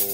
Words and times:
Hi, 0.00 0.06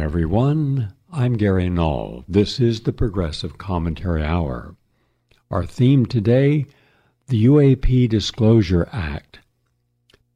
everyone. 0.00 0.94
I'm 1.12 1.36
Gary 1.36 1.68
Null. 1.68 2.22
This 2.28 2.60
is 2.60 2.82
the 2.82 2.92
Progressive 2.92 3.58
Commentary 3.58 4.22
Hour. 4.22 4.76
Our 5.50 5.66
theme 5.66 6.06
today 6.06 6.66
the 7.26 7.44
UAP 7.46 8.08
Disclosure 8.08 8.88
Act, 8.92 9.40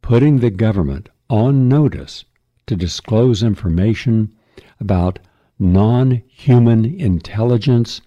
putting 0.01 0.41
the 0.41 0.51
government 0.51 1.09
on 1.31 1.69
notice 1.69 2.25
to 2.67 2.77
disclose 2.77 3.43
information 3.43 4.33
about 4.81 5.19
non 5.59 6.23
human 6.29 6.85
intelligence 6.85 8.01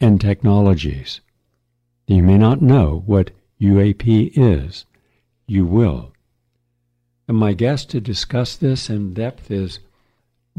and 0.00 0.20
technologies. 0.20 1.20
You 2.06 2.22
may 2.22 2.38
not 2.38 2.62
know 2.62 3.02
what 3.06 3.30
UAP 3.60 4.32
is. 4.36 4.84
You 5.46 5.64
will. 5.64 6.12
And 7.28 7.36
my 7.36 7.52
guest 7.52 7.90
to 7.90 8.00
discuss 8.00 8.56
this 8.56 8.88
in 8.88 9.14
depth 9.14 9.50
is 9.50 9.80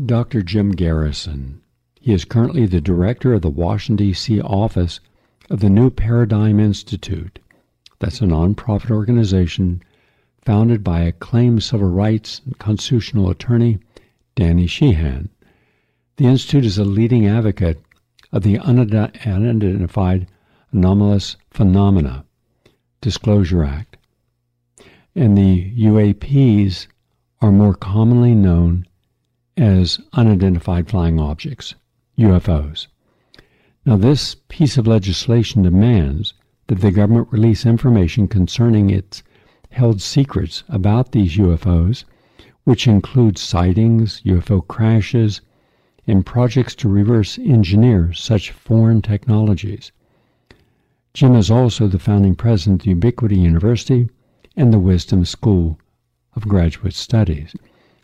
Dr. 0.03 0.41
Jim 0.41 0.71
Garrison. 0.71 1.61
He 1.99 2.13
is 2.13 2.25
currently 2.25 2.65
the 2.65 2.81
director 2.81 3.33
of 3.33 3.41
the 3.41 3.49
Washington, 3.49 4.07
D.C. 4.07 4.41
office 4.41 4.99
of 5.49 5.59
the 5.59 5.69
New 5.69 5.89
Paradigm 5.89 6.59
Institute. 6.59 7.39
That's 7.99 8.21
a 8.21 8.25
nonprofit 8.25 8.91
organization 8.91 9.81
founded 10.47 10.81
by 10.81 11.01
acclaimed 11.01 11.61
civil 11.61 11.89
rights 11.89 12.39
and 12.45 12.57
constitutional 12.57 13.29
attorney 13.29 13.77
Danny 14.33 14.65
Sheehan. 14.65 15.27
The 16.15 16.27
Institute 16.27 16.63
is 16.63 16.77
a 16.77 16.85
leading 16.85 17.27
advocate 17.27 17.83
of 18.31 18.43
the 18.43 18.57
Unidentified 18.57 20.25
Anomalous 20.71 21.35
Phenomena 21.49 22.23
Disclosure 23.01 23.65
Act. 23.65 23.97
And 25.13 25.37
the 25.37 25.69
UAPs 25.77 26.87
are 27.41 27.51
more 27.51 27.75
commonly 27.75 28.33
known 28.33 28.87
as 29.57 29.99
unidentified 30.13 30.87
flying 30.87 31.19
objects, 31.19 31.75
UFOs. 32.17 32.87
Now, 33.85 33.97
this 33.97 34.37
piece 34.47 34.77
of 34.77 34.87
legislation 34.87 35.63
demands 35.63 36.33
that 36.67 36.79
the 36.79 36.91
government 36.91 37.27
release 37.31 37.65
information 37.65 38.29
concerning 38.29 38.89
its 38.89 39.23
held 39.77 40.01
secrets 40.01 40.63
about 40.67 41.13
these 41.13 41.37
UFOs, 41.37 42.03
which 42.65 42.87
include 42.87 43.37
sightings, 43.37 44.21
UFO 44.25 44.67
crashes, 44.67 45.41
and 46.05 46.25
projects 46.25 46.75
to 46.75 46.89
reverse 46.89 47.39
engineer 47.39 48.11
such 48.11 48.51
foreign 48.51 49.01
technologies. 49.01 49.91
Jim 51.13 51.35
is 51.35 51.49
also 51.49 51.87
the 51.87 51.99
founding 51.99 52.35
president 52.35 52.81
of 52.81 52.87
Ubiquity 52.87 53.39
University 53.39 54.09
and 54.55 54.73
the 54.73 54.79
Wisdom 54.79 55.23
School 55.23 55.79
of 56.35 56.47
Graduate 56.47 56.93
Studies 56.93 57.55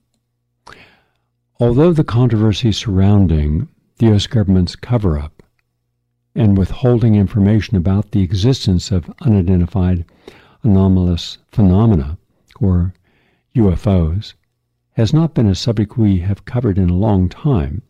Although 1.57 1.93
the 1.93 2.03
controversy 2.03 2.73
surrounding 2.73 3.69
the 3.97 4.07
U.S. 4.07 4.27
government's 4.27 4.75
cover 4.75 5.17
up 5.17 5.41
and 6.35 6.57
withholding 6.57 7.15
information 7.15 7.77
about 7.77 8.11
the 8.11 8.21
existence 8.21 8.91
of 8.91 9.09
unidentified 9.21 10.03
anomalous 10.63 11.37
phenomena, 11.47 12.17
or 12.59 12.93
UFOs, 13.55 14.33
has 14.97 15.13
not 15.13 15.33
been 15.33 15.47
a 15.47 15.55
subject 15.55 15.97
we 15.97 16.19
have 16.19 16.43
covered 16.43 16.77
in 16.77 16.89
a 16.89 16.97
long 16.97 17.29
time, 17.29 17.83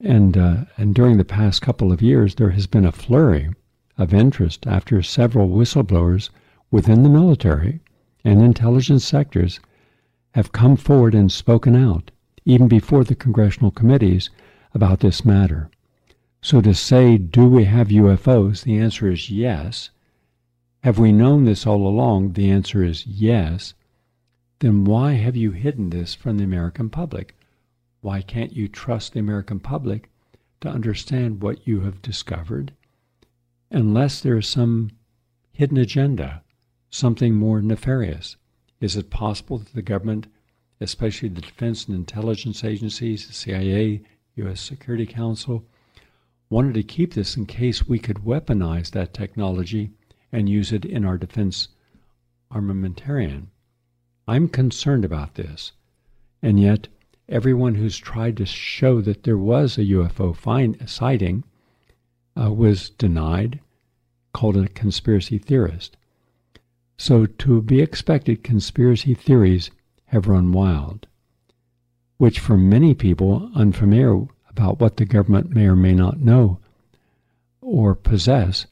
and, 0.00 0.36
uh, 0.36 0.64
and 0.76 0.96
during 0.96 1.16
the 1.16 1.24
past 1.24 1.62
couple 1.62 1.92
of 1.92 2.02
years, 2.02 2.34
there 2.34 2.50
has 2.50 2.66
been 2.66 2.84
a 2.84 2.90
flurry 2.90 3.50
of 3.96 4.12
interest 4.12 4.66
after 4.66 5.00
several 5.00 5.48
whistleblowers 5.48 6.28
within 6.72 7.04
the 7.04 7.08
military 7.08 7.80
and 8.24 8.42
intelligence 8.42 9.04
sectors 9.04 9.60
have 10.34 10.50
come 10.50 10.76
forward 10.76 11.14
and 11.14 11.30
spoken 11.30 11.76
out, 11.76 12.10
even 12.44 12.66
before 12.66 13.04
the 13.04 13.14
congressional 13.14 13.70
committees, 13.70 14.30
about 14.74 15.00
this 15.00 15.24
matter. 15.24 15.70
So 16.40 16.60
to 16.62 16.74
say, 16.74 17.18
do 17.18 17.46
we 17.46 17.64
have 17.64 17.88
UFOs? 17.88 18.64
The 18.64 18.78
answer 18.78 19.08
is 19.08 19.30
yes. 19.30 19.90
Have 20.82 20.98
we 20.98 21.12
known 21.12 21.44
this 21.44 21.66
all 21.66 21.86
along? 21.86 22.32
The 22.32 22.50
answer 22.50 22.82
is 22.82 23.06
yes. 23.06 23.74
Then 24.58 24.84
why 24.84 25.12
have 25.12 25.36
you 25.36 25.52
hidden 25.52 25.90
this 25.90 26.14
from 26.14 26.38
the 26.38 26.44
American 26.44 26.88
public? 26.88 27.36
Why 28.00 28.22
can't 28.22 28.56
you 28.56 28.66
trust 28.66 29.12
the 29.12 29.20
American 29.20 29.60
public 29.60 30.08
to 30.62 30.68
understand 30.68 31.42
what 31.42 31.68
you 31.68 31.80
have 31.80 32.00
discovered? 32.00 32.72
Unless 33.70 34.20
there 34.20 34.38
is 34.38 34.48
some 34.48 34.90
hidden 35.52 35.76
agenda, 35.76 36.42
something 36.92 37.34
more 37.34 37.62
nefarious. 37.62 38.36
Is 38.80 38.96
it 38.96 39.10
possible 39.10 39.58
that 39.58 39.72
the 39.72 39.82
government, 39.82 40.26
especially 40.80 41.30
the 41.30 41.40
defense 41.40 41.86
and 41.86 41.96
intelligence 41.96 42.62
agencies, 42.62 43.26
the 43.26 43.32
CIA, 43.32 44.02
U.S. 44.36 44.60
Security 44.60 45.06
Council, 45.06 45.64
wanted 46.50 46.74
to 46.74 46.82
keep 46.82 47.14
this 47.14 47.34
in 47.34 47.46
case 47.46 47.88
we 47.88 47.98
could 47.98 48.18
weaponize 48.18 48.90
that 48.90 49.14
technology 49.14 49.90
and 50.30 50.50
use 50.50 50.70
it 50.70 50.84
in 50.84 51.04
our 51.04 51.16
defense 51.16 51.68
armamentarium? 52.52 53.46
I'm 54.28 54.48
concerned 54.48 55.04
about 55.04 55.36
this. 55.36 55.72
And 56.42 56.60
yet, 56.60 56.88
everyone 57.26 57.76
who's 57.76 57.96
tried 57.96 58.36
to 58.36 58.44
show 58.46 59.00
that 59.00 59.22
there 59.22 59.38
was 59.38 59.78
a 59.78 59.84
UFO 59.84 60.36
find, 60.36 60.76
sighting 60.88 61.44
uh, 62.38 62.52
was 62.52 62.90
denied, 62.90 63.60
called 64.34 64.58
a 64.58 64.68
conspiracy 64.68 65.38
theorist. 65.38 65.96
So, 67.04 67.26
to 67.26 67.60
be 67.60 67.80
expected, 67.80 68.44
conspiracy 68.44 69.12
theories 69.14 69.72
have 70.04 70.28
run 70.28 70.52
wild, 70.52 71.08
which 72.18 72.38
for 72.38 72.56
many 72.56 72.94
people 72.94 73.50
unfamiliar 73.56 74.28
about 74.48 74.78
what 74.78 74.98
the 74.98 75.04
government 75.04 75.50
may 75.50 75.66
or 75.66 75.74
may 75.74 75.94
not 75.94 76.20
know 76.20 76.60
or 77.60 77.96
possess 77.96 78.66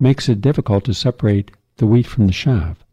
makes 0.00 0.28
it 0.28 0.40
difficult 0.40 0.82
to 0.86 0.94
separate 0.94 1.52
the 1.76 1.86
wheat 1.86 2.08
from 2.08 2.26
the 2.26 2.32
chaff. 2.32 2.84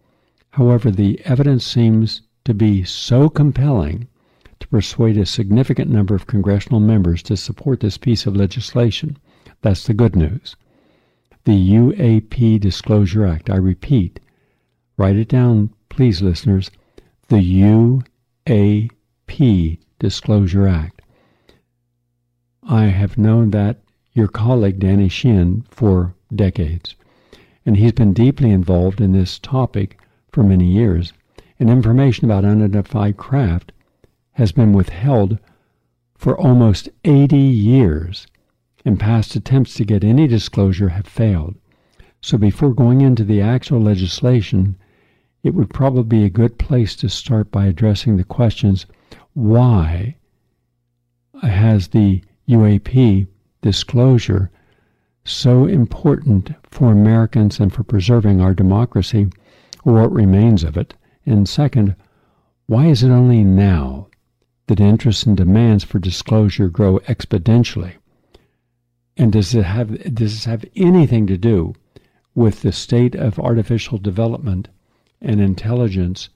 However, 0.51 0.91
the 0.91 1.21
evidence 1.25 1.65
seems 1.65 2.21
to 2.45 2.53
be 2.53 2.83
so 2.83 3.29
compelling 3.29 4.07
to 4.59 4.67
persuade 4.67 5.17
a 5.17 5.25
significant 5.25 5.89
number 5.89 6.13
of 6.13 6.27
congressional 6.27 6.81
members 6.81 7.23
to 7.23 7.35
support 7.35 7.79
this 7.79 7.97
piece 7.97 8.27
of 8.27 8.35
legislation. 8.35 9.17
That's 9.63 9.87
the 9.87 9.95
good 9.95 10.15
news. 10.15 10.55
The 11.45 11.71
UAP 11.71 12.59
Disclosure 12.59 13.25
Act. 13.25 13.49
I 13.49 13.55
repeat, 13.55 14.19
write 14.97 15.15
it 15.15 15.27
down, 15.27 15.69
please, 15.89 16.21
listeners. 16.21 16.71
The 17.29 18.01
UAP 19.29 19.77
Disclosure 19.99 20.67
Act. 20.67 21.01
I 22.63 22.85
have 22.85 23.17
known 23.17 23.51
that 23.51 23.81
your 24.13 24.27
colleague 24.27 24.79
Danny 24.79 25.07
Sheehan 25.09 25.65
for 25.69 26.15
decades. 26.35 26.95
and 27.67 27.75
he's 27.75 27.91
been 27.91 28.13
deeply 28.13 28.49
involved 28.49 29.01
in 29.01 29.11
this 29.11 29.37
topic 29.39 29.99
for 30.31 30.41
many 30.41 30.65
years. 30.71 31.11
And 31.59 31.69
information 31.69 32.23
about 32.25 32.45
unidentified 32.45 33.17
craft 33.17 33.73
has 34.33 34.53
been 34.53 34.71
withheld 34.71 35.37
for 36.15 36.37
almost 36.39 36.87
80 37.03 37.37
years, 37.37 38.25
and 38.85 38.97
past 38.99 39.35
attempts 39.35 39.73
to 39.75 39.83
get 39.85 40.03
any 40.03 40.27
disclosure 40.27 40.89
have 40.89 41.07
failed. 41.07 41.55
So 42.21 42.37
before 42.37 42.73
going 42.73 43.01
into 43.01 43.23
the 43.25 43.41
actual 43.41 43.81
legislation, 43.81 44.77
it 45.47 45.53
would 45.53 45.69
probably 45.69 46.03
be 46.03 46.25
a 46.25 46.29
good 46.29 46.57
place 46.59 46.93
to 46.97 47.07
start 47.07 47.49
by 47.51 47.67
addressing 47.67 48.17
the 48.17 48.23
questions 48.25 48.85
why 49.33 50.17
has 51.41 51.87
the 51.87 52.21
UAP 52.49 53.25
disclosure 53.61 54.51
so 55.23 55.65
important 55.65 56.51
for 56.63 56.91
Americans 56.91 57.61
and 57.61 57.71
for 57.71 57.83
preserving 57.83 58.41
our 58.41 58.53
democracy, 58.53 59.29
or 59.85 59.93
what 59.93 60.11
remains 60.11 60.65
of 60.65 60.75
it? 60.75 60.95
And 61.25 61.47
second, 61.47 61.95
why 62.65 62.87
is 62.87 63.01
it 63.01 63.09
only 63.09 63.45
now 63.45 64.07
that 64.67 64.81
interest 64.81 65.25
and 65.25 65.37
demands 65.37 65.85
for 65.85 65.97
disclosure 65.97 66.67
grow 66.67 66.99
exponentially? 67.07 67.93
And 69.15 69.31
does 69.31 69.55
it 69.55 69.63
have 69.63 69.91
does 70.13 70.33
this 70.33 70.45
have 70.45 70.65
anything 70.75 71.25
to 71.27 71.37
do 71.37 71.73
with 72.35 72.63
the 72.63 72.73
state 72.73 73.15
of 73.15 73.39
artificial 73.39 73.97
development 73.97 74.67
and 75.21 75.41
intelligence 75.41 76.29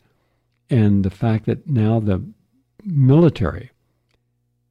and 0.70 1.04
the 1.04 1.10
fact 1.10 1.46
that 1.46 1.68
now 1.68 2.00
the 2.00 2.24
military 2.84 3.72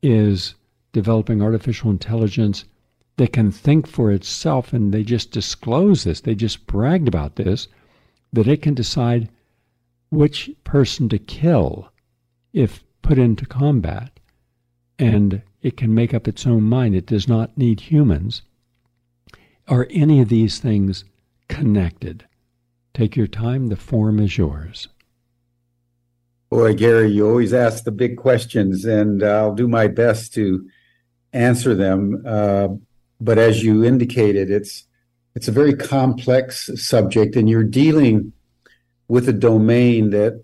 is 0.03 0.55
developing 0.93 1.43
artificial 1.43 1.91
intelligence 1.91 2.65
that 3.17 3.33
can 3.33 3.51
think 3.53 3.87
for 3.87 4.11
itself 4.11 4.73
and 4.73 4.93
they 4.93 5.03
just 5.03 5.31
disclose 5.31 6.05
this 6.05 6.21
they 6.23 6.35
just 6.35 6.67
bragged 6.67 7.07
about 7.07 7.37
this 7.37 7.69
that 8.33 8.49
it 8.49 8.63
can 8.63 8.75
decide 8.75 9.29
which 10.11 10.51
person 10.65 11.09
to 11.09 11.19
kill 11.19 11.91
if 12.53 12.83
put 13.03 13.19
into 13.19 13.47
combat 13.47 14.19
and 14.99 15.43
it 15.63 15.77
can 15.77 15.95
make 15.95 16.13
up 16.13 16.29
its 16.29 16.47
own 16.47 16.63
mind. 16.63 16.95
It 16.95 17.07
does 17.07 17.29
not 17.29 17.57
need 17.57 17.81
humans. 17.81 18.43
Are 19.69 19.87
any 19.91 20.21
of 20.21 20.29
these 20.29 20.59
things 20.59 21.05
connected 21.49 22.27
Take 22.95 23.17
your 23.17 23.27
time. 23.27 23.69
The 23.69 23.77
form 23.77 24.19
is 24.19 24.37
yours. 24.37 24.89
Boy, 26.51 26.75
Gary, 26.75 27.11
you 27.11 27.29
always 27.29 27.55
ask 27.55 27.85
the 27.85 27.93
big 27.93 28.17
questions, 28.17 28.85
and 28.85 29.23
I'll 29.23 29.55
do 29.55 29.69
my 29.69 29.87
best 29.87 30.35
to 30.35 30.69
answer 31.33 31.75
them. 31.77 32.25
Uh, 32.27 32.69
but 33.21 33.39
as 33.39 33.63
you 33.63 33.85
indicated, 33.85 34.51
it's 34.51 34.85
it's 35.37 35.47
a 35.47 35.53
very 35.53 35.75
complex 35.75 36.69
subject, 36.75 37.37
and 37.37 37.49
you're 37.49 37.63
dealing 37.63 38.33
with 39.07 39.29
a 39.29 39.33
domain 39.33 40.11
that 40.11 40.43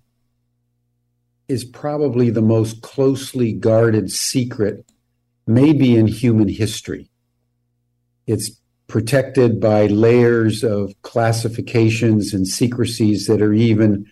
is 1.49 1.65
probably 1.65 2.31
the 2.31 2.43
most 2.43 2.83
closely 2.83 3.53
guarded 3.53 4.11
secret, 4.11 4.85
maybe 5.47 5.97
in 5.97 6.07
human 6.07 6.49
history. 6.49 7.11
It's 8.27 8.61
protected 8.89 9.61
by 9.61 9.87
layers 9.87 10.63
of 10.63 10.95
classifications 11.03 12.33
and 12.33 12.47
secrecies 12.47 13.27
that 13.27 13.43
are 13.43 13.53
even 13.53 14.07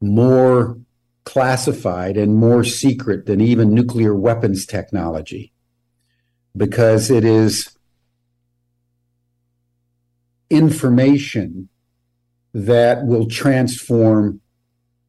more 0.00 0.78
classified 1.24 2.16
and 2.16 2.34
more 2.34 2.64
secret 2.64 3.26
than 3.26 3.40
even 3.40 3.74
nuclear 3.74 4.14
weapons 4.14 4.66
technology 4.66 5.52
because 6.56 7.10
it 7.10 7.24
is 7.24 7.76
information 10.50 11.68
that 12.52 13.06
will 13.06 13.26
transform 13.26 14.40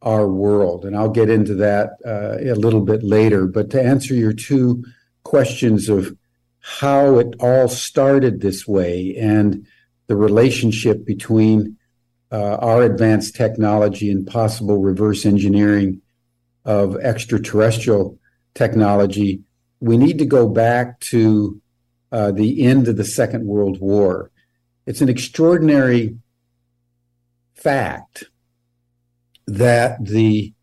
our 0.02 0.28
world. 0.28 0.86
And 0.86 0.96
I'll 0.96 1.10
get 1.10 1.30
into 1.30 1.56
that 1.56 1.92
uh, 2.06 2.38
a 2.40 2.56
little 2.56 2.82
bit 2.82 3.04
later. 3.04 3.48
But 3.48 3.70
to 3.72 3.82
answer 3.82 4.14
your 4.14 4.34
two 4.34 4.84
questions 5.24 5.90
of 5.90 6.16
how 6.66 7.20
it 7.20 7.36
all 7.42 7.68
started 7.68 8.40
this 8.40 8.66
way 8.66 9.14
and 9.18 9.68
the 10.08 10.16
relationship 10.16 11.06
between 11.06 11.78
uh, 12.32 12.56
our 12.56 12.84
advanced 12.84 13.36
technology 13.36 14.10
and 14.10 14.26
possible 14.26 14.78
reverse 14.78 15.26
engineering 15.26 16.02
of 16.64 16.96
extraterrestrial 16.96 18.18
technology, 18.54 19.42
we 19.82 19.98
need 19.98 20.18
to 20.18 20.26
go 20.26 20.48
back 20.48 21.02
to 21.02 21.62
uh, 22.14 22.32
the 22.32 22.64
end 22.64 22.88
of 22.88 22.96
the 22.96 23.04
Second 23.04 23.46
World 23.46 23.82
War. 23.82 24.32
It's 24.86 25.02
an 25.02 25.10
extraordinary 25.10 26.18
fact 27.56 28.24
that 29.48 30.04
the 30.06 30.54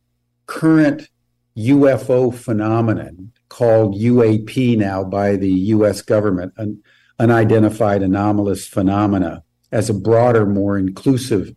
current 0.47 1.11
UFO 1.59 2.35
phenomenon 2.35 3.33
called 3.51 3.95
UAP 3.95 4.79
now 4.79 5.05
by 5.05 5.37
the 5.37 5.51
US 5.75 6.01
government, 6.01 6.55
an 6.57 6.83
unidentified 7.19 8.03
anomalous 8.03 8.67
phenomena, 8.67 9.43
as 9.71 9.91
a 9.91 9.95
broader, 9.95 10.47
more 10.47 10.79
inclusive 10.79 11.55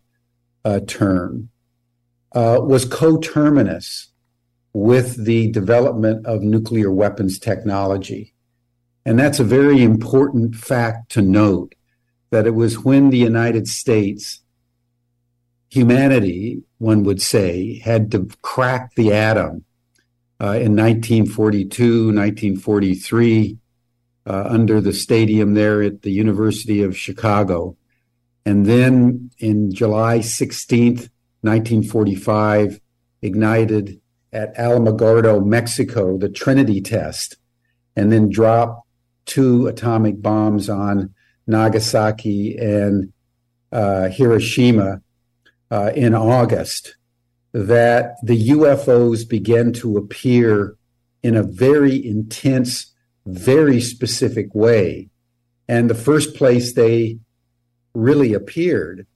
uh, 0.64 0.80
term, 0.86 1.48
uh, 2.32 2.58
was 2.60 2.84
coterminous 2.84 4.08
with 4.74 5.24
the 5.24 5.50
development 5.52 6.26
of 6.26 6.42
nuclear 6.42 6.90
weapons 6.90 7.38
technology. 7.38 8.34
And 9.06 9.18
that's 9.18 9.40
a 9.40 9.44
very 9.44 9.82
important 9.82 10.56
fact 10.56 11.10
to 11.12 11.22
note 11.22 11.74
that 12.30 12.46
it 12.46 12.54
was 12.54 12.84
when 12.84 13.10
the 13.10 13.18
United 13.18 13.68
States, 13.68 14.42
humanity, 15.70 16.62
one 16.78 17.04
would 17.04 17.22
say, 17.22 17.78
had 17.78 18.10
to 18.10 18.28
crack 18.42 18.94
the 18.96 19.12
atom 19.12 19.64
uh, 20.40 20.58
in 20.58 20.76
1942, 20.76 22.06
1943, 22.06 23.58
uh, 24.26 24.44
under 24.48 24.80
the 24.80 24.92
stadium 24.92 25.54
there 25.54 25.82
at 25.82 26.02
the 26.02 26.10
University 26.10 26.82
of 26.82 26.96
Chicago. 26.96 27.76
And 28.46 28.66
then 28.66 29.30
in 29.38 29.72
July 29.72 30.18
16th, 30.18 31.08
1945, 31.42 32.80
ignited 33.22 34.00
at 34.32 34.54
Alamogordo, 34.56 35.44
Mexico, 35.44 36.18
the 36.18 36.28
Trinity 36.28 36.80
test, 36.80 37.36
and 37.96 38.10
then 38.10 38.28
dropped 38.28 38.86
two 39.26 39.66
atomic 39.66 40.20
bombs 40.20 40.68
on 40.68 41.14
Nagasaki 41.46 42.56
and 42.58 43.12
uh, 43.72 44.08
Hiroshima 44.08 45.00
uh, 45.70 45.92
in 45.94 46.14
August 46.14 46.96
that 47.54 48.16
the 48.20 48.48
UFOs 48.50 49.26
began 49.26 49.72
to 49.74 49.96
appear 49.96 50.76
in 51.22 51.36
a 51.36 51.44
very 51.44 52.04
intense, 52.04 52.92
very 53.26 53.80
specific 53.80 54.52
way. 54.54 55.08
And 55.68 55.88
the 55.88 55.94
first 55.94 56.34
place 56.34 56.74
they 56.74 57.20
really 57.94 58.34
appeared 58.34 59.06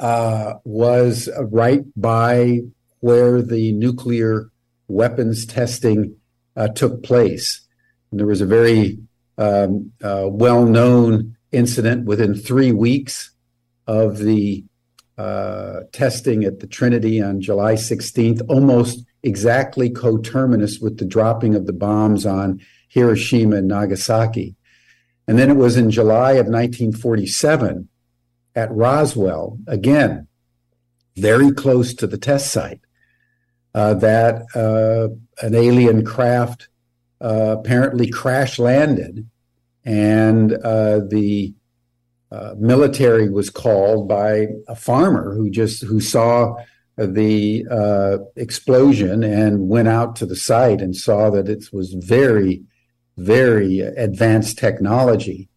uh, 0.00 0.54
was 0.64 1.28
right 1.38 1.84
by 1.96 2.60
where 3.00 3.40
the 3.40 3.72
nuclear 3.72 4.50
weapons 4.88 5.46
testing 5.46 6.16
uh, 6.56 6.68
took 6.68 7.04
place. 7.04 7.60
And 8.10 8.18
there 8.18 8.26
was 8.26 8.40
a 8.40 8.46
very 8.46 8.98
um, 9.38 9.92
uh, 10.02 10.26
well 10.28 10.64
known 10.64 11.36
incident 11.52 12.04
within 12.04 12.34
three 12.34 12.72
weeks 12.72 13.30
of 13.86 14.18
the 14.18 14.64
uh, 15.18 15.80
testing 15.92 16.44
at 16.44 16.60
the 16.60 16.66
Trinity 16.66 17.20
on 17.20 17.40
July 17.40 17.74
16th, 17.74 18.40
almost 18.48 19.04
exactly 19.24 19.90
coterminous 19.90 20.78
with 20.78 20.98
the 20.98 21.04
dropping 21.04 21.56
of 21.56 21.66
the 21.66 21.72
bombs 21.72 22.24
on 22.24 22.60
Hiroshima 22.88 23.56
and 23.56 23.68
Nagasaki. 23.68 24.54
And 25.26 25.38
then 25.38 25.50
it 25.50 25.56
was 25.56 25.76
in 25.76 25.90
July 25.90 26.32
of 26.32 26.46
1947 26.46 27.88
at 28.54 28.70
Roswell, 28.72 29.58
again, 29.66 30.28
very 31.16 31.50
close 31.50 31.94
to 31.94 32.06
the 32.06 32.16
test 32.16 32.52
site, 32.52 32.80
uh, 33.74 33.94
that 33.94 34.42
uh, 34.54 35.08
an 35.44 35.54
alien 35.54 36.04
craft 36.04 36.68
uh, 37.20 37.56
apparently 37.58 38.08
crash 38.08 38.58
landed. 38.58 39.28
And 39.84 40.52
uh, 40.52 41.00
the 41.00 41.54
uh, 42.30 42.54
military 42.58 43.28
was 43.28 43.50
called 43.50 44.08
by 44.08 44.46
a 44.68 44.74
farmer 44.74 45.34
who 45.34 45.48
just 45.50 45.82
who 45.82 46.00
saw 46.00 46.54
the 46.96 47.64
uh, 47.70 48.18
explosion 48.36 49.22
and 49.22 49.68
went 49.68 49.88
out 49.88 50.16
to 50.16 50.26
the 50.26 50.36
site 50.36 50.80
and 50.80 50.96
saw 50.96 51.30
that 51.30 51.48
it 51.48 51.72
was 51.72 51.94
very 51.94 52.62
very 53.18 53.80
advanced 53.80 54.58
technology. 54.58 55.48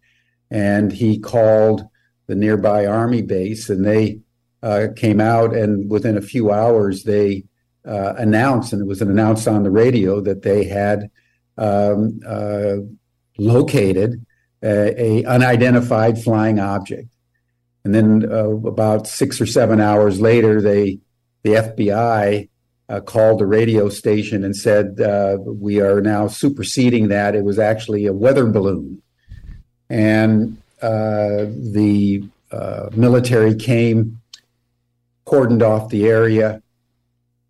And 0.49 0.91
he 0.91 1.19
called 1.19 1.87
the 2.27 2.35
nearby 2.35 2.85
army 2.85 3.21
base 3.21 3.69
and 3.69 3.85
they 3.85 4.19
uh, 4.63 4.87
came 4.95 5.21
out 5.21 5.55
and 5.55 5.89
within 5.89 6.17
a 6.17 6.21
few 6.21 6.51
hours 6.51 7.03
they 7.03 7.45
uh, 7.85 8.13
announced 8.17 8.73
and 8.73 8.81
it 8.81 8.87
was 8.87 9.01
announced 9.01 9.47
on 9.47 9.63
the 9.63 9.71
radio 9.71 10.21
that 10.21 10.43
they 10.43 10.63
had 10.63 11.09
um, 11.57 12.19
uh, 12.25 12.75
located 13.37 14.25
a, 14.63 15.23
unidentified 15.25 16.21
flying 16.21 16.59
object. 16.59 17.07
And 17.83 17.95
then 17.95 18.31
uh, 18.31 18.49
about 18.49 19.07
six 19.07 19.41
or 19.41 19.45
seven 19.45 19.79
hours 19.79 20.21
later, 20.21 20.61
they 20.61 20.99
the 21.43 21.53
FBI 21.53 22.49
uh, 22.89 22.99
called 22.99 23.39
the 23.39 23.45
radio 23.45 23.89
station 23.89 24.43
and 24.43 24.55
said 24.55 24.99
uh, 25.01 25.37
we 25.39 25.81
are 25.81 26.01
now 26.01 26.27
superseding 26.27 27.07
that. 27.07 27.35
It 27.35 27.43
was 27.43 27.57
actually 27.57 28.05
a 28.05 28.13
weather 28.13 28.45
balloon, 28.45 29.01
and 29.89 30.57
uh, 30.81 31.45
the 31.47 32.23
uh, 32.51 32.89
military 32.93 33.55
came, 33.55 34.19
cordoned 35.25 35.63
off 35.63 35.89
the 35.89 36.07
area, 36.07 36.61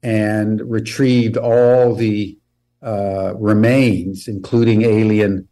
and 0.01 0.61
retrieved 0.71 1.35
all 1.35 1.93
the 1.93 2.37
uh, 2.81 3.33
remains, 3.35 4.27
including 4.29 4.83
alien 4.83 5.47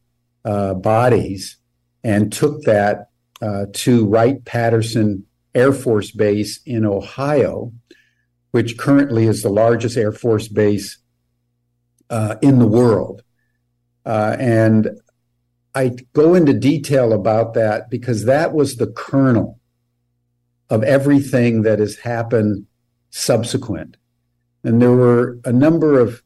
bodies, 0.74 1.58
and 2.04 2.32
took 2.32 2.64
that 2.64 3.10
uh, 3.42 3.66
to 3.74 4.06
Wright 4.06 4.44
Patterson 4.46 5.26
Air 5.56 5.74
Force 5.74 6.12
Base 6.12 6.60
in 6.66 6.86
Ohio, 6.86 7.72
which 8.52 8.78
currently 8.78 9.26
is 9.26 9.42
the 9.42 9.50
largest 9.50 9.98
Air 9.98 10.12
Force 10.12 10.48
base 10.48 10.98
uh, 12.10 12.36
in 12.42 12.60
the 12.60 12.68
world. 12.68 13.24
Uh, 14.06 14.36
and 14.40 14.90
I 15.76 15.96
go 16.14 16.34
into 16.34 16.54
detail 16.54 17.14
about 17.14 17.54
that 17.54 17.90
because 17.90 18.26
that 18.26 18.54
was 18.54 18.76
the 18.76 18.88
kernel 18.88 19.60
of 20.70 20.84
everything 20.84 21.62
that 21.64 21.80
has 21.80 21.98
happened 21.98 22.66
subsequent. 23.12 23.98
And 24.64 24.82
there 24.82 24.92
were 24.92 25.40
a 25.46 25.52
number 25.52 26.00
of 26.00 26.22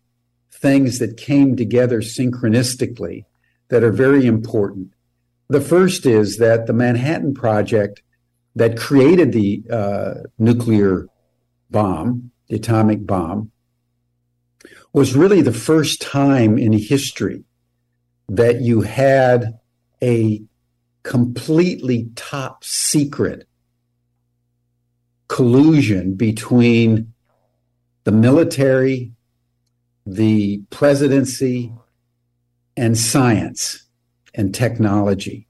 things 0.52 1.00
that 1.00 1.18
came 1.18 1.56
together 1.56 2.02
synchronistically 2.02 3.26
that 3.74 3.84
are 3.84 3.92
very 3.92 4.28
important. 4.28 4.94
The 5.50 5.60
first 5.60 6.06
is 6.06 6.38
that 6.38 6.68
the 6.68 6.74
Manhattan 6.74 7.34
Project 7.34 8.04
that 8.56 8.78
created 8.78 9.32
the 9.32 9.64
uh, 9.68 10.14
nuclear 10.38 11.08
bomb, 11.72 12.30
the 12.50 12.58
atomic 12.58 13.08
bomb, 13.08 13.52
was 14.94 15.16
really 15.16 15.42
the 15.42 15.52
first 15.52 16.04
time 16.04 16.60
in 16.60 16.72
history 16.72 17.46
that 18.30 18.62
you 18.62 18.82
had 18.82 19.58
a 20.04 20.44
completely 21.02 22.12
top 22.16 22.64
secret 22.64 23.48
collusion 25.28 26.14
between 26.14 27.12
the 28.04 28.12
military, 28.12 29.14
the 30.06 30.62
presidency, 30.70 31.74
and 32.76 32.98
science 32.98 33.88
and 34.34 34.54
technology. 34.54 35.48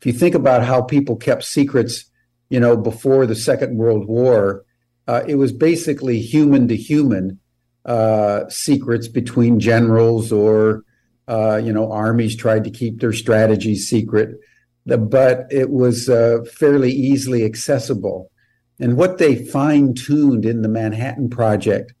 If 0.00 0.06
you 0.06 0.12
think 0.12 0.34
about 0.34 0.64
how 0.64 0.82
people 0.82 1.16
kept 1.16 1.44
secrets, 1.44 2.04
you 2.48 2.60
know, 2.60 2.76
before 2.76 3.26
the 3.26 3.34
Second 3.34 3.76
World 3.76 4.06
War, 4.06 4.64
uh, 5.08 5.22
it 5.26 5.36
was 5.36 5.52
basically 5.52 6.20
human 6.20 6.68
to 6.68 6.76
human 6.76 7.40
uh, 7.84 8.48
secrets 8.48 9.08
between 9.08 9.60
generals 9.60 10.32
or, 10.32 10.82
uh, 11.28 11.56
you 11.56 11.72
know, 11.72 11.90
armies 11.90 12.36
tried 12.36 12.64
to 12.64 12.70
keep 12.70 13.00
their 13.00 13.12
strategies 13.12 13.88
secret, 13.88 14.36
but 14.84 15.46
it 15.50 15.70
was 15.70 16.08
uh, 16.08 16.38
fairly 16.52 16.92
easily 16.92 17.44
accessible. 17.44 18.30
And 18.78 18.96
what 18.96 19.18
they 19.18 19.44
fine 19.44 19.94
tuned 19.94 20.44
in 20.44 20.62
the 20.62 20.68
Manhattan 20.68 21.30
Project 21.30 21.94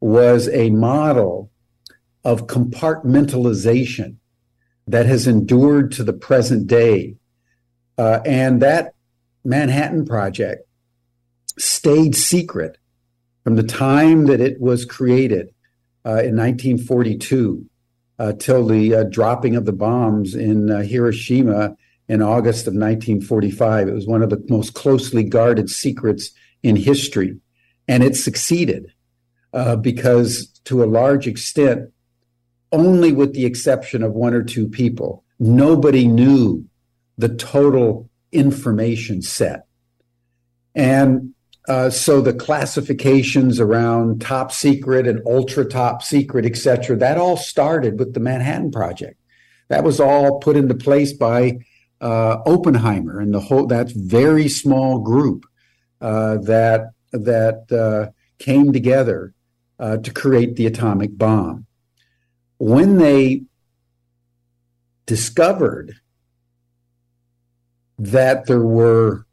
was 0.00 0.48
a 0.50 0.70
model 0.70 1.50
of 2.24 2.46
compartmentalization 2.46 4.16
that 4.86 5.06
has 5.06 5.26
endured 5.26 5.92
to 5.92 6.04
the 6.04 6.12
present 6.12 6.66
day. 6.66 7.16
Uh, 7.96 8.20
and 8.24 8.62
that 8.62 8.94
Manhattan 9.44 10.04
Project 10.06 10.66
stayed 11.58 12.14
secret 12.14 12.78
from 13.44 13.56
the 13.56 13.62
time 13.62 14.26
that 14.26 14.40
it 14.40 14.60
was 14.60 14.84
created 14.84 15.48
uh, 16.04 16.22
in 16.22 16.36
1942 16.36 17.64
uh, 18.18 18.32
till 18.32 18.66
the 18.66 18.94
uh, 18.94 19.04
dropping 19.04 19.56
of 19.56 19.64
the 19.64 19.72
bombs 19.72 20.34
in 20.34 20.70
uh, 20.70 20.82
Hiroshima 20.82 21.76
in 22.08 22.22
August 22.22 22.66
of 22.66 22.74
1945. 22.74 23.88
It 23.88 23.92
was 23.92 24.06
one 24.06 24.22
of 24.22 24.30
the 24.30 24.44
most 24.48 24.74
closely 24.74 25.22
guarded 25.22 25.70
secrets 25.70 26.30
in 26.62 26.76
history. 26.76 27.38
And 27.86 28.02
it 28.02 28.16
succeeded 28.16 28.92
uh, 29.52 29.76
because, 29.76 30.48
to 30.64 30.82
a 30.82 30.86
large 30.86 31.26
extent, 31.26 31.90
only 32.72 33.12
with 33.12 33.34
the 33.34 33.46
exception 33.46 34.02
of 34.02 34.12
one 34.12 34.34
or 34.34 34.42
two 34.42 34.68
people. 34.68 35.24
Nobody 35.38 36.06
knew 36.06 36.64
the 37.16 37.28
total 37.28 38.08
information 38.32 39.22
set. 39.22 39.66
And 40.74 41.34
uh, 41.68 41.90
so 41.90 42.20
the 42.20 42.32
classifications 42.32 43.60
around 43.60 44.20
top 44.20 44.52
secret 44.52 45.06
and 45.06 45.20
ultra 45.26 45.64
top 45.64 46.02
secret, 46.02 46.46
et 46.46 46.56
cetera, 46.56 46.96
that 46.96 47.18
all 47.18 47.36
started 47.36 47.98
with 47.98 48.14
the 48.14 48.20
Manhattan 48.20 48.70
Project. 48.70 49.20
That 49.68 49.84
was 49.84 50.00
all 50.00 50.38
put 50.38 50.56
into 50.56 50.74
place 50.74 51.12
by 51.12 51.58
uh, 52.00 52.38
Oppenheimer 52.46 53.20
and 53.20 53.34
the 53.34 53.40
whole 53.40 53.66
that 53.66 53.90
very 53.92 54.48
small 54.48 55.00
group 55.00 55.44
uh, 56.00 56.38
that 56.38 56.92
that 57.12 57.70
uh, 57.72 58.12
came 58.38 58.72
together 58.72 59.34
uh, 59.78 59.98
to 59.98 60.12
create 60.12 60.56
the 60.56 60.66
atomic 60.66 61.18
bomb 61.18 61.66
when 62.58 62.98
they 62.98 63.42
discovered 65.06 65.94
that 67.98 68.46
there 68.46 68.64
were 68.64 69.26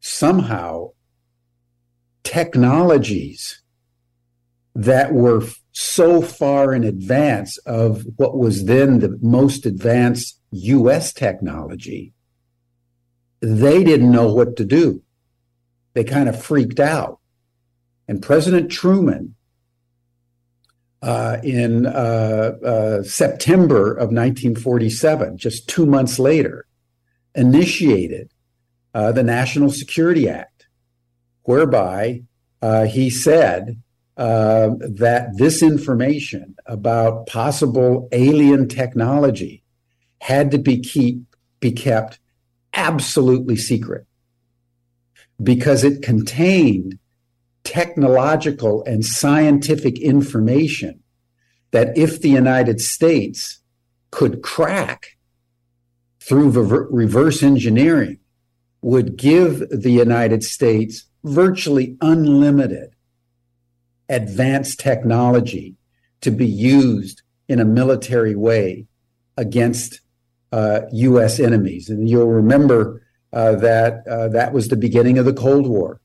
somehow 0.00 0.90
technologies 2.22 3.62
that 4.74 5.12
were 5.12 5.42
so 5.72 6.22
far 6.22 6.72
in 6.72 6.84
advance 6.84 7.58
of 7.58 8.04
what 8.16 8.38
was 8.38 8.66
then 8.66 9.00
the 9.00 9.18
most 9.20 9.66
advanced 9.66 10.38
US 10.52 11.12
technology, 11.12 12.12
they 13.40 13.82
didn't 13.82 14.12
know 14.12 14.32
what 14.32 14.56
to 14.56 14.64
do. 14.64 15.02
They 15.94 16.04
kind 16.04 16.28
of 16.28 16.40
freaked 16.40 16.80
out. 16.80 17.18
And 18.06 18.22
President 18.22 18.70
Truman 18.70 19.34
uh, 21.02 21.38
in 21.42 21.86
uh, 21.86 21.90
uh, 21.90 23.02
September 23.02 23.92
of 23.92 24.10
1947, 24.10 25.38
just 25.38 25.68
two 25.68 25.86
months 25.86 26.18
later, 26.18 26.66
initiated 27.34 28.30
uh, 28.92 29.10
the 29.12 29.22
National 29.22 29.70
Security 29.70 30.28
Act, 30.28 30.66
whereby 31.44 32.22
he 32.88 33.08
said 33.08 33.80
that 34.16 35.30
this 35.36 35.62
information 35.62 36.54
about 36.66 37.26
possible 37.26 38.08
alien 38.12 38.68
technology 38.68 39.62
had 40.20 40.50
to 40.50 40.58
be 40.58 40.78
keep 40.78 41.22
be 41.60 41.72
kept 41.72 42.18
absolutely 42.74 43.56
secret 43.56 44.06
because 45.42 45.84
it 45.84 46.02
contained 46.02 46.98
technological 47.64 48.82
and 48.84 49.04
scientific 49.04 49.98
information 49.98 51.00
that 51.70 51.96
if 51.96 52.20
the 52.20 52.30
United 52.30 52.80
States 52.80 53.60
could 54.10 54.42
crack 54.42 55.16
through 56.20 56.50
reverse 56.90 57.42
engineering, 57.42 58.18
would 58.82 59.16
give 59.16 59.68
the 59.70 59.90
United 59.90 60.42
States 60.42 61.04
virtually 61.22 61.96
unlimited 62.00 62.94
advanced 64.08 64.80
technology 64.80 65.76
to 66.20 66.30
be 66.30 66.46
used 66.46 67.22
in 67.48 67.60
a 67.60 67.64
military 67.64 68.34
way 68.34 68.86
against 69.36 70.00
uh, 70.52 70.80
U.S. 70.92 71.38
enemies. 71.38 71.88
And 71.88 72.08
you'll 72.08 72.26
remember 72.26 73.02
uh, 73.32 73.54
that 73.56 74.06
uh, 74.08 74.28
that 74.28 74.52
was 74.52 74.68
the 74.68 74.76
beginning 74.76 75.18
of 75.18 75.24
the 75.24 75.32
Cold 75.32 75.66
War. 75.66 75.99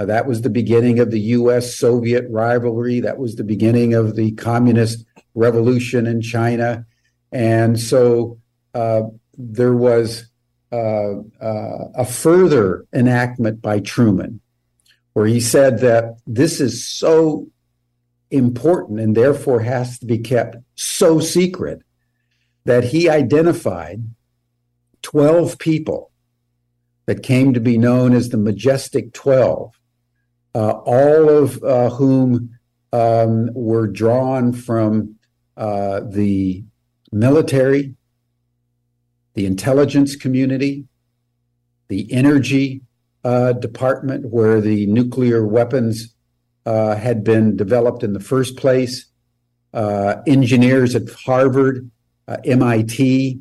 Uh, 0.00 0.06
that 0.06 0.26
was 0.26 0.40
the 0.40 0.48
beginning 0.48 0.98
of 0.98 1.10
the 1.10 1.20
US 1.20 1.76
Soviet 1.76 2.24
rivalry. 2.30 3.00
That 3.00 3.18
was 3.18 3.36
the 3.36 3.44
beginning 3.44 3.92
of 3.92 4.16
the 4.16 4.32
communist 4.32 5.04
revolution 5.34 6.06
in 6.06 6.22
China. 6.22 6.86
And 7.32 7.78
so 7.78 8.38
uh, 8.72 9.02
there 9.36 9.74
was 9.74 10.24
uh, 10.72 11.16
uh 11.38 11.88
a 11.94 12.06
further 12.06 12.86
enactment 12.94 13.60
by 13.60 13.80
Truman 13.80 14.40
where 15.12 15.26
he 15.26 15.38
said 15.38 15.80
that 15.80 16.16
this 16.26 16.62
is 16.62 16.88
so 16.88 17.48
important 18.30 19.00
and 19.00 19.14
therefore 19.14 19.60
has 19.60 19.98
to 19.98 20.06
be 20.06 20.16
kept 20.16 20.56
so 20.76 21.20
secret 21.20 21.82
that 22.64 22.84
he 22.84 23.10
identified 23.10 24.02
12 25.02 25.58
people 25.58 26.10
that 27.04 27.22
came 27.22 27.52
to 27.52 27.60
be 27.60 27.76
known 27.76 28.14
as 28.14 28.30
the 28.30 28.38
Majestic 28.38 29.12
12 29.12 29.74
uh, 29.74 29.79
all 30.54 31.28
of 31.28 31.62
uh, 31.62 31.90
whom 31.90 32.58
um, 32.92 33.50
were 33.54 33.86
drawn 33.86 34.52
from 34.52 35.16
uh, 35.56 36.00
the 36.00 36.64
military, 37.12 37.94
the 39.34 39.46
intelligence 39.46 40.16
community, 40.16 40.84
the 41.88 42.12
energy, 42.12 42.82
uh, 43.24 43.52
department 43.52 44.26
where 44.30 44.60
the 44.60 44.86
nuclear 44.86 45.46
weapons 45.46 46.14
uh, 46.66 46.94
had 46.94 47.22
been 47.22 47.56
developed 47.56 48.02
in 48.02 48.12
the 48.12 48.20
first 48.20 48.56
place, 48.56 49.06
uh, 49.74 50.16
engineers 50.26 50.94
at 50.94 51.08
Harvard, 51.10 51.90
uh, 52.26 52.36
MIT, 52.44 53.38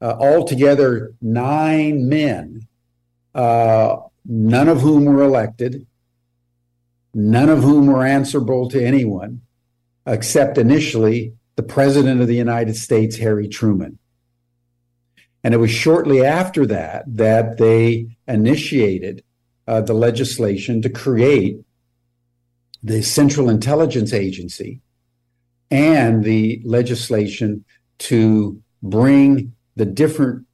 uh, 0.00 0.16
altogether 0.18 1.14
nine 1.20 2.08
men, 2.08 2.66
uh, 3.34 3.96
none 4.26 4.68
of 4.68 4.80
whom 4.80 5.04
were 5.04 5.22
elected, 5.22 5.86
none 7.14 7.48
of 7.48 7.62
whom 7.62 7.86
were 7.86 8.06
answerable 8.06 8.68
to 8.70 8.84
anyone, 8.84 9.42
except 10.06 10.58
initially 10.58 11.34
the 11.56 11.62
President 11.62 12.20
of 12.20 12.26
the 12.26 12.36
United 12.36 12.76
States, 12.76 13.16
Harry 13.16 13.48
Truman. 13.48 13.98
And 15.44 15.54
it 15.54 15.58
was 15.58 15.70
shortly 15.70 16.24
after 16.24 16.64
that 16.66 17.04
that 17.06 17.58
they 17.58 18.16
initiated 18.26 19.24
uh, 19.66 19.80
the 19.80 19.94
legislation 19.94 20.82
to 20.82 20.88
create 20.88 21.60
the 22.82 23.02
Central 23.02 23.48
Intelligence 23.48 24.12
Agency 24.12 24.80
and 25.70 26.24
the 26.24 26.60
legislation 26.64 27.64
to 27.98 28.60
bring 28.82 29.54
the 29.76 29.86
different 29.86 30.46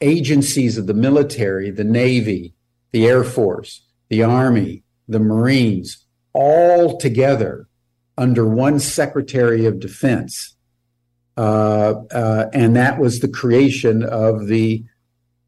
agencies 0.00 0.78
of 0.78 0.86
the 0.86 0.94
military, 0.94 1.70
the 1.70 1.84
Navy, 1.84 2.54
the 2.92 3.06
Air 3.06 3.24
Force, 3.24 3.82
the 4.08 4.22
Army, 4.22 4.82
the 5.08 5.20
Marines, 5.20 6.04
all 6.32 6.98
together 6.98 7.68
under 8.18 8.46
one 8.46 8.78
Secretary 8.78 9.66
of 9.66 9.80
Defense. 9.80 10.56
Uh, 11.36 12.02
uh, 12.12 12.48
and 12.52 12.74
that 12.76 12.98
was 12.98 13.20
the 13.20 13.28
creation 13.28 14.02
of 14.02 14.46
the 14.46 14.84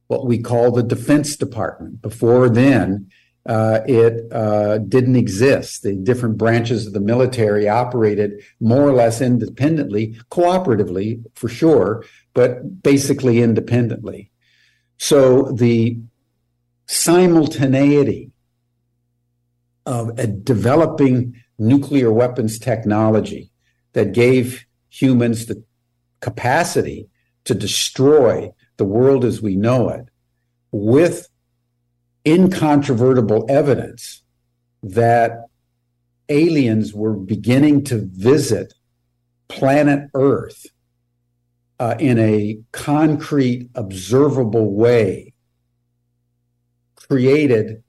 what 0.08 0.26
we 0.26 0.38
call 0.38 0.70
the 0.70 0.82
Defense 0.82 1.36
Department. 1.36 2.00
Before 2.00 2.48
then, 2.48 3.10
uh, 3.46 3.80
it 3.86 4.30
uh, 4.32 4.78
didn't 4.78 5.16
exist. 5.16 5.82
The 5.82 5.94
different 5.94 6.36
branches 6.36 6.86
of 6.86 6.92
the 6.92 7.00
military 7.00 7.68
operated 7.68 8.42
more 8.60 8.82
or 8.82 8.92
less 8.92 9.20
independently, 9.20 10.18
cooperatively 10.30 11.24
for 11.34 11.48
sure, 11.48 12.04
but 12.34 12.82
basically 12.82 13.42
independently. 13.42 14.30
So 14.98 15.52
the 15.52 15.98
simultaneity 16.86 18.32
of 19.88 20.10
a 20.18 20.26
developing 20.26 21.34
nuclear 21.58 22.12
weapons 22.12 22.58
technology 22.58 23.50
that 23.94 24.12
gave 24.12 24.66
humans 24.90 25.46
the 25.46 25.64
capacity 26.20 27.08
to 27.44 27.54
destroy 27.54 28.52
the 28.76 28.84
world 28.84 29.24
as 29.24 29.40
we 29.40 29.56
know 29.56 29.88
it 29.88 30.04
with 30.72 31.28
incontrovertible 32.26 33.46
evidence 33.48 34.22
that 34.82 35.46
aliens 36.28 36.92
were 36.92 37.14
beginning 37.14 37.82
to 37.82 38.06
visit 38.12 38.74
planet 39.48 40.10
Earth 40.12 40.66
uh, 41.80 41.94
in 41.98 42.18
a 42.18 42.58
concrete, 42.72 43.70
observable 43.74 44.70
way 44.74 45.32
created 46.94 47.82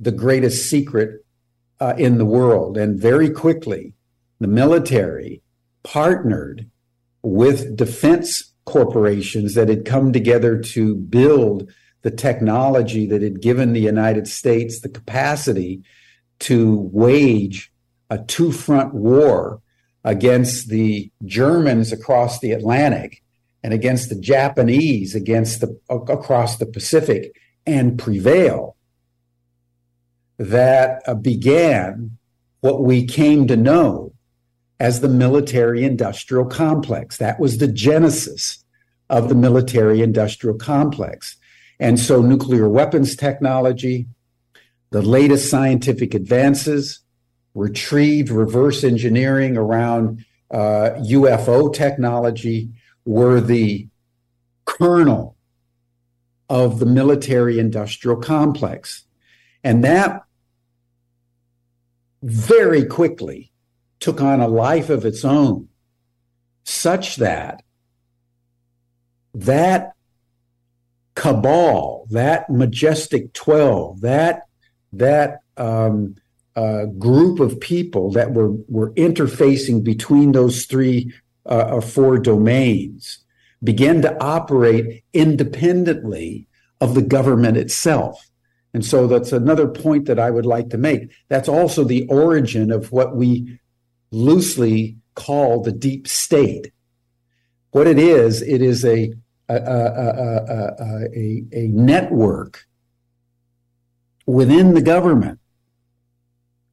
the 0.00 0.12
greatest 0.12 0.70
secret 0.70 1.25
uh, 1.80 1.94
in 1.98 2.18
the 2.18 2.24
world. 2.24 2.76
And 2.76 2.98
very 2.98 3.30
quickly, 3.30 3.94
the 4.40 4.48
military 4.48 5.42
partnered 5.82 6.68
with 7.22 7.76
defense 7.76 8.52
corporations 8.64 9.54
that 9.54 9.68
had 9.68 9.84
come 9.84 10.12
together 10.12 10.60
to 10.60 10.96
build 10.96 11.70
the 12.02 12.10
technology 12.10 13.06
that 13.06 13.22
had 13.22 13.40
given 13.40 13.72
the 13.72 13.80
United 13.80 14.28
States 14.28 14.80
the 14.80 14.88
capacity 14.88 15.82
to 16.38 16.88
wage 16.92 17.72
a 18.10 18.18
two 18.18 18.52
front 18.52 18.94
war 18.94 19.60
against 20.04 20.68
the 20.68 21.10
Germans 21.24 21.92
across 21.92 22.38
the 22.38 22.52
Atlantic 22.52 23.22
and 23.62 23.74
against 23.74 24.08
the 24.08 24.20
Japanese 24.20 25.14
against 25.16 25.60
the 25.60 25.76
across 25.88 26.58
the 26.58 26.66
Pacific 26.66 27.34
and 27.66 27.98
prevail 27.98 28.75
that 30.38 31.02
uh, 31.06 31.14
began 31.14 32.16
what 32.60 32.82
we 32.82 33.04
came 33.04 33.46
to 33.46 33.56
know 33.56 34.12
as 34.78 35.00
the 35.00 35.08
military 35.08 35.84
industrial 35.84 36.44
complex 36.44 37.16
that 37.16 37.40
was 37.40 37.58
the 37.58 37.68
genesis 37.68 38.64
of 39.08 39.28
the 39.28 39.34
military 39.34 40.02
industrial 40.02 40.56
complex 40.56 41.36
and 41.80 41.98
so 41.98 42.20
nuclear 42.20 42.68
weapons 42.68 43.16
technology 43.16 44.06
the 44.90 45.02
latest 45.02 45.50
scientific 45.50 46.14
advances 46.14 47.00
retrieved 47.54 48.28
reverse 48.28 48.84
engineering 48.84 49.56
around 49.56 50.24
uh, 50.50 50.90
UFO 51.00 51.72
technology 51.72 52.70
were 53.04 53.40
the 53.40 53.88
kernel 54.64 55.36
of 56.48 56.78
the 56.78 56.86
military 56.86 57.58
industrial 57.58 58.18
complex. 58.18 59.04
And 59.64 59.82
that 59.84 60.22
very 62.22 62.84
quickly 62.84 63.52
took 64.00 64.20
on 64.20 64.40
a 64.40 64.48
life 64.48 64.90
of 64.90 65.04
its 65.04 65.24
own, 65.24 65.68
such 66.64 67.16
that 67.16 67.62
that 69.34 69.92
cabal, 71.14 72.06
that 72.10 72.48
majestic 72.48 73.32
12, 73.32 74.00
that, 74.00 74.42
that 74.92 75.40
um, 75.56 76.16
uh, 76.54 76.86
group 76.86 77.38
of 77.38 77.60
people 77.60 78.10
that 78.12 78.32
were 78.32 78.52
were 78.68 78.92
interfacing 78.92 79.84
between 79.84 80.32
those 80.32 80.64
three 80.64 81.12
uh, 81.44 81.68
or 81.70 81.82
four 81.82 82.18
domains 82.18 83.18
began 83.62 84.00
to 84.00 84.22
operate 84.22 85.04
independently 85.12 86.46
of 86.80 86.94
the 86.94 87.02
government 87.02 87.56
itself. 87.58 88.25
And 88.76 88.84
so 88.84 89.06
that's 89.06 89.32
another 89.32 89.68
point 89.68 90.04
that 90.04 90.18
I 90.18 90.30
would 90.30 90.44
like 90.44 90.68
to 90.68 90.76
make. 90.76 91.10
That's 91.30 91.48
also 91.48 91.82
the 91.82 92.06
origin 92.08 92.70
of 92.70 92.92
what 92.92 93.16
we 93.16 93.58
loosely 94.10 94.98
call 95.14 95.62
the 95.62 95.72
deep 95.72 96.06
state. 96.06 96.72
What 97.70 97.86
it 97.86 97.98
is, 97.98 98.42
it 98.42 98.60
is 98.60 98.84
a 98.84 99.14
a, 99.48 99.54
a, 99.56 101.06
a, 101.16 101.44
a 101.54 101.68
network 101.68 102.66
within 104.26 104.74
the 104.74 104.82
government 104.82 105.40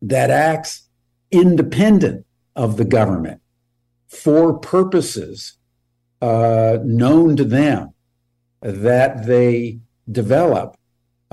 that 0.01 0.29
acts 0.29 0.89
independent 1.31 2.25
of 2.53 2.75
the 2.75 2.83
government 2.83 3.39
for 4.09 4.59
purposes 4.59 5.55
uh, 6.21 6.79
known 6.83 7.37
to 7.37 7.45
them 7.45 7.93
that 8.59 9.25
they 9.25 9.79
develop 10.11 10.75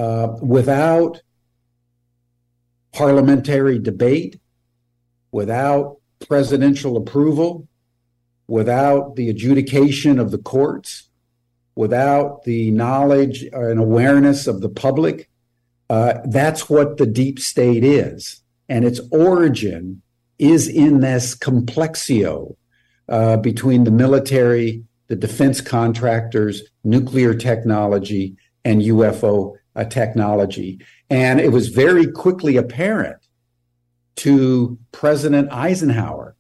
uh, 0.01 0.35
without 0.41 1.21
parliamentary 2.95 3.79
debate, 3.79 4.41
without 5.31 5.99
presidential 6.27 6.97
approval, 6.97 7.69
without 8.49 9.17
the 9.17 9.29
adjudication 9.29 10.19
of 10.19 10.31
the 10.31 10.39
courts, 10.39 11.11
without 11.75 12.45
the 12.45 12.71
knowledge 12.71 13.43
and 13.53 13.79
awareness 13.79 14.47
of 14.47 14.63
the 14.63 14.71
public. 14.71 15.29
Uh, 15.91 16.15
that's 16.29 16.71
what 16.71 16.97
the 16.97 17.07
deep 17.07 17.39
state 17.39 17.85
is 17.85 18.41
and 18.71 18.87
its 18.87 19.01
origin 19.11 20.01
is 20.39 20.67
in 20.67 21.01
this 21.01 21.35
complexio 21.35 22.57
uh, 23.11 23.37
between 23.37 23.85
the 23.85 23.91
military, 23.91 24.83
the 25.09 25.17
defense 25.17 25.61
contractors, 25.61 26.63
nuclear 26.85 27.35
technology, 27.35 28.35
and 28.65 28.81
UFO 28.81 29.57
uh, 29.77 29.85
technology. 29.85 30.79
And 31.09 31.41
it 31.41 31.53
was 31.53 31.69
very 31.69 32.07
quickly 32.07 32.57
apparent 32.57 33.19
to 34.17 34.79
President 34.93 35.51
Eisenhower, 35.51 36.37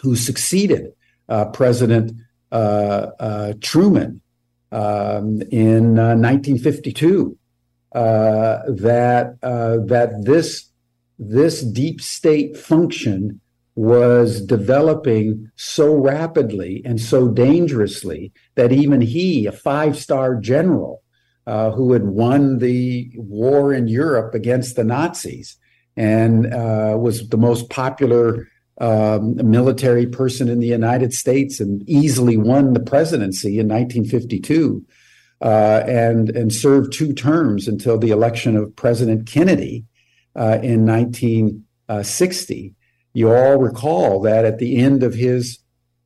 who 0.00 0.16
succeeded 0.16 0.92
uh, 1.28 1.46
President 1.46 2.12
uh, 2.50 3.10
uh, 3.20 3.52
Truman 3.60 4.20
um, 4.72 5.42
in 5.50 5.94
1952, 5.94 7.36
uh, 7.92 8.58
that 8.68 9.40
that 9.40 10.22
this 10.24 10.70
this 11.18 11.62
deep 11.62 12.00
state 12.00 12.56
function 12.56 13.40
was 13.76 14.40
developing 14.40 15.50
so 15.56 15.94
rapidly 15.94 16.82
and 16.84 17.00
so 17.00 17.28
dangerously 17.28 18.32
that 18.54 18.72
even 18.72 19.00
he, 19.00 19.46
a 19.46 19.52
five 19.52 19.96
star 19.96 20.34
general 20.34 21.02
uh, 21.50 21.72
who 21.72 21.92
had 21.92 22.04
won 22.04 22.58
the 22.58 23.10
war 23.16 23.74
in 23.74 23.88
Europe 23.88 24.34
against 24.34 24.76
the 24.76 24.84
Nazis 24.84 25.56
and 25.96 26.46
uh, 26.54 26.96
was 26.96 27.28
the 27.28 27.36
most 27.36 27.68
popular 27.70 28.46
um, 28.80 29.34
military 29.50 30.06
person 30.06 30.48
in 30.48 30.60
the 30.60 30.68
United 30.68 31.12
States 31.12 31.58
and 31.58 31.82
easily 31.88 32.36
won 32.36 32.72
the 32.72 32.80
presidency 32.80 33.58
in 33.58 33.66
1952, 33.66 34.86
uh, 35.42 35.82
and 35.88 36.30
and 36.30 36.52
served 36.52 36.92
two 36.92 37.12
terms 37.12 37.66
until 37.66 37.98
the 37.98 38.10
election 38.10 38.56
of 38.56 38.76
President 38.76 39.26
Kennedy 39.26 39.84
uh, 40.36 40.60
in 40.62 40.86
1960. 40.86 42.74
You 43.12 43.32
all 43.32 43.56
recall 43.56 44.20
that 44.20 44.44
at 44.44 44.58
the 44.58 44.76
end 44.76 45.02
of 45.02 45.14
his 45.14 45.58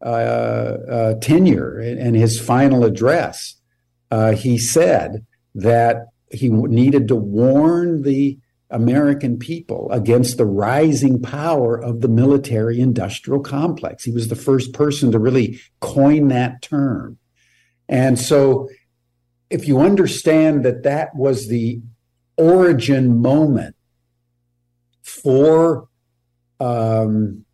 uh, 0.03 0.09
uh, 0.09 1.15
tenure 1.21 1.79
and 1.79 2.17
his 2.17 2.41
final 2.41 2.83
address, 2.83 3.57
uh, 4.11 4.33
he 4.33 4.57
said 4.57 5.27
that 5.55 6.07
he 6.31 6.49
needed 6.49 7.09
to 7.09 7.17
warn 7.17 8.03
the 8.03 8.39
American 8.71 9.39
people 9.39 9.89
against 9.93 10.37
the 10.37 10.47
rising 10.47 11.23
power 11.23 11.81
of 11.81 12.01
the 12.01 12.09
military 12.09 12.81
industrial 12.81 13.41
complex. 13.41 14.03
He 14.05 14.11
was 14.11 14.29
the 14.29 14.37
first 14.37 14.73
person 14.73 15.13
to 15.13 15.19
really 15.19 15.61
coin 15.81 16.29
that 16.29 16.61
term. 16.63 17.19
And 17.89 18.19
so, 18.19 18.69
if 19.51 19.69
you 19.69 19.81
understand 19.81 20.65
that 20.65 20.83
that 20.83 21.15
was 21.15 21.49
the 21.49 21.81
origin 22.37 23.21
moment 23.21 23.77
for 25.03 25.87
um, 26.59 27.45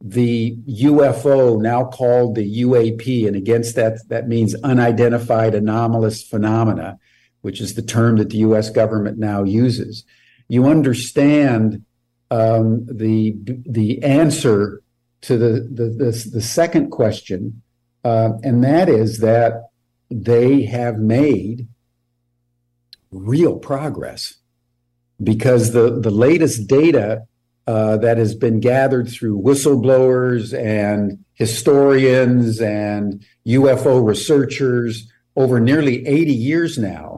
the 0.00 0.56
UFO, 0.68 1.60
now 1.60 1.84
called 1.84 2.36
the 2.36 2.62
UAP, 2.62 3.26
and 3.26 3.34
against 3.34 3.74
that, 3.74 3.98
that 4.08 4.28
means 4.28 4.54
unidentified 4.62 5.54
anomalous 5.54 6.22
phenomena, 6.22 6.98
which 7.42 7.60
is 7.60 7.74
the 7.74 7.82
term 7.82 8.16
that 8.16 8.30
the 8.30 8.38
US 8.38 8.70
government 8.70 9.18
now 9.18 9.42
uses. 9.42 10.04
You 10.48 10.66
understand 10.66 11.84
um, 12.30 12.86
the, 12.86 13.36
the 13.66 14.02
answer 14.02 14.82
to 15.22 15.36
the, 15.36 15.68
the, 15.70 15.84
the, 15.84 16.30
the 16.32 16.42
second 16.42 16.90
question, 16.90 17.62
uh, 18.04 18.32
and 18.42 18.62
that 18.64 18.88
is 18.88 19.18
that 19.18 19.70
they 20.10 20.62
have 20.62 20.98
made 20.98 21.68
real 23.10 23.58
progress 23.58 24.34
because 25.22 25.72
the, 25.72 25.98
the 26.00 26.10
latest 26.10 26.68
data 26.68 27.22
uh, 27.66 27.98
that 27.98 28.16
has 28.16 28.34
been 28.34 28.60
gathered 28.60 29.08
through 29.08 29.40
whistleblowers 29.40 30.58
and 30.58 31.22
historians 31.34 32.60
and 32.60 33.22
UFO 33.46 34.02
researchers 34.04 35.10
over 35.36 35.60
nearly 35.60 36.06
80 36.06 36.32
years 36.32 36.78
now. 36.78 37.17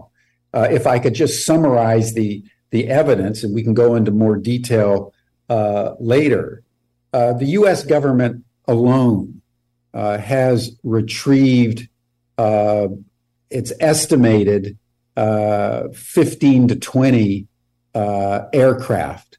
Uh, 0.52 0.68
if 0.70 0.86
I 0.86 0.98
could 0.98 1.14
just 1.14 1.44
summarize 1.44 2.14
the 2.14 2.42
the 2.70 2.88
evidence, 2.88 3.42
and 3.42 3.54
we 3.54 3.64
can 3.64 3.74
go 3.74 3.96
into 3.96 4.12
more 4.12 4.36
detail 4.36 5.12
uh, 5.48 5.94
later, 5.98 6.62
uh, 7.12 7.32
the 7.32 7.46
U.S. 7.46 7.82
government 7.84 8.44
alone 8.68 9.42
uh, 9.92 10.18
has 10.18 10.76
retrieved. 10.84 11.88
it's 12.38 13.72
estemated 13.80 14.78
15 15.16 16.68
to 16.68 16.76
20 16.76 17.46
aircraft 17.94 19.30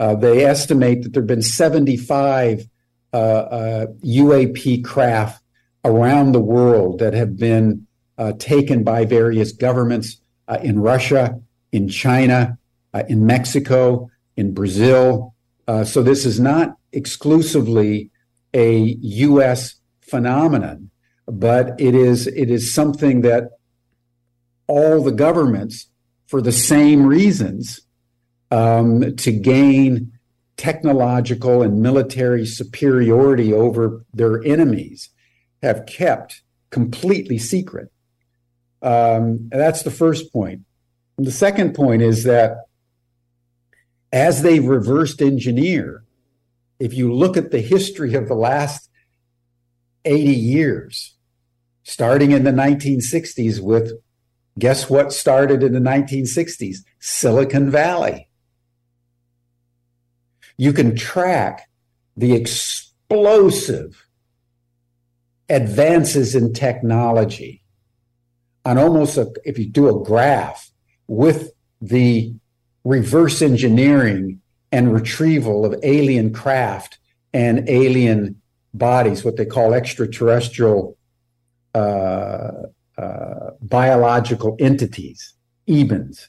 uh, 0.00 0.14
they 0.14 0.46
estimate 0.46 1.02
that 1.02 1.12
there 1.12 1.20
have 1.20 1.28
been 1.28 1.42
75 1.42 2.66
uh, 3.12 3.16
uh, 3.16 3.86
UAP 4.02 4.82
craft 4.82 5.44
around 5.84 6.32
the 6.32 6.40
world 6.40 7.00
that 7.00 7.12
have 7.12 7.36
been 7.36 7.86
uh, 8.16 8.32
taken 8.38 8.82
by 8.82 9.04
various 9.04 9.52
governments 9.52 10.18
uh, 10.50 10.58
in 10.62 10.80
Russia, 10.80 11.40
in 11.72 11.88
China, 11.88 12.58
uh, 12.92 13.04
in 13.08 13.24
Mexico, 13.24 14.10
in 14.36 14.52
Brazil. 14.52 15.34
so 15.84 16.02
this 16.02 16.26
is 16.26 16.40
not 16.40 16.76
exclusively 16.92 18.10
a 18.52 18.96
U.S. 19.28 19.76
phenomenon, 20.00 20.90
but 21.26 21.80
it 21.80 21.94
is 21.94 22.26
it 22.26 22.50
is 22.50 22.74
something 22.74 23.20
that 23.20 23.50
all 24.66 25.02
the 25.02 25.12
governments, 25.12 25.86
for 26.26 26.40
the 26.40 26.52
same 26.52 27.06
reasons, 27.06 27.80
um, 28.50 29.16
to 29.16 29.32
gain 29.32 30.12
technological 30.56 31.62
and 31.62 31.80
military 31.80 32.44
superiority 32.44 33.52
over 33.52 34.04
their 34.12 34.44
enemies 34.44 35.08
have 35.62 35.86
kept 35.86 36.42
completely 36.70 37.38
secret. 37.38 37.90
Um, 38.82 39.48
that's 39.50 39.82
the 39.82 39.90
first 39.90 40.32
point. 40.32 40.62
And 41.18 41.26
the 41.26 41.32
second 41.32 41.74
point 41.74 42.02
is 42.02 42.24
that 42.24 42.64
as 44.12 44.42
they 44.42 44.60
reversed 44.60 45.20
engineer, 45.20 46.04
if 46.78 46.94
you 46.94 47.12
look 47.12 47.36
at 47.36 47.50
the 47.50 47.60
history 47.60 48.14
of 48.14 48.26
the 48.26 48.34
last 48.34 48.88
80 50.04 50.30
years, 50.32 51.16
starting 51.82 52.32
in 52.32 52.44
the 52.44 52.50
1960s 52.50 53.60
with 53.60 53.92
guess 54.58 54.88
what 54.90 55.12
started 55.12 55.62
in 55.62 55.72
the 55.72 55.78
1960s? 55.78 56.78
Silicon 56.98 57.70
Valley 57.70 58.30
you 60.60 60.74
can 60.74 60.94
track 60.94 61.70
the 62.18 62.34
explosive 62.34 64.06
advances 65.48 66.34
in 66.34 66.52
technology 66.52 67.59
on 68.64 68.78
almost 68.78 69.16
a, 69.16 69.30
if 69.44 69.58
you 69.58 69.66
do 69.66 69.88
a 69.88 70.04
graph 70.04 70.70
with 71.06 71.52
the 71.80 72.34
reverse 72.84 73.42
engineering 73.42 74.40
and 74.72 74.92
retrieval 74.92 75.64
of 75.64 75.74
alien 75.82 76.32
craft 76.32 76.98
and 77.32 77.68
alien 77.68 78.40
bodies, 78.74 79.24
what 79.24 79.36
they 79.36 79.44
call 79.44 79.74
extraterrestrial 79.74 80.96
uh, 81.74 82.50
uh, 82.98 83.50
biological 83.62 84.56
entities, 84.60 85.34
EBENs. 85.68 86.26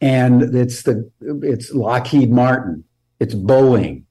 And 0.00 0.54
it's 0.54 0.82
the 0.82 1.10
it's 1.20 1.74
Lockheed 1.74 2.30
Martin, 2.30 2.84
it's 3.18 3.34
Boeing, 3.34 4.04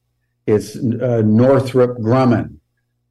it's 0.46 0.76
uh, 0.76 1.24
Northrop 1.26 1.98
Grumman, 1.98 2.58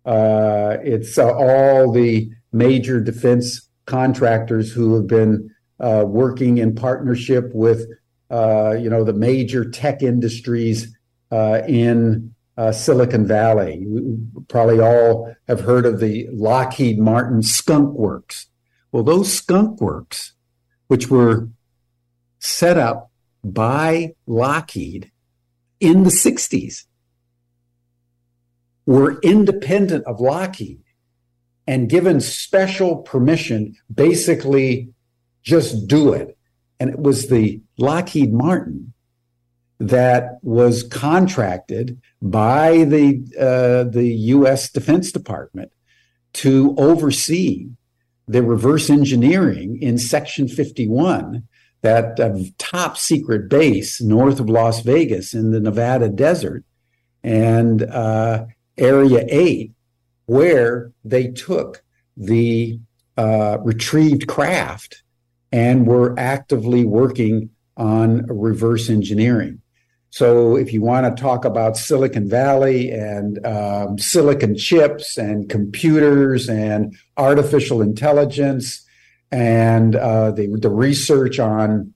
uh, 0.04 0.76
it's 0.82 1.18
uh, 1.18 1.32
all 1.34 1.90
the 1.90 2.30
major 2.52 3.00
defense 3.00 3.68
contractors 3.86 4.72
who 4.72 4.94
have 4.94 5.06
been 5.06 5.50
uh, 5.80 6.04
working 6.06 6.58
in 6.58 6.74
partnership 6.74 7.50
with 7.54 7.86
uh, 8.30 8.76
you 8.78 8.90
know 8.90 9.04
the 9.04 9.12
major 9.12 9.68
tech 9.68 10.02
industries 10.02 10.94
uh, 11.30 11.62
in 11.66 12.34
Silicon 12.72 13.26
Valley. 13.26 13.86
We 13.86 14.16
probably 14.48 14.80
all 14.80 15.32
have 15.46 15.60
heard 15.60 15.86
of 15.86 16.00
the 16.00 16.28
Lockheed 16.32 16.98
Martin 16.98 17.42
Skunk 17.42 17.94
Works. 17.94 18.46
Well, 18.90 19.04
those 19.04 19.32
Skunk 19.32 19.80
Works, 19.80 20.34
which 20.88 21.08
were 21.08 21.48
set 22.40 22.76
up 22.76 23.10
by 23.44 24.14
Lockheed 24.26 25.10
in 25.80 26.04
the 26.04 26.10
60s 26.10 26.84
were 28.86 29.20
independent 29.20 30.04
of 30.06 30.20
Lockheed 30.20 30.82
and 31.68 31.90
given 31.90 32.18
special 32.18 32.96
permission, 32.96 33.76
basically 33.94 34.88
just 35.42 35.86
do 35.86 36.14
it. 36.14 36.36
And 36.80 36.88
it 36.88 36.98
was 36.98 37.28
the 37.28 37.60
Lockheed 37.76 38.32
Martin 38.32 38.94
that 39.78 40.38
was 40.42 40.82
contracted 40.82 42.00
by 42.22 42.84
the 42.84 43.22
uh, 43.38 43.90
the 43.90 44.08
U.S. 44.36 44.70
Defense 44.70 45.12
Department 45.12 45.70
to 46.32 46.74
oversee 46.78 47.68
the 48.26 48.42
reverse 48.42 48.88
engineering 48.88 49.78
in 49.82 49.98
Section 49.98 50.48
51 50.48 51.46
that 51.82 52.18
uh, 52.18 52.36
top 52.56 52.96
secret 52.96 53.50
base 53.50 54.00
north 54.00 54.40
of 54.40 54.48
Las 54.48 54.80
Vegas 54.80 55.34
in 55.34 55.50
the 55.50 55.60
Nevada 55.60 56.08
desert 56.08 56.64
and 57.22 57.82
uh, 57.82 58.46
Area 58.78 59.26
8, 59.28 59.72
where 60.28 60.92
they 61.04 61.28
took 61.28 61.82
the 62.14 62.78
uh, 63.16 63.56
retrieved 63.62 64.28
craft 64.28 65.02
and 65.50 65.86
were 65.86 66.14
actively 66.18 66.84
working 66.84 67.48
on 67.78 68.26
reverse 68.26 68.90
engineering. 68.90 69.62
So, 70.10 70.56
if 70.56 70.72
you 70.72 70.82
want 70.82 71.16
to 71.16 71.22
talk 71.22 71.46
about 71.46 71.78
Silicon 71.78 72.28
Valley 72.28 72.90
and 72.90 73.44
um, 73.46 73.98
silicon 73.98 74.54
chips 74.56 75.16
and 75.16 75.48
computers 75.48 76.48
and 76.48 76.94
artificial 77.16 77.80
intelligence 77.80 78.84
and 79.30 79.96
uh, 79.96 80.30
the, 80.32 80.46
the 80.60 80.70
research 80.70 81.38
on 81.38 81.94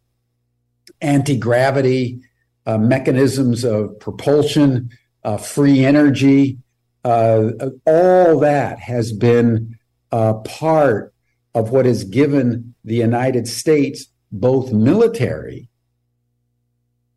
anti 1.02 1.36
gravity 1.36 2.20
uh, 2.64 2.78
mechanisms 2.78 3.62
of 3.62 3.98
propulsion, 4.00 4.90
uh, 5.22 5.36
free 5.36 5.84
energy, 5.84 6.58
all 7.04 8.38
that 8.40 8.78
has 8.78 9.12
been 9.12 9.78
a 10.10 10.34
part 10.34 11.14
of 11.54 11.70
what 11.70 11.84
has 11.84 12.04
given 12.04 12.74
the 12.84 12.96
United 12.96 13.48
States 13.48 14.06
both 14.30 14.72
military 14.72 15.68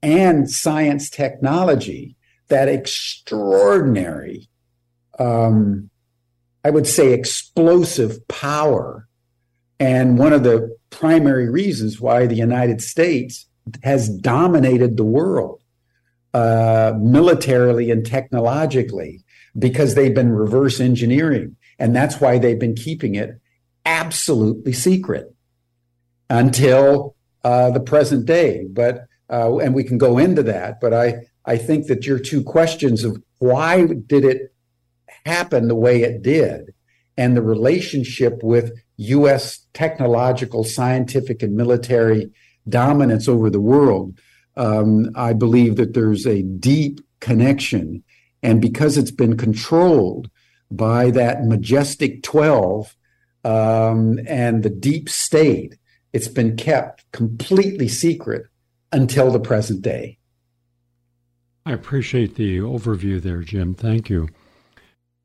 and 0.01 0.49
science 0.49 1.09
technology 1.09 2.15
that 2.47 2.67
extraordinary, 2.67 4.47
um, 5.17 5.89
I 6.63 6.69
would 6.69 6.85
say, 6.85 7.13
explosive 7.13 8.27
power. 8.27 9.07
And 9.79 10.17
one 10.19 10.33
of 10.33 10.43
the 10.43 10.77
primary 10.89 11.49
reasons 11.49 11.99
why 11.99 12.27
the 12.27 12.35
United 12.35 12.81
States 12.81 13.47
has 13.83 14.09
dominated 14.09 14.95
the 14.95 15.03
world 15.03 15.61
uh, 16.33 16.93
militarily 16.99 17.89
and 17.89 18.05
technologically 18.05 19.24
because 19.57 19.95
they've 19.95 20.13
been 20.13 20.31
reverse 20.31 20.79
engineering. 20.79 21.55
And 21.79 21.95
that's 21.95 22.19
why 22.19 22.37
they've 22.37 22.59
been 22.59 22.75
keeping 22.75 23.15
it 23.15 23.39
absolutely 23.85 24.73
secret 24.73 25.33
until 26.29 27.15
uh, 27.43 27.69
the 27.71 27.79
present 27.79 28.25
day. 28.25 28.65
But 28.69 29.05
uh, 29.29 29.57
and 29.57 29.73
we 29.73 29.83
can 29.83 29.97
go 29.97 30.17
into 30.17 30.43
that. 30.43 30.79
But 30.79 30.93
I 30.93 31.27
I 31.45 31.57
think 31.57 31.87
that 31.87 32.05
your 32.05 32.19
two 32.19 32.43
questions 32.43 33.03
of 33.03 33.21
why 33.39 33.85
did 33.85 34.25
it 34.25 34.53
happen 35.25 35.67
the 35.67 35.75
way 35.75 36.03
it 36.03 36.21
did, 36.21 36.73
and 37.17 37.35
the 37.35 37.41
relationship 37.41 38.43
with 38.43 38.71
U.S. 38.97 39.65
technological, 39.73 40.63
scientific, 40.63 41.43
and 41.43 41.55
military 41.55 42.31
dominance 42.67 43.27
over 43.27 43.49
the 43.49 43.61
world. 43.61 44.17
Um, 44.57 45.11
I 45.15 45.33
believe 45.33 45.75
that 45.75 45.93
there's 45.93 46.25
a 46.25 46.41
deep 46.41 47.01
connection, 47.19 48.03
and 48.45 48.61
because 48.61 48.97
it's 48.97 49.11
been 49.11 49.37
controlled 49.37 50.29
by 50.69 51.09
that 51.11 51.45
majestic 51.45 52.21
twelve 52.21 52.95
um, 53.43 54.19
and 54.27 54.63
the 54.63 54.69
deep 54.69 55.09
state, 55.09 55.77
it's 56.13 56.27
been 56.27 56.55
kept 56.55 57.11
completely 57.11 57.87
secret 57.87 58.45
until 58.91 59.31
the 59.31 59.39
present 59.39 59.81
day. 59.81 60.17
I 61.65 61.71
appreciate 61.73 62.35
the 62.35 62.59
overview 62.59 63.19
there, 63.19 63.41
Jim. 63.41 63.73
Thank 63.73 64.09
you. 64.09 64.29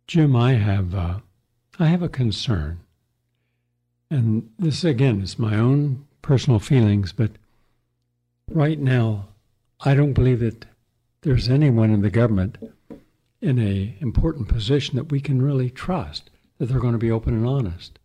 Jim, 0.07 0.35
I 0.35 0.55
have 0.55 0.95
uh, 0.95 1.19
I 1.79 1.87
have 1.89 2.03
a 2.03 2.09
concern, 2.09 2.81
and 4.11 4.49
this 4.59 4.83
again 4.83 5.21
is 5.21 5.39
my 5.39 5.57
own 5.57 6.07
personal 6.23 6.59
feelings, 6.59 7.13
but 7.13 7.33
right 8.51 8.79
now, 8.79 9.29
I 9.81 9.95
don't 9.95 10.15
believe 10.15 10.41
that 10.41 10.65
there's 11.21 11.51
anyone 11.51 11.91
in 11.91 12.01
the 12.01 12.11
government 12.11 12.57
in 13.41 13.59
a 13.59 13.97
important 14.01 14.49
position 14.49 14.97
that 14.97 15.11
we 15.11 15.21
can 15.21 15.41
really 15.41 15.71
trust 15.71 16.31
that 16.59 16.67
they're 16.67 16.79
going 16.79 16.93
to 16.93 16.99
be 16.99 17.11
open 17.11 17.35
and 17.35 17.47
honest. 17.47 17.99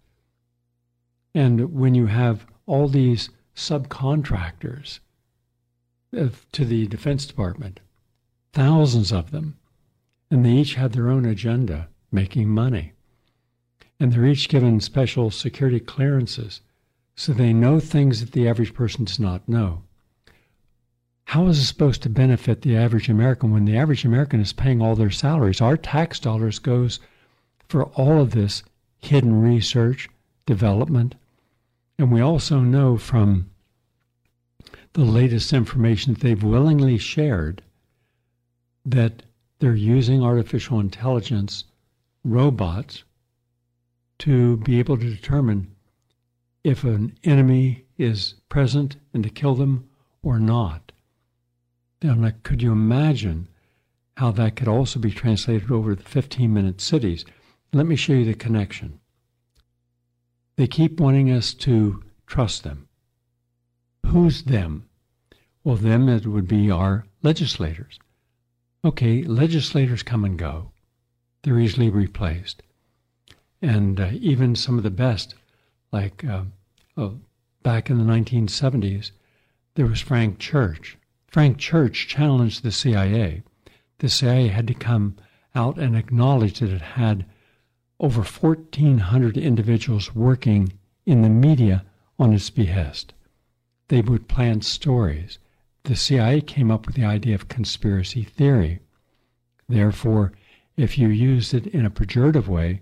And 1.33 1.73
when 1.73 1.93
you 1.93 2.05
have 2.05 2.45
all 2.65 2.87
these 2.87 3.29
subcontractors 3.55 4.99
uh, 6.17 6.29
to 6.53 6.65
the 6.65 6.87
Defense 6.87 7.25
Department, 7.25 7.81
thousands 8.53 9.11
of 9.11 9.31
them, 9.31 9.57
and 10.31 10.45
they 10.45 10.51
each 10.51 10.75
had 10.75 10.93
their 10.93 11.09
own 11.09 11.25
agenda 11.25 11.89
making 12.11 12.49
money. 12.49 12.93
And 13.99 14.11
they're 14.13 14.25
each 14.25 14.49
given 14.49 14.79
special 14.79 15.31
security 15.31 15.79
clearances 15.79 16.61
so 17.15 17.33
they 17.33 17.53
know 17.53 17.79
things 17.79 18.19
that 18.19 18.31
the 18.31 18.47
average 18.47 18.73
person 18.73 19.05
does 19.05 19.19
not 19.19 19.47
know. 19.47 19.83
How 21.25 21.47
is 21.47 21.59
it 21.59 21.65
supposed 21.65 22.01
to 22.03 22.09
benefit 22.09 22.61
the 22.61 22.77
average 22.77 23.09
American 23.09 23.51
when 23.51 23.65
the 23.65 23.75
average 23.75 24.05
American 24.05 24.39
is 24.39 24.53
paying 24.53 24.81
all 24.81 24.95
their 24.95 25.09
salaries? 25.11 25.59
Our 25.59 25.75
tax 25.75 26.19
dollars 26.19 26.59
goes 26.59 26.99
for 27.67 27.85
all 27.85 28.21
of 28.21 28.31
this 28.31 28.63
hidden 28.99 29.41
research, 29.41 30.07
development, 30.45 31.15
and 31.97 32.11
we 32.11 32.21
also 32.21 32.59
know 32.59 32.97
from 32.97 33.49
the 34.93 35.03
latest 35.03 35.51
information 35.51 36.13
that 36.13 36.21
they've 36.21 36.43
willingly 36.43 36.97
shared 36.97 37.61
that 38.85 39.23
they're 39.59 39.75
using 39.75 40.21
artificial 40.21 40.79
intelligence 40.79 41.65
robots 42.23 43.03
to 44.19 44.57
be 44.57 44.79
able 44.79 44.97
to 44.97 45.09
determine 45.09 45.75
if 46.63 46.83
an 46.83 47.17
enemy 47.23 47.83
is 47.97 48.35
present 48.47 48.95
and 49.13 49.23
to 49.23 49.29
kill 49.29 49.55
them 49.55 49.89
or 50.23 50.39
not. 50.39 50.84
Now, 52.05 52.31
could 52.43 52.61
you 52.61 52.71
imagine 52.71 53.47
how 54.17 54.29
that 54.33 54.55
could 54.55 54.67
also 54.67 54.99
be 54.99 55.09
translated 55.09 55.71
over 55.71 55.95
the 55.95 56.03
15 56.03 56.53
minute 56.53 56.79
cities? 56.79 57.25
Let 57.73 57.87
me 57.87 57.95
show 57.95 58.13
you 58.13 58.25
the 58.25 58.35
connection. 58.35 58.99
They 60.55 60.67
keep 60.67 60.99
wanting 60.99 61.31
us 61.31 61.55
to 61.55 62.03
trust 62.27 62.63
them. 62.63 62.87
Who's 64.05 64.43
them? 64.43 64.87
Well, 65.63 65.77
them 65.77 66.07
it 66.07 66.27
would 66.27 66.47
be 66.47 66.69
our 66.69 67.07
legislators. 67.23 67.97
Okay, 68.85 69.23
legislators 69.23 70.03
come 70.03 70.23
and 70.23 70.37
go. 70.37 70.73
They're 71.41 71.59
easily 71.59 71.89
replaced. 71.89 72.61
And 73.63 73.99
uh, 73.99 74.11
even 74.13 74.55
some 74.55 74.77
of 74.77 74.83
the 74.83 74.91
best, 74.91 75.33
like 75.91 76.23
uh, 76.23 76.43
oh, 76.97 77.17
back 77.63 77.89
in 77.89 77.97
the 77.97 78.03
1970s, 78.03 79.09
there 79.73 79.87
was 79.87 80.01
Frank 80.01 80.37
Church. 80.37 80.99
Frank 81.35 81.57
Church 81.57 82.07
challenged 82.07 82.63
the 82.63 82.71
CIA. 82.71 83.43
The 83.99 84.07
CIA 84.07 84.47
had 84.47 84.67
to 84.67 84.73
come 84.73 85.17
out 85.53 85.77
and 85.77 85.93
acknowledge 85.93 86.61
that 86.61 86.69
it 86.69 86.81
had 86.81 87.25
over 87.99 88.21
1,400 88.21 89.37
individuals 89.37 90.15
working 90.15 90.71
in 91.05 91.23
the 91.23 91.29
media 91.29 91.83
on 92.17 92.31
its 92.31 92.49
behest. 92.49 93.13
They 93.89 93.99
would 93.99 94.29
plan 94.29 94.61
stories. 94.61 95.37
The 95.83 95.97
CIA 95.97 96.39
came 96.39 96.71
up 96.71 96.87
with 96.87 96.95
the 96.95 97.03
idea 97.03 97.35
of 97.35 97.49
conspiracy 97.49 98.23
theory. 98.23 98.79
Therefore, 99.67 100.31
if 100.77 100.97
you 100.97 101.09
used 101.09 101.53
it 101.53 101.67
in 101.67 101.85
a 101.85 101.91
pejorative 101.91 102.47
way, 102.47 102.81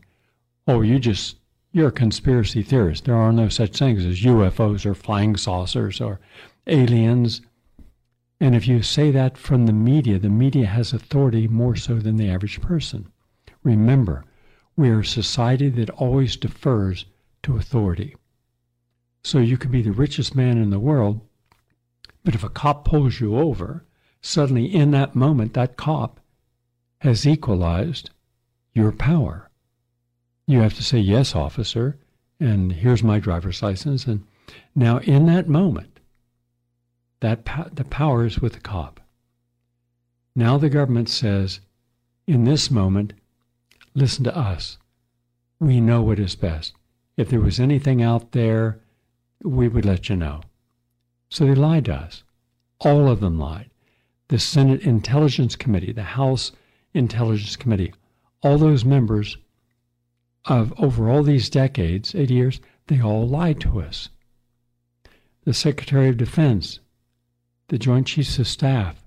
oh, 0.68 0.82
you 0.82 1.00
just, 1.00 1.38
you're 1.72 1.88
a 1.88 1.92
conspiracy 1.92 2.62
theorist. 2.62 3.06
There 3.06 3.18
are 3.18 3.34
no 3.34 3.50
such 3.50 3.80
things 3.80 4.06
as 4.06 4.22
UFOs 4.22 4.86
or 4.86 4.94
flying 4.94 5.38
saucers 5.38 6.00
or 6.00 6.20
aliens. 6.68 7.42
And 8.44 8.56
if 8.56 8.68
you 8.68 8.82
say 8.82 9.10
that 9.10 9.38
from 9.38 9.68
the 9.68 9.72
media, 9.72 10.20
the 10.20 10.28
media 10.28 10.66
has 10.66 10.92
authority 10.92 11.48
more 11.48 11.78
so 11.78 11.96
than 11.96 12.18
the 12.18 12.30
average 12.30 12.60
person. 12.60 13.08
Remember, 13.64 14.26
we 14.76 14.90
are 14.90 15.00
a 15.00 15.06
society 15.06 15.70
that 15.70 15.90
always 15.92 16.36
defers 16.36 17.06
to 17.44 17.56
authority. 17.56 18.18
So 19.24 19.40
you 19.40 19.58
can 19.58 19.72
be 19.72 19.82
the 19.82 19.94
richest 19.94 20.36
man 20.36 20.58
in 20.58 20.72
the 20.72 20.80
world, 20.80 21.22
but 22.26 22.36
if 22.36 22.44
a 22.44 22.50
cop 22.50 22.84
pulls 22.84 23.22
you 23.22 23.38
over, 23.38 23.86
suddenly 24.20 24.66
in 24.66 24.92
that 24.92 25.16
moment, 25.16 25.54
that 25.54 25.78
cop 25.78 26.20
has 27.00 27.26
equalized 27.26 28.10
your 28.74 28.92
power. 28.92 29.50
You 30.48 30.60
have 30.60 30.74
to 30.74 30.84
say, 30.84 31.00
Yes, 31.00 31.34
officer, 31.34 31.98
and 32.42 32.74
here's 32.74 33.04
my 33.04 33.20
driver's 33.20 33.64
license. 33.64 34.06
And 34.06 34.28
now, 34.76 34.98
in 34.98 35.28
that 35.28 35.48
moment, 35.48 35.93
that 37.24 37.46
po- 37.46 37.70
the 37.72 37.86
power 37.86 38.26
is 38.26 38.40
with 38.40 38.52
the 38.52 38.60
cop. 38.60 39.00
Now 40.36 40.58
the 40.58 40.70
government 40.70 41.08
says, 41.08 41.62
in 42.28 42.44
this 42.44 42.70
moment, 42.70 43.14
listen 43.94 44.26
to 44.26 44.38
us. 44.38 44.78
We 45.58 45.80
know 45.80 46.02
what 46.02 46.20
is 46.20 46.36
best. 46.36 46.74
If 47.16 47.30
there 47.30 47.40
was 47.40 47.62
anything 47.62 48.04
out 48.04 48.34
there, 48.34 48.82
we 49.42 49.70
would 49.70 49.86
let 49.86 50.10
you 50.10 50.18
know. 50.18 50.42
So 51.30 51.46
they 51.46 51.56
lied 51.56 51.86
to 51.86 51.96
us. 51.96 52.24
All 52.80 53.08
of 53.08 53.22
them 53.22 53.40
lied. 53.40 53.70
The 54.28 54.38
Senate 54.38 54.82
Intelligence 54.82 55.56
Committee, 55.56 55.94
the 55.94 56.04
House 56.04 56.52
Intelligence 56.94 57.56
Committee, 57.56 57.94
all 58.42 58.58
those 58.58 58.84
members 58.84 59.38
of 60.44 60.74
over 60.78 61.10
all 61.10 61.24
these 61.24 61.50
decades, 61.50 62.14
eight 62.16 62.32
years, 62.32 62.60
they 62.88 63.00
all 63.00 63.26
lied 63.26 63.62
to 63.62 63.80
us. 63.80 64.10
The 65.46 65.54
Secretary 65.54 66.10
of 66.10 66.18
Defense, 66.18 66.82
the 67.74 67.80
Joint 67.80 68.06
Chiefs 68.06 68.38
of 68.38 68.48
Staff, 68.48 69.04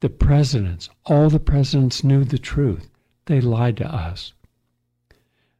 the 0.00 0.08
presidents, 0.08 0.88
all 1.04 1.28
the 1.28 1.38
presidents 1.38 2.02
knew 2.02 2.24
the 2.24 2.38
truth. 2.38 2.88
They 3.26 3.42
lied 3.42 3.76
to 3.76 3.86
us. 3.86 4.32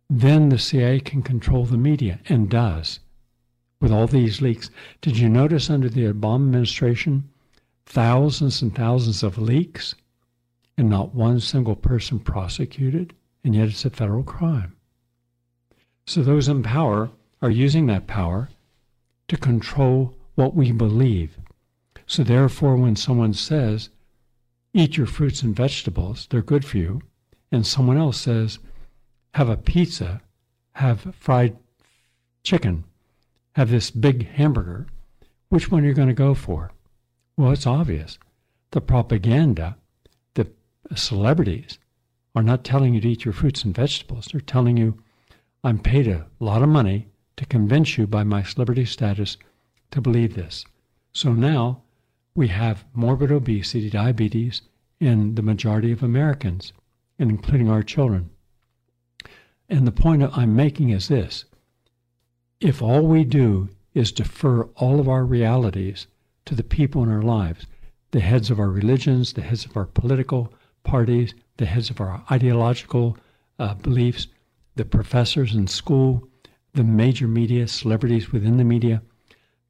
Then 0.09 0.49
the 0.49 0.57
CIA 0.57 1.01
can 1.01 1.21
control 1.21 1.67
the 1.67 1.77
media 1.77 2.21
and 2.27 2.49
does 2.49 3.01
with 3.79 3.93
all 3.93 4.07
these 4.07 4.41
leaks. 4.41 4.71
Did 5.03 5.19
you 5.19 5.29
notice 5.29 5.69
under 5.69 5.91
the 5.91 6.11
Obama 6.11 6.47
administration 6.47 7.29
thousands 7.85 8.63
and 8.63 8.75
thousands 8.75 9.23
of 9.23 9.37
leaks 9.37 9.95
and 10.79 10.89
not 10.89 11.15
one 11.15 11.41
single 11.41 11.77
person 11.77 12.19
prosecuted? 12.19 13.13
And 13.45 13.55
yet 13.55 13.69
it's 13.69 13.85
a 13.85 13.91
federal 13.91 14.23
crime. 14.23 14.75
So 16.07 16.23
those 16.23 16.49
in 16.49 16.63
power 16.63 17.11
are 17.43 17.51
using 17.51 17.85
that 17.89 18.07
power 18.07 18.49
to 19.29 19.37
control 19.37 20.15
what 20.37 20.55
we 20.55 20.73
believe. 20.73 21.37
So 22.07 22.23
therefore, 22.23 22.77
when 22.77 22.97
someone 22.97 23.35
says, 23.35 23.91
eat 24.73 24.97
your 24.97 25.07
fruits 25.07 25.43
and 25.43 25.57
vegetables, 25.57 26.27
they're 26.29 26.43
good 26.43 26.65
for 26.65 26.79
you, 26.79 27.01
and 27.51 27.67
someone 27.67 27.97
else 27.97 28.21
says, 28.21 28.59
have 29.35 29.49
a 29.49 29.57
pizza, 29.57 30.21
have 30.73 31.15
fried 31.19 31.57
chicken, 32.43 32.85
have 33.53 33.71
this 33.71 33.91
big 33.91 34.29
hamburger, 34.29 34.87
which 35.49 35.71
one 35.71 35.85
are 35.85 35.89
you 35.89 35.95
going 35.95 36.09
to 36.09 36.15
go 36.15 36.35
for? 36.35 36.73
Well, 37.37 37.53
it's 37.53 37.67
obvious. 37.67 38.19
The 38.73 38.81
propaganda, 38.81 39.77
the 40.35 40.49
celebrities 40.95 41.79
are 42.35 42.43
not 42.43 42.65
telling 42.65 42.95
you 42.95 43.01
to 43.01 43.09
eat 43.09 43.25
your 43.25 43.33
fruits 43.33 43.65
and 43.65 43.75
vegetables. 43.75 44.29
They're 44.31 44.41
telling 44.41 44.77
you, 44.77 45.03
I'm 45.63 45.79
paid 45.79 46.09
a 46.09 46.27
lot 46.41 46.63
of 46.63 46.69
money 46.69 47.07
to 47.37 47.47
convince 47.47 47.97
you 47.97 48.07
by 48.07 48.25
my 48.25 48.43
celebrity 48.43 48.85
status 48.85 49.37
to 49.93 50.01
believe 50.01 50.35
this. 50.35 50.65
So 51.13 51.33
now 51.33 51.83
we 52.37 52.49
have 52.49 52.85
morbid 52.93 53.31
obesity, 53.31 53.89
diabetes 53.89 54.63
in 54.99 55.37
the 55.37 55.43
majority 55.43 55.93
of 55.93 56.03
Americans, 56.03 56.73
including 57.19 57.71
our 57.71 57.83
children. 57.83 58.31
And 59.69 59.87
the 59.87 59.93
point 59.93 60.23
I'm 60.37 60.57
making 60.57 60.91
is 60.91 61.09
this 61.09 61.45
if 62.61 62.83
all 62.83 63.07
we 63.07 63.25
do 63.25 63.69
is 63.95 64.11
defer 64.11 64.65
all 64.77 64.99
of 64.99 65.09
our 65.09 65.25
realities 65.25 66.07
to 66.47 66.55
the 66.55 66.65
people 66.65 67.03
in 67.03 67.09
our 67.09 67.23
lives, 67.23 67.67
the 68.11 68.21
heads 68.21 68.51
of 68.51 68.59
our 68.59 68.71
religions, 68.71 69.33
the 69.33 69.43
heads 69.43 69.65
of 69.65 69.77
our 69.77 69.87
political 69.87 70.53
parties, 70.83 71.35
the 71.57 71.67
heads 71.67 71.91
of 71.91 72.01
our 72.01 72.25
ideological 72.31 73.17
uh, 73.59 73.75
beliefs, 73.75 74.27
the 74.75 74.85
professors 74.85 75.55
in 75.55 75.67
school, 75.67 76.29
the 76.75 76.85
major 76.85 77.29
media, 77.29 77.69
celebrities 77.69 78.33
within 78.33 78.57
the 78.57 78.65
media, 78.65 79.01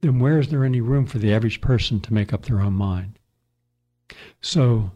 then 0.05 0.19
where 0.19 0.38
is 0.38 0.49
there 0.49 0.64
any 0.64 0.83
room 0.83 1.07
for 1.07 1.19
the 1.19 1.33
average 1.33 1.62
person 1.62 1.99
to 1.99 2.12
make 2.12 2.31
up 2.31 2.45
their 2.45 2.61
own 2.61 2.75
mind? 2.75 3.19
So, 4.43 4.90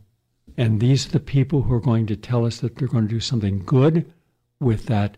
and 0.56 0.80
these 0.80 1.06
are 1.06 1.12
the 1.12 1.20
people 1.20 1.62
who 1.62 1.72
are 1.72 1.80
going 1.80 2.06
to 2.08 2.16
tell 2.16 2.44
us 2.44 2.58
that 2.58 2.76
they're 2.76 2.88
going 2.88 3.08
to 3.08 3.14
do 3.14 3.20
something 3.20 3.62
good 3.64 4.12
with 4.60 4.84
that 4.86 5.16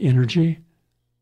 energy, 0.00 0.58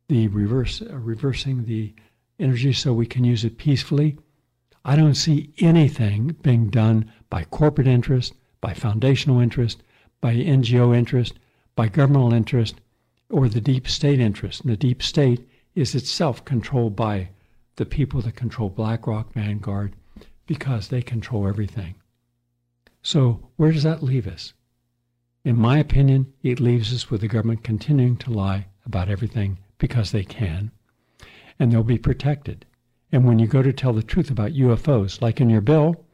the 0.08 0.28
reverse, 0.28 0.80
uh, 0.80 0.96
reversing 0.96 1.66
the 1.66 1.92
energy 2.38 2.72
so 2.72 2.94
we 2.94 3.04
can 3.04 3.24
use 3.24 3.44
it 3.44 3.58
peacefully. 3.58 4.16
I 4.86 4.96
don't 4.96 5.14
see 5.14 5.52
anything 5.58 6.36
being 6.40 6.70
done 6.70 7.12
by 7.28 7.44
corporate 7.44 7.88
interest, 7.88 8.32
by 8.62 8.72
foundational 8.72 9.38
interest, 9.38 9.82
by 10.22 10.34
NGO 10.34 10.96
interest, 10.96 11.34
by 11.76 11.88
governmental 11.88 12.32
interest, 12.32 12.76
or 13.28 13.50
the 13.50 13.60
deep 13.60 13.86
state 13.86 14.18
interest. 14.18 14.62
And 14.62 14.72
the 14.72 14.78
deep 14.78 15.02
state 15.02 15.46
is 15.74 15.94
itself 15.94 16.42
controlled 16.46 16.96
by 16.96 17.28
the 17.78 17.86
people 17.86 18.20
that 18.20 18.34
control 18.34 18.68
BlackRock, 18.68 19.32
Vanguard, 19.32 19.94
because 20.46 20.88
they 20.88 21.00
control 21.00 21.46
everything. 21.46 21.94
So, 23.02 23.48
where 23.56 23.70
does 23.70 23.84
that 23.84 24.02
leave 24.02 24.26
us? 24.26 24.52
In 25.44 25.56
my 25.56 25.78
opinion, 25.78 26.32
it 26.42 26.58
leaves 26.58 26.92
us 26.92 27.08
with 27.08 27.20
the 27.20 27.28
government 27.28 27.62
continuing 27.62 28.16
to 28.18 28.32
lie 28.32 28.66
about 28.84 29.08
everything 29.08 29.58
because 29.78 30.10
they 30.10 30.24
can, 30.24 30.72
and 31.58 31.70
they'll 31.70 31.84
be 31.84 31.98
protected. 31.98 32.66
And 33.12 33.24
when 33.24 33.38
you 33.38 33.46
go 33.46 33.62
to 33.62 33.72
tell 33.72 33.92
the 33.92 34.02
truth 34.02 34.28
about 34.28 34.52
UFOs, 34.52 35.22
like 35.22 35.40
in 35.40 35.48
your 35.48 35.60
bill, 35.60 36.04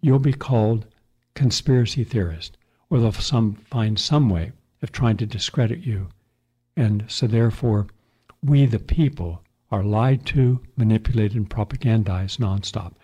you'll 0.00 0.20
be 0.20 0.32
called 0.32 0.86
conspiracy 1.34 2.04
theorist, 2.04 2.56
or 2.90 3.00
they'll 3.00 3.10
some, 3.12 3.54
find 3.54 3.98
some 3.98 4.30
way 4.30 4.52
of 4.82 4.92
trying 4.92 5.16
to 5.16 5.26
discredit 5.26 5.80
you. 5.80 6.10
And 6.76 7.04
so, 7.08 7.26
therefore, 7.26 7.88
we, 8.40 8.66
the 8.66 8.78
people, 8.78 9.42
are 9.70 9.82
lied 9.82 10.24
to, 10.26 10.60
manipulated, 10.76 11.36
and 11.36 11.48
propagandized 11.48 12.38
nonstop. 12.38 12.94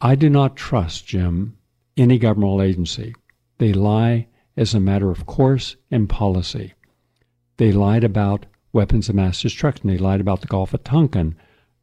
I 0.00 0.14
do 0.14 0.28
not 0.28 0.56
trust, 0.56 1.06
Jim, 1.06 1.56
any 1.96 2.18
governmental 2.18 2.62
agency. 2.62 3.14
They 3.58 3.72
lie 3.72 4.26
as 4.56 4.74
a 4.74 4.80
matter 4.80 5.10
of 5.10 5.26
course 5.26 5.76
and 5.90 6.08
policy. 6.08 6.74
They 7.56 7.72
lied 7.72 8.04
about 8.04 8.46
weapons 8.72 9.08
of 9.08 9.14
mass 9.14 9.42
destruction. 9.42 9.88
They 9.88 9.98
lied 9.98 10.20
about 10.20 10.40
the 10.40 10.46
Gulf 10.46 10.74
of 10.74 10.84
Tonkin 10.84 11.36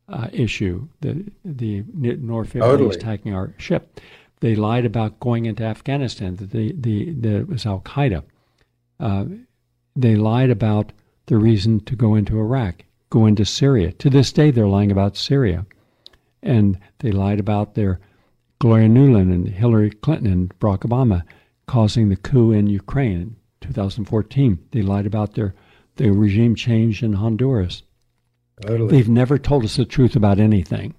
uh, 0.10 0.28
issue, 0.32 0.88
the 1.02 1.26
the 1.44 1.84
North 1.94 2.54
Vietnamese 2.54 2.62
totally. 2.62 2.96
attacking 2.96 3.34
our 3.34 3.54
ship. 3.58 4.00
They 4.40 4.56
lied 4.56 4.86
about 4.86 5.20
going 5.20 5.46
into 5.46 5.64
Afghanistan. 5.64 6.36
That 6.38 6.52
the 6.52 6.74
the, 6.78 7.12
the 7.12 7.36
it 7.38 7.48
was 7.48 7.66
Al 7.66 7.82
Qaeda. 7.82 8.24
Uh, 9.00 9.26
they 9.96 10.16
lied 10.16 10.50
about 10.50 10.92
the 11.26 11.38
reason 11.38 11.82
to 11.82 11.96
go 11.96 12.16
into 12.16 12.40
Iraq, 12.40 12.84
go 13.10 13.26
into 13.26 13.46
Syria. 13.46 13.92
To 13.94 14.10
this 14.10 14.32
day, 14.32 14.52
they're 14.52 14.68
lying 14.68 14.92
about 14.92 15.18
Syria, 15.18 15.66
and 16.44 16.80
they 17.00 17.12
lied 17.12 17.40
about 17.40 17.76
their 17.76 18.00
Victoria 18.54 18.90
Nuland 18.90 19.32
and 19.34 19.48
Hillary 19.48 19.92
Clinton 19.92 20.32
and 20.32 20.60
Barack 20.60 20.80
Obama 20.80 21.24
causing 21.68 22.10
the 22.10 22.16
coup 22.16 22.52
in 22.52 22.68
Ukraine 22.68 23.22
in 23.22 23.36
2014. 23.62 24.58
They 24.72 24.82
lied 24.82 25.06
about 25.06 25.36
their 25.36 25.54
the 25.98 26.10
regime 26.12 26.56
change 26.56 27.04
in 27.04 27.14
Honduras. 27.14 27.84
Totally. 28.62 28.90
They've 28.90 29.10
never 29.10 29.38
told 29.38 29.64
us 29.64 29.76
the 29.76 29.86
truth 29.86 30.16
about 30.16 30.40
anything. 30.40 30.96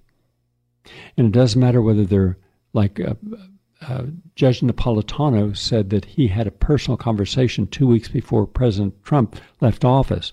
And 1.17 1.29
it 1.29 1.33
doesn't 1.33 1.61
matter 1.61 1.83
whether 1.83 2.05
they're 2.05 2.37
like 2.73 3.01
uh, 3.01 3.15
uh, 3.81 4.05
Judge 4.35 4.61
Napolitano 4.61 5.57
said 5.57 5.91
that 5.91 6.05
he 6.05 6.29
had 6.29 6.47
a 6.47 6.53
personal 6.53 6.97
conversation 6.97 7.67
two 7.67 7.87
weeks 7.87 8.09
before 8.09 8.47
President 8.47 9.03
Trump 9.05 9.37
left 9.61 9.85
office. 9.85 10.33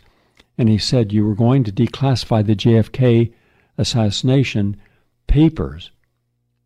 And 0.58 0.70
he 0.70 0.78
said, 0.78 1.12
You 1.12 1.26
were 1.26 1.36
going 1.36 1.64
to 1.66 1.72
declassify 1.72 2.46
the 2.46 2.56
JFK 2.56 3.34
assassination 3.78 4.78
papers. 5.28 5.92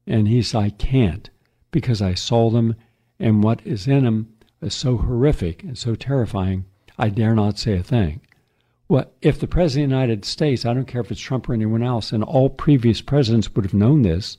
And 0.06 0.28
he 0.28 0.42
said, 0.42 0.60
I 0.60 0.70
can't 0.72 1.30
because 1.72 2.02
I 2.02 2.14
saw 2.14 2.50
them 2.50 2.76
and 3.20 3.44
what 3.44 3.66
is 3.66 3.88
in 3.88 4.06
them 4.06 4.34
is 4.62 4.74
so 4.74 4.98
horrific 4.98 5.64
and 5.64 5.78
so 5.78 5.96
terrifying, 5.96 6.66
I 6.98 7.10
dare 7.10 7.36
not 7.36 7.60
say 7.60 7.78
a 7.78 7.84
thing. 7.84 8.22
Well, 8.88 9.12
if 9.22 9.40
the 9.40 9.48
President 9.48 9.86
of 9.86 9.90
the 9.90 9.96
United 9.96 10.26
States, 10.26 10.66
I 10.66 10.74
don't 10.74 10.88
care 10.88 11.02
if 11.02 11.12
it's 11.12 11.20
Trump 11.20 11.48
or 11.48 11.54
anyone 11.54 11.84
else, 11.84 12.12
and 12.12 12.24
all 12.24 12.50
previous 12.50 13.02
presidents 13.02 13.54
would 13.54 13.66
have 13.66 13.74
known 13.74 14.02
this, 14.02 14.38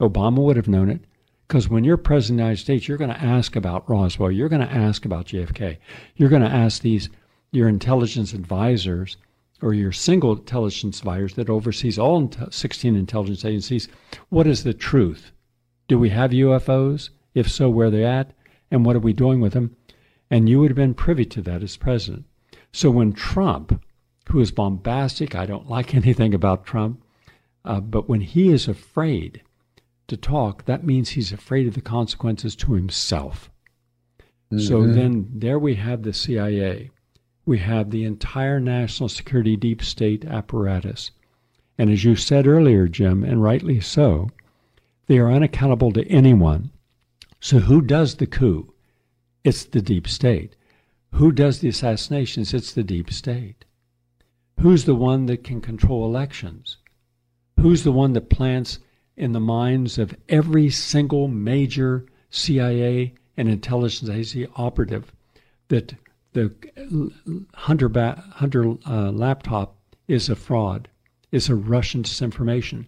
Obama 0.00 0.38
would 0.38 0.56
have 0.56 0.68
known 0.68 0.90
it, 0.90 1.02
because 1.46 1.68
when 1.68 1.84
you're 1.84 1.96
President 1.96 2.34
of 2.34 2.38
the 2.38 2.42
United 2.44 2.62
States, 2.62 2.88
you're 2.88 2.98
going 2.98 3.10
to 3.10 3.22
ask 3.22 3.54
about 3.54 3.88
Roswell, 3.88 4.32
you're 4.32 4.48
going 4.48 4.66
to 4.66 4.72
ask 4.72 5.04
about 5.04 5.26
JFK, 5.26 5.76
you're 6.16 6.28
going 6.28 6.42
to 6.42 6.48
ask 6.48 6.82
these, 6.82 7.08
your 7.50 7.68
intelligence 7.68 8.32
advisors 8.32 9.16
or 9.62 9.74
your 9.74 9.92
single 9.92 10.32
intelligence 10.32 10.98
advisors 10.98 11.34
that 11.34 11.50
oversees 11.50 11.98
all 11.98 12.30
16 12.50 12.94
intelligence 12.94 13.44
agencies, 13.44 13.88
what 14.28 14.46
is 14.46 14.64
the 14.64 14.74
truth? 14.74 15.32
Do 15.88 15.98
we 15.98 16.10
have 16.10 16.30
UFOs? 16.30 17.10
If 17.34 17.50
so, 17.50 17.68
where 17.68 17.90
they're 17.90 18.06
at, 18.06 18.32
and 18.70 18.84
what 18.84 18.96
are 18.96 19.00
we 19.00 19.12
doing 19.12 19.40
with 19.40 19.52
them? 19.52 19.76
And 20.30 20.48
you 20.48 20.60
would 20.60 20.70
have 20.70 20.76
been 20.76 20.94
privy 20.94 21.24
to 21.26 21.42
that 21.42 21.62
as 21.62 21.76
president. 21.76 22.24
So 22.72 22.90
when 22.90 23.12
Trump, 23.12 23.82
who 24.28 24.40
is 24.40 24.50
bombastic, 24.50 25.34
I 25.34 25.46
don't 25.46 25.68
like 25.68 25.94
anything 25.94 26.34
about 26.34 26.66
Trump, 26.66 27.02
uh, 27.64 27.80
but 27.80 28.08
when 28.08 28.20
he 28.20 28.52
is 28.52 28.68
afraid 28.68 29.42
to 30.08 30.16
talk, 30.16 30.64
that 30.64 30.84
means 30.84 31.10
he's 31.10 31.32
afraid 31.32 31.66
of 31.66 31.74
the 31.74 31.80
consequences 31.80 32.56
to 32.56 32.74
himself. 32.74 33.50
Mm-hmm. 34.52 34.64
So 34.64 34.86
then 34.86 35.28
there 35.34 35.58
we 35.58 35.74
have 35.74 36.02
the 36.02 36.12
CIA. 36.12 36.90
We 37.48 37.58
have 37.58 37.90
the 37.90 38.04
entire 38.04 38.60
national 38.60 39.08
security 39.08 39.56
deep 39.56 39.82
state 39.82 40.24
apparatus. 40.24 41.10
And 41.78 41.90
as 41.90 42.04
you 42.04 42.14
said 42.14 42.46
earlier, 42.46 42.88
Jim, 42.88 43.24
and 43.24 43.42
rightly 43.42 43.80
so, 43.80 44.28
they 45.06 45.18
are 45.18 45.32
unaccountable 45.32 45.92
to 45.92 46.06
anyone 46.08 46.70
so, 47.40 47.60
who 47.60 47.80
does 47.80 48.16
the 48.16 48.26
coup? 48.26 48.74
It's 49.44 49.64
the 49.64 49.80
deep 49.80 50.08
state. 50.08 50.56
Who 51.12 51.30
does 51.30 51.60
the 51.60 51.68
assassinations? 51.68 52.52
It's 52.52 52.72
the 52.72 52.82
deep 52.82 53.12
state. 53.12 53.64
Who's 54.60 54.84
the 54.84 54.96
one 54.96 55.26
that 55.26 55.44
can 55.44 55.60
control 55.60 56.04
elections? 56.04 56.78
Who's 57.60 57.84
the 57.84 57.92
one 57.92 58.12
that 58.14 58.28
plants 58.28 58.80
in 59.16 59.32
the 59.32 59.40
minds 59.40 59.98
of 59.98 60.16
every 60.28 60.68
single 60.68 61.28
major 61.28 62.06
CIA 62.30 63.14
and 63.36 63.48
intelligence 63.48 64.10
agency 64.10 64.48
operative 64.56 65.12
that 65.68 65.94
the 66.32 66.52
Hunter, 67.54 67.88
ba- 67.88 68.22
Hunter 68.32 68.74
uh, 68.86 69.10
laptop 69.10 69.76
is 70.06 70.28
a 70.28 70.36
fraud, 70.36 70.88
is 71.32 71.48
a 71.48 71.54
Russian 71.54 72.02
disinformation? 72.02 72.86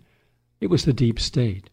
It 0.61 0.69
was 0.69 0.85
the 0.85 0.93
deep 0.93 1.19
state. 1.19 1.71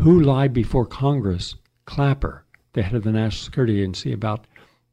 Who 0.00 0.20
lied 0.20 0.52
before 0.52 0.86
Congress 0.86 1.54
Clapper, 1.86 2.44
the 2.72 2.82
head 2.82 2.94
of 2.94 3.04
the 3.04 3.12
National 3.12 3.44
Security 3.44 3.80
Agency, 3.80 4.12
about 4.12 4.46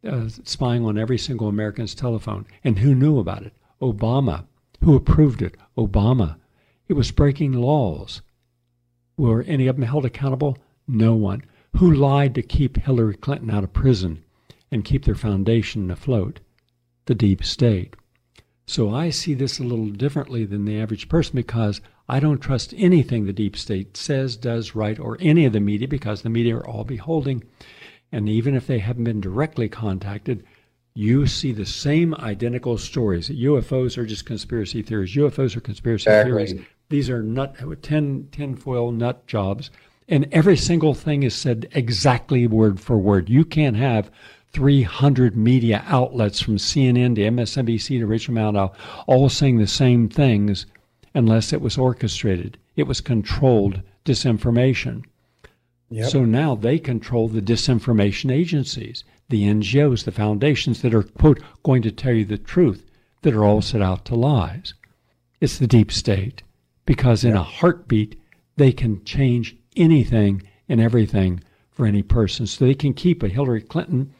uh, 0.07 0.27
spying 0.43 0.85
on 0.85 0.97
every 0.97 1.17
single 1.17 1.47
American's 1.47 1.95
telephone. 1.95 2.45
And 2.63 2.79
who 2.79 2.95
knew 2.95 3.19
about 3.19 3.43
it? 3.43 3.53
Obama. 3.81 4.45
Who 4.83 4.95
approved 4.95 5.41
it? 5.41 5.57
Obama. 5.77 6.37
It 6.87 6.93
was 6.93 7.11
breaking 7.11 7.53
laws. 7.53 8.21
Were 9.17 9.43
any 9.43 9.67
of 9.67 9.75
them 9.75 9.85
held 9.85 10.05
accountable? 10.05 10.57
No 10.87 11.15
one. 11.15 11.43
Who 11.77 11.93
lied 11.93 12.35
to 12.35 12.41
keep 12.41 12.77
Hillary 12.77 13.15
Clinton 13.15 13.49
out 13.49 13.63
of 13.63 13.73
prison 13.73 14.23
and 14.71 14.85
keep 14.85 15.05
their 15.05 15.15
foundation 15.15 15.91
afloat? 15.91 16.39
The 17.05 17.15
deep 17.15 17.43
state. 17.43 17.95
So 18.65 18.93
I 18.93 19.09
see 19.09 19.33
this 19.33 19.59
a 19.59 19.63
little 19.63 19.89
differently 19.89 20.45
than 20.45 20.65
the 20.65 20.79
average 20.79 21.09
person 21.09 21.35
because 21.35 21.81
I 22.07 22.19
don't 22.19 22.39
trust 22.39 22.73
anything 22.77 23.25
the 23.25 23.33
deep 23.33 23.57
state 23.57 23.97
says, 23.97 24.37
does, 24.37 24.75
write, 24.75 24.99
or 24.99 25.17
any 25.19 25.45
of 25.45 25.53
the 25.53 25.59
media 25.59 25.87
because 25.87 26.21
the 26.21 26.29
media 26.29 26.57
are 26.57 26.67
all 26.67 26.83
beholding. 26.83 27.43
And 28.11 28.29
even 28.29 28.55
if 28.55 28.67
they 28.67 28.79
haven't 28.79 29.03
been 29.03 29.21
directly 29.21 29.67
contacted, 29.67 30.45
you 30.93 31.25
see 31.25 31.51
the 31.51 31.65
same 31.65 32.13
identical 32.15 32.77
stories. 32.77 33.29
UFOs 33.29 33.97
are 33.97 34.05
just 34.05 34.25
conspiracy 34.25 34.81
theories. 34.81 35.15
UFOs 35.15 35.55
are 35.55 35.61
conspiracy 35.61 36.09
exactly. 36.09 36.31
theories. 36.31 36.65
These 36.89 37.09
are 37.09 37.23
nut, 37.23 37.55
tin, 37.81 38.27
tinfoil 38.31 38.91
nut 38.91 39.25
jobs. 39.27 39.71
And 40.09 40.27
every 40.33 40.57
single 40.57 40.93
thing 40.93 41.23
is 41.23 41.33
said 41.33 41.69
exactly 41.71 42.45
word 42.47 42.79
for 42.81 42.97
word. 42.97 43.29
You 43.29 43.45
can't 43.45 43.77
have 43.77 44.11
300 44.53 45.35
media 45.35 45.83
outlets 45.87 46.41
from 46.41 46.57
CNN 46.57 47.15
to 47.15 47.21
MSNBC 47.21 47.99
to 47.99 48.05
Rachel 48.05 48.33
Maddow 48.33 48.73
all 49.07 49.29
saying 49.29 49.57
the 49.57 49.67
same 49.67 50.09
things 50.09 50.65
unless 51.13 51.53
it 51.53 51.61
was 51.61 51.77
orchestrated. 51.77 52.57
It 52.75 52.83
was 52.83 53.01
controlled 53.01 53.81
disinformation. 54.05 55.03
Yep. 55.89 56.09
So 56.09 56.25
now 56.25 56.55
they 56.55 56.79
control 56.79 57.27
the 57.27 57.41
disinformation 57.41 58.31
agencies, 58.31 59.03
the 59.29 59.43
NGOs, 59.43 60.05
the 60.05 60.11
foundations 60.11 60.81
that 60.81 60.93
are, 60.93 61.03
quote, 61.03 61.41
going 61.63 61.81
to 61.81 61.91
tell 61.91 62.13
you 62.13 62.25
the 62.25 62.37
truth 62.37 62.85
that 63.21 63.33
are 63.33 63.43
all 63.43 63.61
set 63.61 63.81
out 63.81 64.05
to 64.05 64.15
lies. 64.15 64.73
It's 65.39 65.57
the 65.57 65.67
deep 65.67 65.91
state 65.91 66.43
because 66.85 67.23
in 67.23 67.35
a 67.35 67.43
heartbeat, 67.43 68.19
they 68.55 68.71
can 68.71 69.03
change 69.03 69.55
anything 69.75 70.43
and 70.69 70.79
everything 70.79 71.41
for 71.71 71.85
any 71.85 72.03
person. 72.03 72.47
So 72.47 72.65
they 72.65 72.73
can 72.73 72.93
keep 72.93 73.23
a 73.23 73.27
Hillary 73.27 73.61
Clinton, 73.61 74.13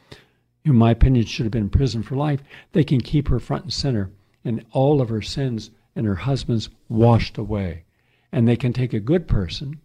in 0.64 0.76
my 0.76 0.90
opinion, 0.92 1.24
should 1.24 1.44
have 1.44 1.52
been 1.52 1.64
in 1.64 1.70
prison 1.70 2.02
for 2.02 2.16
life, 2.16 2.42
they 2.72 2.84
can 2.84 3.00
keep 3.00 3.28
her 3.28 3.40
front 3.40 3.64
and 3.64 3.72
center 3.72 4.10
and 4.44 4.64
all 4.72 5.00
of 5.00 5.08
her 5.08 5.22
sins 5.22 5.70
and 5.96 6.06
her 6.06 6.14
husband's 6.14 6.68
washed 6.88 7.36
away. 7.36 7.84
And 8.30 8.46
they 8.46 8.56
can 8.56 8.72
take 8.72 8.92
a 8.92 9.00
good 9.00 9.26
person 9.28 9.80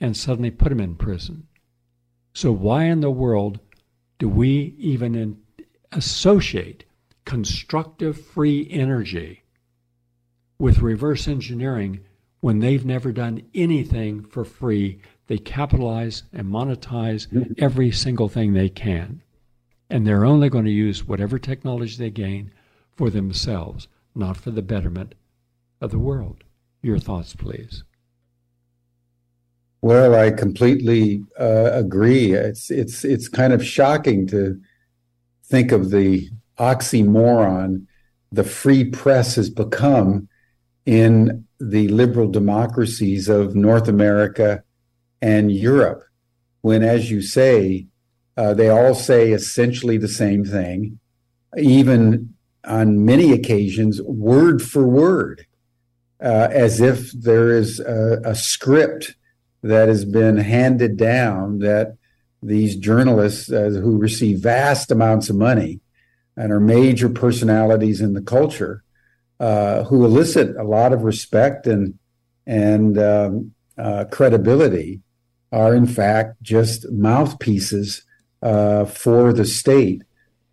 and 0.00 0.16
suddenly 0.16 0.50
put 0.50 0.72
him 0.72 0.80
in 0.80 0.96
prison. 0.96 1.46
So, 2.34 2.50
why 2.50 2.84
in 2.84 3.00
the 3.00 3.10
world 3.10 3.60
do 4.18 4.28
we 4.28 4.74
even 4.78 5.14
in, 5.14 5.38
associate 5.92 6.84
constructive 7.24 8.20
free 8.20 8.66
energy 8.70 9.42
with 10.58 10.80
reverse 10.80 11.28
engineering 11.28 12.00
when 12.40 12.58
they've 12.58 12.84
never 12.84 13.12
done 13.12 13.42
anything 13.54 14.24
for 14.24 14.44
free? 14.44 14.98
They 15.26 15.38
capitalize 15.38 16.24
and 16.32 16.48
monetize 16.48 17.28
mm-hmm. 17.28 17.52
every 17.58 17.92
single 17.92 18.28
thing 18.28 18.52
they 18.52 18.68
can. 18.70 19.22
And 19.92 20.06
they're 20.06 20.24
only 20.24 20.48
going 20.48 20.64
to 20.64 20.70
use 20.70 21.06
whatever 21.06 21.38
technology 21.38 21.96
they 21.96 22.10
gain 22.10 22.50
for 22.96 23.10
themselves, 23.10 23.88
not 24.14 24.36
for 24.36 24.50
the 24.50 24.62
betterment 24.62 25.14
of 25.80 25.90
the 25.90 25.98
world. 25.98 26.44
Your 26.80 26.98
thoughts, 26.98 27.36
please. 27.36 27.84
Well, 29.82 30.14
I 30.14 30.30
completely 30.30 31.22
uh, 31.38 31.70
agree. 31.72 32.32
It's 32.32 32.70
it's 32.70 33.04
it's 33.04 33.28
kind 33.28 33.52
of 33.52 33.64
shocking 33.64 34.26
to 34.28 34.60
think 35.44 35.72
of 35.72 35.90
the 35.90 36.30
oxymoron 36.58 37.86
the 38.32 38.44
free 38.44 38.84
press 38.84 39.34
has 39.34 39.50
become 39.50 40.28
in 40.86 41.46
the 41.60 41.86
liberal 41.88 42.28
democracies 42.28 43.28
of 43.28 43.54
North 43.54 43.86
America 43.88 44.64
and 45.20 45.52
Europe, 45.52 46.02
when, 46.62 46.82
as 46.82 47.10
you 47.10 47.20
say, 47.20 47.86
uh, 48.36 48.54
they 48.54 48.68
all 48.68 48.94
say 48.94 49.32
essentially 49.32 49.98
the 49.98 50.08
same 50.08 50.44
thing, 50.44 50.98
even 51.56 52.34
on 52.64 53.04
many 53.04 53.32
occasions, 53.32 54.00
word 54.02 54.62
for 54.62 54.86
word, 54.86 55.46
uh, 56.22 56.48
as 56.50 56.80
if 56.80 57.10
there 57.12 57.50
is 57.50 57.80
a, 57.80 58.20
a 58.24 58.34
script 58.34 59.16
that 59.62 59.88
has 59.88 60.04
been 60.04 60.36
handed 60.36 60.96
down 60.96 61.58
that 61.60 61.96
these 62.42 62.76
journalists 62.76 63.50
uh, 63.50 63.70
who 63.82 63.96
receive 63.96 64.40
vast 64.40 64.90
amounts 64.90 65.30
of 65.30 65.36
money 65.36 65.80
and 66.36 66.52
are 66.52 66.60
major 66.60 67.08
personalities 67.08 68.00
in 68.00 68.14
the 68.14 68.22
culture 68.22 68.82
uh, 69.38 69.84
who 69.84 70.04
elicit 70.04 70.56
a 70.56 70.64
lot 70.64 70.92
of 70.92 71.02
respect 71.02 71.66
and 71.66 71.98
and 72.46 72.98
um, 72.98 73.52
uh, 73.78 74.04
credibility 74.10 75.00
are 75.52 75.74
in 75.74 75.86
fact 75.86 76.42
just 76.42 76.90
mouthpieces 76.90 78.04
uh, 78.42 78.84
for 78.84 79.32
the 79.32 79.44
state 79.44 80.02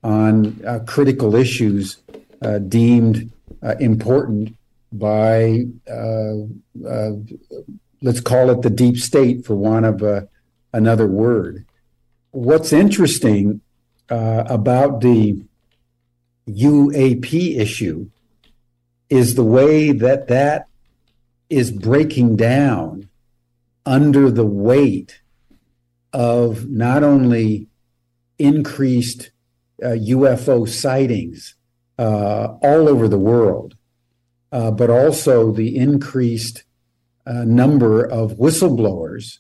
on 0.04 0.64
uh, 0.66 0.80
critical 0.86 1.36
issues 1.36 1.98
uh, 2.42 2.60
deemed 2.60 3.32
important 3.80 4.56
by 4.94 5.66
let's 8.02 8.22
call 8.22 8.50
it 8.50 8.62
the 8.62 8.70
deep 8.70 8.98
state 8.98 9.46
for 9.46 9.56
want 9.56 9.86
of 9.86 10.28
another 10.74 11.08
word. 11.08 11.66
What's 12.32 12.72
interesting 12.72 13.62
uh, 14.10 14.44
about 14.48 15.02
the 15.02 15.42
UAP 16.48 17.58
issue 17.58 18.10
is 19.10 19.36
the 19.36 19.44
way 19.44 19.92
that 19.92 20.28
that 20.28 20.68
is 21.50 21.72
breaking 21.72 22.36
down 22.36 23.10
under 23.86 24.30
the 24.30 24.46
weight 24.46 25.22
of 26.14 26.70
not 26.70 27.04
only 27.04 27.68
increased 28.40 29.32
uh, 29.84 29.90
UFO 29.90 30.68
sightings 30.68 31.56
uh, 31.98 32.56
all 32.62 32.88
over 32.88 33.08
the 33.08 33.20
world, 33.20 33.76
uh, 34.52 34.72
but 34.72 34.90
also 34.90 35.52
the 35.52 35.76
increased 35.76 36.64
uh, 37.26 37.44
number 37.44 38.04
of 38.06 38.34
whistleblowers 38.38 39.40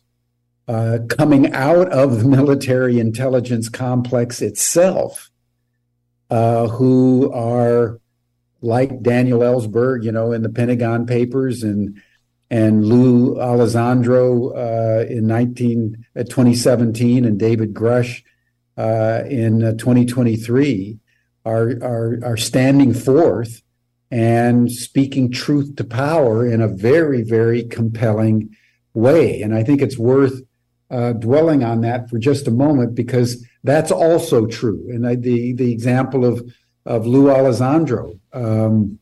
uh, 0.67 0.99
coming 1.07 1.53
out 1.53 1.91
of 1.91 2.19
the 2.19 2.27
military 2.27 2.99
intelligence 2.99 3.69
complex 3.69 4.41
itself 4.41 5.31
uh, 6.29 6.67
who 6.67 7.31
are 7.31 7.99
like 8.61 9.01
Daniel 9.01 9.39
Ellsberg, 9.39 10.03
you 10.03 10.11
know, 10.11 10.31
in 10.31 10.43
the 10.43 10.49
Pentagon 10.49 11.05
Papers 11.05 11.63
and 11.63 12.01
and 12.51 12.83
Lou 12.83 13.35
Elizondo 13.35 15.07
in 15.07 15.27
19, 15.27 16.03
uh, 16.15 16.23
2017 16.23 17.23
and 17.23 17.39
David 17.39 17.75
Grusch 17.75 18.23
uh, 18.79 19.23
in 19.29 19.59
2023 19.77 20.97
are, 21.45 21.69
are, 21.83 22.19
are 22.23 22.37
standing 22.37 22.93
forth 22.93 23.61
and 24.09 24.71
speaking 24.71 25.29
truth 25.31 25.75
to 25.75 25.83
power 25.83 26.47
in 26.47 26.61
a 26.61 26.67
very, 26.67 27.21
very 27.21 27.63
compelling 27.63 28.55
way. 28.93 29.41
And 29.41 29.53
I 29.53 29.63
think 29.63 29.81
it's 29.81 29.97
worth 29.97 30.41
uh, 30.89 31.11
dwelling 31.13 31.63
on 31.63 31.81
that 31.81 32.09
for 32.09 32.17
just 32.19 32.47
a 32.47 32.51
moment 32.51 32.95
because 32.95 33.45
that's 33.65 33.91
also 33.91 34.47
true. 34.47 34.87
And 34.89 35.05
I, 35.05 35.15
the 35.15 35.53
the 35.53 35.71
example 35.71 36.25
of 36.25 36.41
of 36.85 37.05
Lou 37.05 37.25
Elizondo 37.25 38.17
um, 38.33 38.97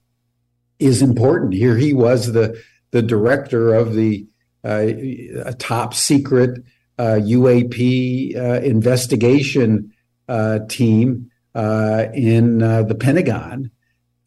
is 0.79 1.01
important. 1.01 1.53
Here 1.53 1.77
he 1.77 1.93
was 1.93 2.33
the 2.33 2.61
the 2.91 3.01
director 3.01 3.73
of 3.73 3.93
the 3.93 4.27
uh, 4.63 5.53
top 5.59 5.93
secret 5.93 6.59
uh, 6.59 6.61
UAP 6.99 8.35
uh, 8.35 8.61
investigation 8.61 9.93
uh, 10.27 10.59
team 10.67 11.31
uh, 11.55 12.05
in 12.13 12.59
the 12.59 12.97
Pentagon 12.99 13.71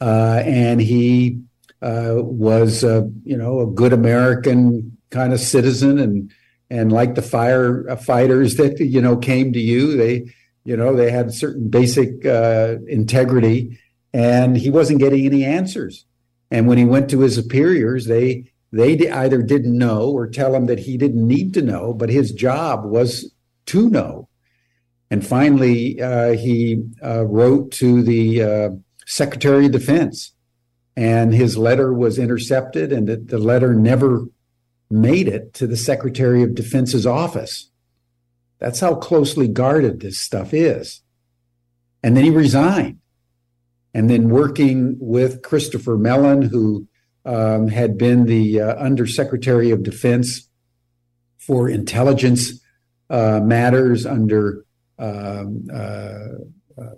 uh, 0.00 0.42
and 0.44 0.80
he 0.80 1.40
uh, 1.82 2.14
was, 2.16 2.84
uh, 2.84 3.02
you 3.22 3.36
know, 3.36 3.60
a 3.60 3.66
good 3.66 3.92
American 3.92 4.96
kind 5.10 5.32
of 5.32 5.40
citizen, 5.40 5.98
and 5.98 6.32
and 6.70 6.92
like 6.92 7.14
the 7.14 7.20
firefighters 7.20 8.56
that 8.56 8.80
you 8.80 9.00
know 9.00 9.16
came 9.16 9.52
to 9.52 9.60
you, 9.60 9.96
they, 9.96 10.32
you 10.64 10.76
know, 10.76 10.94
they 10.94 11.10
had 11.10 11.34
certain 11.34 11.68
basic 11.68 12.24
uh, 12.24 12.76
integrity, 12.86 13.78
and 14.12 14.56
he 14.56 14.70
wasn't 14.70 15.00
getting 15.00 15.26
any 15.26 15.44
answers. 15.44 16.06
And 16.50 16.66
when 16.66 16.78
he 16.78 16.84
went 16.84 17.10
to 17.10 17.20
his 17.20 17.34
superiors, 17.34 18.06
they 18.06 18.49
they 18.72 19.10
either 19.10 19.42
didn't 19.42 19.76
know 19.76 20.10
or 20.10 20.26
tell 20.26 20.54
him 20.54 20.66
that 20.66 20.80
he 20.80 20.96
didn't 20.96 21.26
need 21.26 21.54
to 21.54 21.62
know, 21.62 21.92
but 21.92 22.08
his 22.08 22.32
job 22.32 22.84
was 22.84 23.32
to 23.66 23.90
know. 23.90 24.28
And 25.10 25.26
finally, 25.26 26.00
uh, 26.00 26.32
he 26.32 26.84
uh, 27.04 27.24
wrote 27.26 27.72
to 27.72 28.02
the 28.02 28.42
uh, 28.42 28.68
Secretary 29.06 29.66
of 29.66 29.72
Defense. 29.72 30.32
And 30.96 31.32
his 31.32 31.56
letter 31.56 31.94
was 31.94 32.18
intercepted, 32.18 32.92
and 32.92 33.08
the, 33.08 33.16
the 33.16 33.38
letter 33.38 33.74
never 33.74 34.26
made 34.90 35.28
it 35.28 35.54
to 35.54 35.66
the 35.66 35.76
Secretary 35.76 36.42
of 36.42 36.54
Defense's 36.54 37.06
office. 37.06 37.70
That's 38.58 38.80
how 38.80 38.96
closely 38.96 39.48
guarded 39.48 40.00
this 40.00 40.18
stuff 40.18 40.52
is. 40.52 41.02
And 42.02 42.16
then 42.16 42.24
he 42.24 42.30
resigned. 42.30 42.98
And 43.94 44.10
then 44.10 44.28
working 44.28 44.96
with 45.00 45.42
Christopher 45.42 45.96
Mellon, 45.96 46.42
who 46.42 46.86
um, 47.30 47.68
had 47.68 47.96
been 47.96 48.26
the 48.26 48.60
uh, 48.60 48.74
Undersecretary 48.74 49.70
of 49.70 49.84
Defense 49.84 50.48
for 51.38 51.68
Intelligence 51.68 52.60
uh, 53.08 53.40
Matters 53.40 54.04
under 54.04 54.64
um, 54.98 55.66
uh, 55.72 56.18
uh 56.78 56.94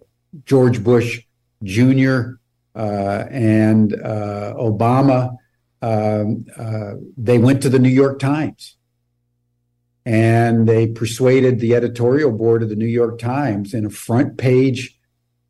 George 0.46 0.82
Bush 0.82 1.20
Jr. 1.62 2.38
Uh, 2.74 3.26
and 3.30 3.92
Obama, 3.92 5.36
um, 5.82 6.46
they 7.18 7.36
went 7.36 7.60
to 7.62 7.68
the 7.68 7.78
New 7.78 7.90
York 7.90 8.18
Times 8.18 8.76
and 10.06 10.66
they 10.66 10.86
persuaded 10.86 11.60
the 11.60 11.74
editorial 11.74 12.32
board 12.32 12.62
of 12.62 12.70
the 12.70 12.76
New 12.76 12.86
York 12.86 13.18
Times 13.18 13.74
in 13.74 13.84
a 13.84 13.90
front 13.90 14.38
page 14.38 14.98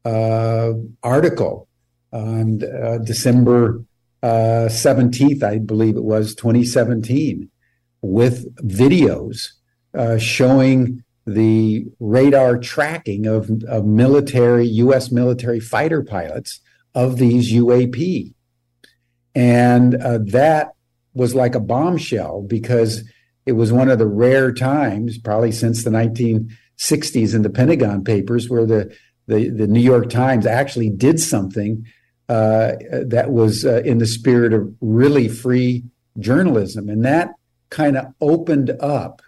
uh, 0.04 0.72
article 1.02 1.68
on 2.12 2.62
uh, 2.64 2.98
December 2.98 3.84
uh, 4.22 4.68
17th, 4.68 5.42
I 5.42 5.58
believe 5.58 5.96
it 5.96 6.04
was 6.04 6.34
2017, 6.34 7.50
with 8.00 8.54
videos 8.58 9.48
showing 10.18 11.02
the 11.26 11.86
radar 12.00 12.58
tracking 12.58 13.26
of, 13.26 13.50
of 13.68 13.84
military, 13.84 14.66
U.S. 14.66 15.12
military 15.12 15.60
fighter 15.60 16.02
pilots 16.02 16.60
of 16.94 17.16
these 17.16 17.52
UAP. 17.52 18.34
And 19.34 19.94
uh, 19.94 20.18
that 20.26 20.74
was 21.14 21.34
like 21.34 21.54
a 21.54 21.60
bombshell 21.60 22.42
because 22.42 23.04
it 23.46 23.52
was 23.52 23.72
one 23.72 23.88
of 23.88 23.98
the 23.98 24.06
rare 24.06 24.52
times, 24.52 25.18
probably 25.18 25.52
since 25.52 25.84
the 25.84 25.90
1960s 25.90 27.34
in 27.34 27.42
the 27.42 27.50
Pentagon 27.50 28.04
Papers, 28.04 28.48
where 28.48 28.66
the, 28.66 28.94
the, 29.26 29.48
the 29.48 29.66
New 29.66 29.80
York 29.80 30.10
Times 30.10 30.46
actually 30.46 30.90
did 30.90 31.20
something 31.20 31.86
uh, 32.32 32.78
that 33.04 33.30
was 33.30 33.66
uh, 33.66 33.82
in 33.84 33.98
the 33.98 34.06
spirit 34.06 34.54
of 34.54 34.74
really 34.80 35.28
free 35.28 35.84
journalism. 36.18 36.88
And 36.88 37.04
that 37.04 37.28
kind 37.68 37.94
of 37.94 38.06
opened 38.22 38.70
up 38.80 39.20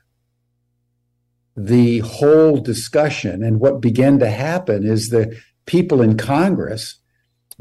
the 1.55 1.99
whole 1.99 2.57
discussion. 2.57 3.43
And 3.43 3.61
what 3.61 3.83
began 3.83 4.19
to 4.21 4.31
happen 4.31 4.87
is 4.87 5.09
the 5.09 5.39
people 5.67 6.01
in 6.01 6.17
Congress 6.17 6.99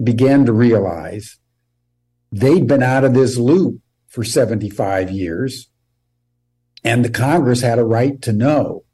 began 0.02 0.46
to 0.46 0.54
realize 0.54 1.40
they'd 2.32 2.66
been 2.66 2.82
out 2.82 3.04
of 3.04 3.14
this 3.14 3.36
loop 3.38 3.82
for 4.08 4.24
75 4.24 5.12
years, 5.12 5.68
and 6.86 7.04
the 7.04 7.10
Congress 7.10 7.60
had 7.60 7.80
a 7.80 7.86
right 7.86 8.22
to 8.22 8.32
know. 8.32 8.86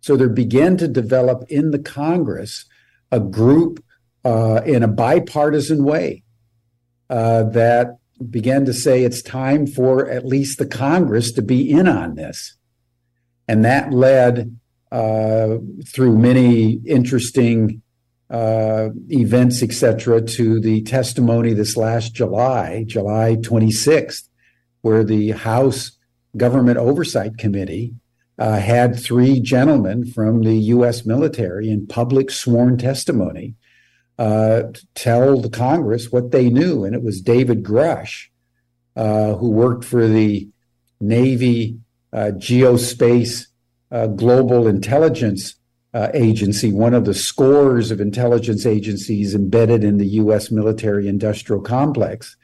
So 0.00 0.14
there 0.14 0.28
began 0.28 0.76
to 0.76 0.88
develop 0.88 1.44
in 1.48 1.70
the 1.70 1.78
Congress 1.78 2.66
a 3.10 3.18
group 3.18 3.82
uh, 4.26 4.60
in 4.66 4.82
a 4.82 4.88
bipartisan 4.88 5.84
way 5.84 6.24
uh, 7.10 7.44
that 7.44 7.98
began 8.28 8.64
to 8.64 8.74
say 8.74 9.04
it's 9.04 9.22
time 9.22 9.68
for 9.68 10.10
at 10.10 10.26
least 10.26 10.58
the 10.58 10.66
Congress 10.66 11.30
to 11.30 11.42
be 11.42 11.70
in 11.70 11.86
on 11.86 12.16
this. 12.16 12.56
And 13.46 13.64
that 13.64 13.92
led 13.92 14.58
uh, 14.90 15.58
through 15.86 16.18
many 16.18 16.80
interesting 16.84 17.82
uh, 18.28 18.88
events, 19.10 19.62
etc., 19.62 20.20
to 20.22 20.58
the 20.58 20.82
testimony 20.82 21.52
this 21.52 21.76
last 21.76 22.12
July, 22.12 22.82
July 22.84 23.36
26th, 23.36 24.28
where 24.80 25.04
the 25.04 25.30
House 25.30 25.92
Government 26.36 26.78
Oversight 26.78 27.38
Committee 27.38 27.94
uh, 28.40 28.58
had 28.58 28.98
three 28.98 29.38
gentlemen 29.38 30.04
from 30.04 30.42
the 30.42 30.56
U.S. 30.74 31.06
military 31.06 31.70
in 31.70 31.86
public 31.86 32.32
sworn 32.32 32.76
testimony 32.76 33.54
uh, 34.18 34.62
tell 34.94 35.40
the 35.40 35.50
Congress 35.50 36.10
what 36.10 36.30
they 36.30 36.48
knew. 36.48 36.84
And 36.84 36.94
it 36.94 37.02
was 37.02 37.20
David 37.20 37.62
Grusch, 37.62 38.28
uh, 38.94 39.34
who 39.34 39.50
worked 39.50 39.84
for 39.84 40.06
the 40.06 40.48
Navy 41.00 41.78
uh, 42.12 42.32
Geospace 42.34 43.46
uh, 43.90 44.06
Global 44.08 44.66
Intelligence 44.66 45.54
uh, 45.94 46.08
Agency, 46.12 46.72
one 46.72 46.94
of 46.94 47.04
the 47.04 47.14
scores 47.14 47.90
of 47.90 48.00
intelligence 48.00 48.66
agencies 48.66 49.34
embedded 49.34 49.82
in 49.82 49.96
the 49.98 50.06
U.S. 50.08 50.50
military 50.50 51.08
industrial 51.08 51.62
complex, 51.62 52.36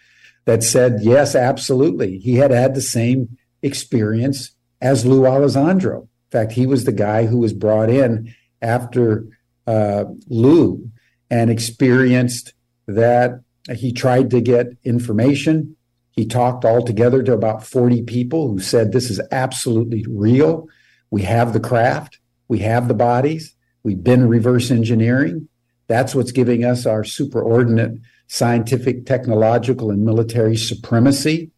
that 0.45 0.63
said, 0.63 1.01
yes, 1.03 1.35
absolutely. 1.35 2.19
He 2.19 2.37
had 2.37 2.51
had 2.51 2.75
the 2.75 2.81
same 2.81 3.37
experience 3.63 4.53
as 4.81 5.07
Lou 5.07 5.23
Elizondo. 5.23 6.03
In 6.03 6.09
fact, 6.31 6.53
he 6.53 6.67
was 6.67 6.85
the 6.85 6.93
guy 6.93 7.27
who 7.27 7.39
was 7.39 7.53
brought 7.53 7.91
in 7.91 8.35
after 8.61 9.27
uh, 9.67 10.05
Lou 10.29 10.91
and 11.33 11.51
experienced 11.51 12.53
that 12.87 13.41
he 13.75 13.93
tried 13.93 14.31
to 14.31 14.41
get 14.41 14.67
information 14.85 15.77
he 16.13 16.27
talked 16.27 16.65
altogether 16.65 17.23
to 17.23 17.33
about 17.33 17.65
40 17.65 18.03
people 18.03 18.49
who 18.49 18.61
said, 18.61 18.93
This 18.93 19.11
is 19.11 19.21
absolutely 19.33 20.05
real. 20.09 20.69
We 21.11 21.23
have 21.23 21.53
the 21.53 21.61
craft, 21.61 22.19
we 22.49 22.59
have 22.61 22.89
the 22.89 22.95
bodies, 22.95 23.55
we've 23.83 24.03
been 24.03 24.29
reverse 24.29 24.71
engineering. 24.71 25.49
That's 25.89 26.15
what's 26.15 26.33
giving 26.33 26.65
us 26.65 26.87
our 26.87 27.03
superordinate 27.03 28.01
scientific, 28.29 29.05
technological, 29.05 29.91
and 29.91 30.05
military 30.05 30.57
supremacy 30.57 31.51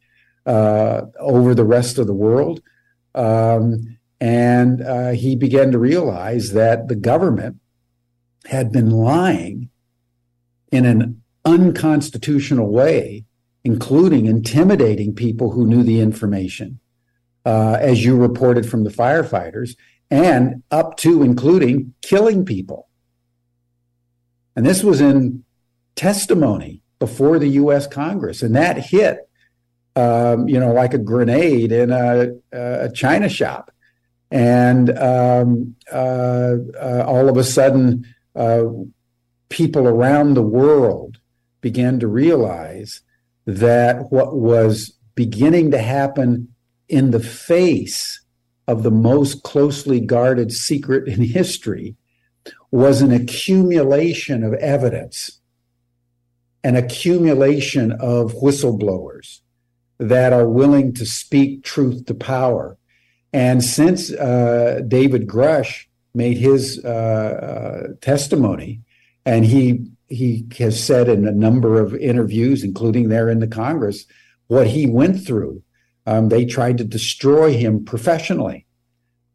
uh, 0.46 1.02
over 1.20 1.54
the 1.54 1.64
rest 1.64 1.98
of 1.98 2.06
the 2.06 2.14
world. 2.14 2.60
Um, 3.14 3.98
and 4.20 4.82
uh, 4.82 5.10
he 5.10 5.36
began 5.36 5.70
to 5.72 5.78
realize 5.78 6.52
that 6.52 6.88
the 6.88 6.96
government 6.96 7.60
had 8.46 8.72
been 8.72 8.90
lying 8.90 9.70
in 10.70 10.84
an 10.84 11.22
unconstitutional 11.44 12.70
way 12.70 13.24
including 13.64 14.26
intimidating 14.26 15.14
people 15.14 15.50
who 15.50 15.66
knew 15.66 15.82
the 15.82 16.00
information, 16.00 16.78
uh, 17.46 17.78
as 17.80 18.04
you 18.04 18.16
reported 18.16 18.68
from 18.68 18.84
the 18.84 18.90
firefighters, 18.90 19.74
and 20.10 20.62
up 20.70 20.96
to 20.98 21.22
including 21.22 21.94
killing 22.02 22.44
people. 22.44 22.88
And 24.54 24.64
this 24.64 24.84
was 24.84 25.00
in 25.00 25.44
testimony 25.96 26.82
before 26.98 27.38
the 27.38 27.48
U.S. 27.48 27.86
Congress, 27.86 28.42
and 28.42 28.54
that 28.54 28.78
hit, 28.78 29.28
um, 29.96 30.46
you 30.46 30.60
know, 30.60 30.72
like 30.72 30.92
a 30.92 30.98
grenade 30.98 31.72
in 31.72 31.90
a, 31.90 32.32
a 32.52 32.92
china 32.92 33.28
shop. 33.28 33.70
And 34.30 34.96
um, 34.98 35.76
uh, 35.92 36.56
uh, 36.80 37.04
all 37.06 37.28
of 37.28 37.36
a 37.36 37.44
sudden, 37.44 38.04
uh, 38.34 38.64
people 39.48 39.86
around 39.86 40.34
the 40.34 40.42
world 40.42 41.18
began 41.60 42.00
to 42.00 42.08
realize 42.08 43.00
that 43.46 44.10
what 44.10 44.36
was 44.36 44.98
beginning 45.14 45.70
to 45.70 45.78
happen 45.78 46.48
in 46.88 47.10
the 47.10 47.20
face 47.20 48.20
of 48.66 48.82
the 48.82 48.90
most 48.90 49.42
closely 49.42 50.00
guarded 50.00 50.52
secret 50.52 51.08
in 51.08 51.22
history 51.40 51.96
was 52.70 53.00
an 53.00 53.12
accumulation 53.12 54.42
of 54.42 54.52
evidence, 54.54 55.40
an 56.62 56.76
accumulation 56.76 57.92
of 57.92 58.32
whistleblowers 58.34 59.40
that 59.98 60.32
are 60.32 60.48
willing 60.48 60.92
to 60.92 61.06
speak 61.06 61.62
truth 61.62 62.04
to 62.06 62.14
power. 62.14 62.76
And 63.32 63.62
since 63.62 64.12
uh, 64.12 64.80
David 64.86 65.26
Grusch 65.26 65.86
made 66.14 66.36
his 66.36 66.82
uh, 66.84 66.88
uh, 66.88 67.92
testimony, 68.00 68.80
and 69.26 69.44
he 69.44 69.86
he 70.08 70.46
has 70.58 70.82
said 70.82 71.08
in 71.08 71.26
a 71.26 71.32
number 71.32 71.80
of 71.80 71.94
interviews, 71.96 72.62
including 72.62 73.08
there 73.08 73.28
in 73.28 73.40
the 73.40 73.48
Congress, 73.48 74.04
what 74.46 74.66
he 74.66 74.86
went 74.86 75.24
through. 75.24 75.62
Um, 76.06 76.28
they 76.28 76.44
tried 76.44 76.78
to 76.78 76.84
destroy 76.84 77.56
him 77.56 77.84
professionally 77.84 78.66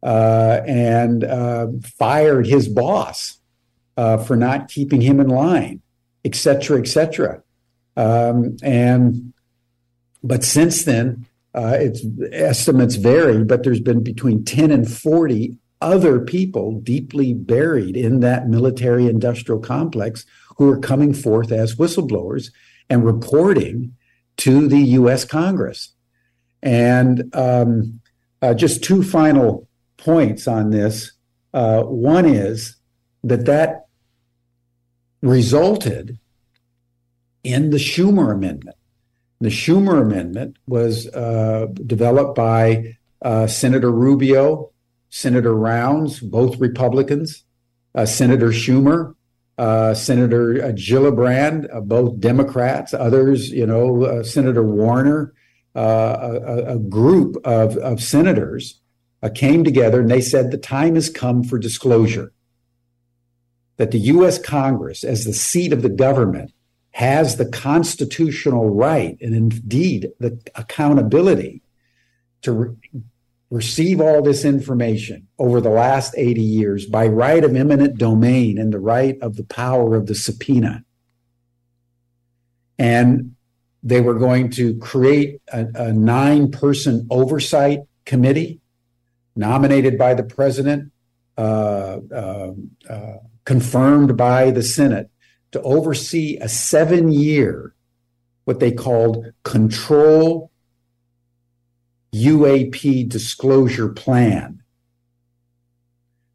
uh, 0.02 0.60
and 0.66 1.24
uh, 1.24 1.66
fired 1.98 2.46
his 2.46 2.68
boss 2.68 3.38
uh, 3.96 4.18
for 4.18 4.36
not 4.36 4.68
keeping 4.68 5.00
him 5.00 5.20
in 5.20 5.28
line, 5.28 5.82
et 6.24 6.34
cetera, 6.34 6.78
et 6.78 6.86
cetera. 6.86 7.42
Um, 7.96 8.56
and 8.62 9.32
but 10.22 10.44
since 10.44 10.84
then, 10.84 11.26
uh, 11.54 11.76
it's 11.80 12.04
estimates 12.32 12.94
vary, 12.94 13.42
but 13.44 13.64
there's 13.64 13.80
been 13.80 14.02
between 14.02 14.44
10 14.44 14.70
and 14.70 14.90
40 14.90 15.58
other 15.80 16.20
people 16.20 16.80
deeply 16.80 17.32
buried 17.34 17.96
in 17.96 18.20
that 18.20 18.48
military 18.48 19.06
industrial 19.06 19.60
complex 19.60 20.26
who 20.56 20.68
are 20.68 20.78
coming 20.78 21.14
forth 21.14 21.52
as 21.52 21.76
whistleblowers 21.76 22.50
and 22.88 23.04
reporting 23.04 23.94
to 24.36 24.68
the 24.68 24.78
U.S. 24.78 25.24
Congress. 25.24 25.94
And 26.62 27.34
um, 27.34 28.00
uh, 28.42 28.54
just 28.54 28.82
two 28.84 29.02
final 29.02 29.68
points 29.96 30.46
on 30.46 30.70
this. 30.70 31.12
Uh, 31.52 31.82
one 31.82 32.26
is 32.26 32.76
that 33.24 33.46
that 33.46 33.86
resulted 35.22 36.18
in 37.42 37.70
the 37.70 37.76
Schumer 37.76 38.32
Amendment. 38.32 38.76
The 39.40 39.48
Schumer 39.48 40.02
Amendment 40.02 40.56
was 40.66 41.06
uh, 41.08 41.66
developed 41.86 42.34
by 42.34 42.96
uh, 43.22 43.46
Senator 43.46 43.90
Rubio, 43.90 44.69
Senator 45.10 45.54
Rounds, 45.54 46.20
both 46.20 46.58
Republicans, 46.58 47.44
uh, 47.94 48.06
Senator 48.06 48.48
Schumer, 48.48 49.14
uh, 49.58 49.92
Senator 49.92 50.54
Gillibrand, 50.72 51.68
uh, 51.74 51.80
both 51.80 52.18
Democrats, 52.18 52.94
others, 52.94 53.50
you 53.50 53.66
know, 53.66 54.04
uh, 54.04 54.22
Senator 54.22 54.62
Warner, 54.62 55.34
uh, 55.76 56.38
a, 56.46 56.74
a, 56.74 56.78
group 56.78 57.36
of, 57.44 57.76
of 57.76 58.02
senators 58.02 58.80
uh, 59.22 59.28
came 59.32 59.62
together 59.62 60.00
and 60.00 60.10
they 60.10 60.20
said 60.20 60.50
the 60.50 60.58
time 60.58 60.94
has 60.94 61.10
come 61.10 61.44
for 61.44 61.58
disclosure. 61.58 62.32
That 63.76 63.92
the 63.92 63.98
U.S. 63.98 64.38
Congress, 64.38 65.04
as 65.04 65.24
the 65.24 65.32
seat 65.32 65.72
of 65.72 65.82
the 65.82 65.88
government, 65.88 66.52
has 66.92 67.36
the 67.36 67.46
constitutional 67.46 68.70
right 68.70 69.16
and 69.20 69.34
indeed 69.34 70.10
the 70.18 70.40
accountability 70.54 71.62
to 72.42 72.52
re- 72.52 72.76
receive 73.50 74.00
all 74.00 74.22
this 74.22 74.44
information 74.44 75.26
over 75.38 75.60
the 75.60 75.70
last 75.70 76.14
80 76.16 76.40
years 76.40 76.86
by 76.86 77.06
right 77.06 77.42
of 77.42 77.56
eminent 77.56 77.98
domain 77.98 78.58
and 78.58 78.72
the 78.72 78.78
right 78.78 79.18
of 79.20 79.36
the 79.36 79.44
power 79.44 79.96
of 79.96 80.06
the 80.06 80.14
subpoena. 80.14 80.84
And 82.78 83.34
they 83.82 84.00
were 84.00 84.14
going 84.14 84.50
to 84.52 84.76
create 84.78 85.42
a, 85.52 85.66
a 85.74 85.92
nine 85.92 86.50
person 86.50 87.06
oversight 87.10 87.80
committee 88.04 88.60
nominated 89.34 89.98
by 89.98 90.14
the 90.14 90.22
president, 90.22 90.92
uh, 91.36 91.98
uh, 92.14 92.52
uh, 92.88 93.16
confirmed 93.44 94.16
by 94.16 94.50
the 94.50 94.62
Senate 94.62 95.10
to 95.52 95.60
oversee 95.62 96.38
a 96.40 96.48
seven 96.48 97.10
year, 97.10 97.74
what 98.44 98.60
they 98.60 98.70
called 98.70 99.26
control 99.42 100.49
UAP 102.14 103.08
disclosure 103.08 103.88
plan 103.88 104.62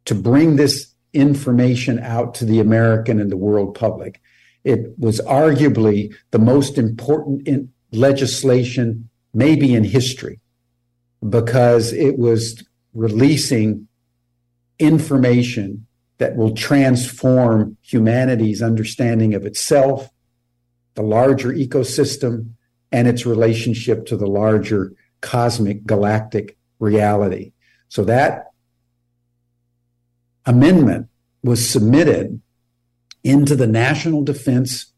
to 0.06 0.14
bring 0.14 0.56
this 0.56 0.94
information 1.12 1.98
out 1.98 2.34
to 2.36 2.44
the 2.44 2.60
American 2.60 3.20
and 3.20 3.30
the 3.30 3.36
world 3.36 3.74
public. 3.74 4.20
It 4.64 4.98
was 4.98 5.20
arguably 5.22 6.14
the 6.30 6.38
most 6.38 6.78
important 6.78 7.46
in 7.46 7.72
legislation, 7.92 9.08
maybe 9.34 9.74
in 9.74 9.84
history, 9.84 10.40
because 11.28 11.92
it 11.92 12.18
was 12.18 12.64
releasing 12.94 13.88
information 14.78 15.86
that 16.18 16.36
will 16.36 16.54
transform 16.54 17.76
humanity's 17.82 18.62
understanding 18.62 19.34
of 19.34 19.44
itself, 19.44 20.10
the 20.94 21.02
larger 21.02 21.52
ecosystem, 21.52 22.50
and 22.90 23.06
its 23.06 23.26
relationship 23.26 24.06
to 24.06 24.16
the 24.16 24.26
larger 24.26 24.92
cosmic 25.26 25.84
galactic 25.84 26.56
reality. 26.78 27.52
So 27.88 28.04
that 28.04 28.52
amendment 30.46 31.08
was 31.42 31.68
submitted 31.68 32.40
into 33.24 33.56
the 33.56 33.66
National 33.66 34.22
Defense 34.22 34.92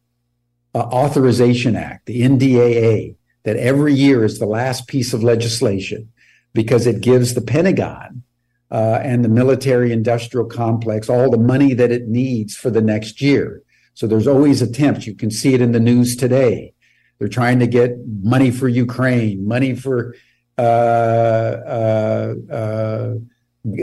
uh, 0.75 0.81
Authorization 0.81 1.77
Act, 1.77 2.05
the 2.05 2.21
NDAA, 2.21 3.17
that 3.45 3.57
every 3.57 3.95
year 3.95 4.23
is 4.23 4.39
the 4.39 4.47
last 4.47 4.87
piece 4.87 5.15
of 5.15 5.23
legislation 5.23 6.13
because 6.53 6.87
it 6.87 7.01
gives 7.01 7.33
the 7.33 7.41
Pentagon 7.41 8.23
uh, 8.71 9.01
and 9.03 9.25
the 9.25 9.31
military 9.31 9.93
industrial 9.93 10.47
complex 10.47 11.09
all 11.09 11.31
the 11.31 11.39
money 11.39 11.73
that 11.73 11.91
it 11.91 12.07
needs 12.07 12.55
for 12.55 12.69
the 12.69 12.83
next 12.83 13.23
year. 13.23 13.63
So 13.95 14.07
there's 14.07 14.27
always 14.27 14.61
attempts. 14.61 15.07
You 15.07 15.15
can 15.15 15.31
see 15.31 15.55
it 15.55 15.63
in 15.63 15.73
the 15.73 15.81
news 15.81 16.17
today. 16.17 16.75
They're 17.19 17.29
trying 17.29 17.59
to 17.61 17.67
get 17.67 17.97
money 18.23 18.51
for 18.51 18.69
Ukraine, 18.69 19.47
money 19.47 19.75
for 19.75 20.15
uh, 20.57 20.61
uh, 20.61 22.35
uh, 22.51 23.15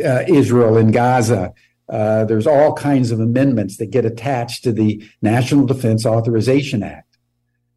uh 0.03 0.23
Israel 0.27 0.77
and 0.77 0.93
Gaza. 0.93 1.53
Uh, 1.87 2.25
there's 2.25 2.47
all 2.47 2.73
kinds 2.73 3.11
of 3.11 3.19
amendments 3.19 3.77
that 3.77 3.91
get 3.91 4.05
attached 4.05 4.63
to 4.63 4.71
the 4.71 5.03
National 5.21 5.65
Defense 5.65 6.05
Authorization 6.05 6.81
Act. 6.81 7.17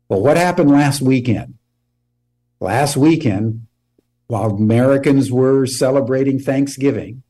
Well, 0.08 0.22
what 0.22 0.36
happened 0.36 0.70
last 0.70 1.02
weekend? 1.02 1.54
Last 2.60 2.96
weekend, 2.96 3.66
while 4.26 4.50
Americans 4.50 5.30
were 5.30 5.66
celebrating 5.66 6.38
Thanksgiving, 6.38 7.22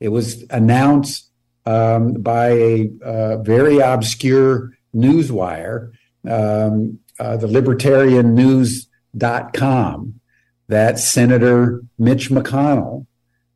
it 0.00 0.08
was 0.08 0.44
announced 0.50 1.30
um, 1.66 2.14
by 2.14 2.48
a 2.48 2.90
uh, 3.04 3.36
very 3.38 3.78
obscure 3.78 4.72
newswire, 4.94 5.92
um, 6.28 6.98
uh, 7.18 7.36
the 7.36 7.46
libertariannews.com, 7.46 10.20
that 10.68 10.98
Senator 10.98 11.82
Mitch 11.98 12.30
McConnell 12.30 13.06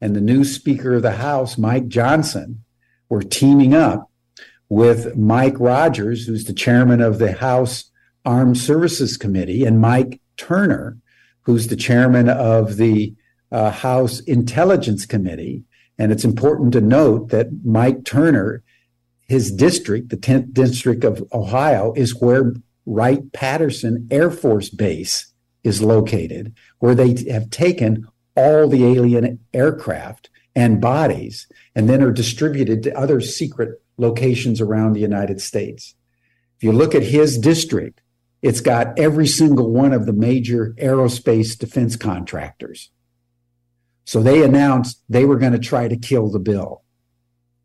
and 0.01 0.15
the 0.15 0.21
new 0.21 0.45
Speaker 0.45 0.95
of 0.95 1.03
the 1.03 1.13
House, 1.13 1.59
Mike 1.59 1.89
Johnson, 1.89 2.63
were 3.09 3.23
teaming 3.23 3.75
up 3.75 4.11
with 4.69 5.17
Mike 5.17 5.57
Rogers, 5.59 6.27
who's 6.27 6.45
the 6.45 6.53
chairman 6.53 7.01
of 7.01 7.19
the 7.19 7.33
House 7.33 7.91
Armed 8.25 8.59
Services 8.59 9.17
Committee, 9.17 9.65
and 9.65 9.81
Mike 9.81 10.21
Turner, 10.37 10.99
who's 11.43 11.69
the 11.69 11.77
chairman 11.77 12.29
of 12.29 12.77
the 12.77 13.15
uh, 13.51 13.71
House 13.71 14.21
Intelligence 14.21 15.07
Committee. 15.07 15.65
And 15.99 16.13
it's 16.13 16.25
important 16.25 16.73
to 16.75 16.81
note 16.81 17.31
that 17.31 17.49
Mike 17.65 18.05
Turner, 18.05 18.63
his 19.29 19.53
district, 19.53 20.09
the 20.09 20.17
10th 20.17 20.55
District 20.55 21.05
of 21.05 21.23
Ohio, 21.33 21.93
is 21.93 22.21
where 22.21 22.55
Wright 22.87 23.31
Patterson 23.33 24.09
Air 24.11 24.31
Force 24.31 24.71
Base 24.71 25.33
is 25.63 25.83
located, 25.83 26.55
where 26.79 26.95
they 26.95 27.15
have 27.31 27.51
taken 27.51 28.09
all 28.35 28.69
the 28.69 28.85
alien 28.87 29.39
aircraft 29.53 30.31
and 30.57 30.81
bodies 30.81 31.47
and 31.75 31.89
then 31.89 32.03
are 32.03 32.11
distributed 32.11 32.83
to 32.83 32.99
other 32.99 33.21
secret 33.21 33.83
locations 33.99 34.61
around 34.61 34.95
the 34.95 35.01
United 35.01 35.41
States. 35.41 35.95
If 36.57 36.65
you 36.65 36.73
look 36.73 36.95
at 36.95 37.03
his 37.03 37.37
district, 37.39 38.01
it's 38.41 38.61
got 38.61 38.99
every 38.99 39.27
single 39.27 39.71
one 39.71 39.93
of 39.93 40.07
the 40.07 40.13
major 40.13 40.75
aerospace 40.79 41.59
defense 41.59 41.97
contractors. 41.97 42.91
So 44.05 44.23
they 44.23 44.43
announced 44.43 45.03
they 45.09 45.25
were 45.25 45.37
going 45.37 45.53
to 45.53 45.59
try 45.59 45.87
to 45.89 45.97
kill 45.97 46.31
the 46.31 46.39
bill, 46.39 46.83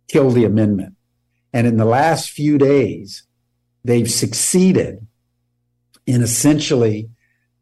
kill 0.10 0.32
the 0.32 0.44
amendment. 0.44 0.96
And 1.54 1.68
in 1.68 1.78
the 1.78 1.86
last 1.86 2.32
few 2.32 2.58
days, 2.58 3.24
they've 3.84 4.10
succeeded 4.10 5.06
in 6.06 6.22
essentially, 6.22 7.10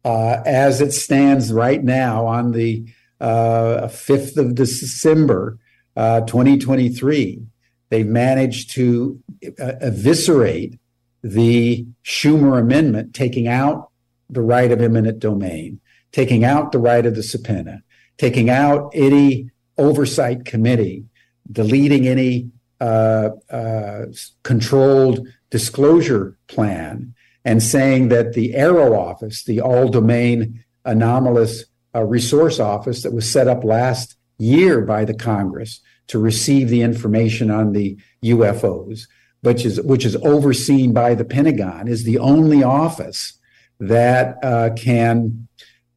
uh, 0.04 0.42
as 0.44 0.80
it 0.80 0.92
stands 0.92 1.52
right 1.52 1.82
now 1.84 2.26
on 2.26 2.52
the 2.52 2.84
uh, 3.20 3.88
5th 3.88 4.36
of 4.36 4.54
December, 4.54 5.58
uh, 5.96 6.22
2023, 6.22 7.42
they've 7.90 8.06
managed 8.06 8.70
to 8.70 9.20
uh, 9.60 9.74
eviscerate 9.80 10.78
the 11.22 11.86
Schumer 12.04 12.58
Amendment, 12.58 13.14
taking 13.14 13.46
out 13.46 13.90
the 14.28 14.40
right 14.40 14.72
of 14.72 14.80
eminent 14.80 15.18
domain, 15.18 15.80
taking 16.10 16.44
out 16.44 16.72
the 16.72 16.78
right 16.78 17.06
of 17.06 17.14
the 17.14 17.22
subpoena, 17.22 17.82
taking 18.18 18.50
out 18.50 18.90
any 18.94 19.50
oversight 19.78 20.44
committee, 20.44 21.04
deleting 21.50 22.08
any 22.08 22.50
uh, 22.82 23.30
uh, 23.48 24.06
controlled 24.42 25.28
disclosure 25.50 26.36
plan, 26.48 27.14
and 27.44 27.62
saying 27.62 28.08
that 28.08 28.32
the 28.32 28.54
AARO 28.54 28.98
office, 28.98 29.44
the 29.44 29.60
all 29.60 29.88
domain 29.88 30.64
anomalous 30.84 31.64
uh, 31.94 32.02
resource 32.02 32.58
office 32.58 33.02
that 33.04 33.12
was 33.12 33.30
set 33.30 33.46
up 33.46 33.62
last 33.62 34.16
year 34.38 34.80
by 34.80 35.04
the 35.04 35.14
Congress 35.14 35.80
to 36.08 36.18
receive 36.18 36.68
the 36.70 36.82
information 36.82 37.52
on 37.52 37.72
the 37.72 37.96
UFOs, 38.24 39.06
which 39.42 39.64
is 39.64 39.80
which 39.82 40.04
is 40.04 40.16
overseen 40.16 40.92
by 40.92 41.14
the 41.14 41.24
Pentagon, 41.24 41.86
is 41.86 42.02
the 42.02 42.18
only 42.18 42.64
office 42.64 43.38
that 43.78 44.42
uh, 44.42 44.70
can 44.74 45.46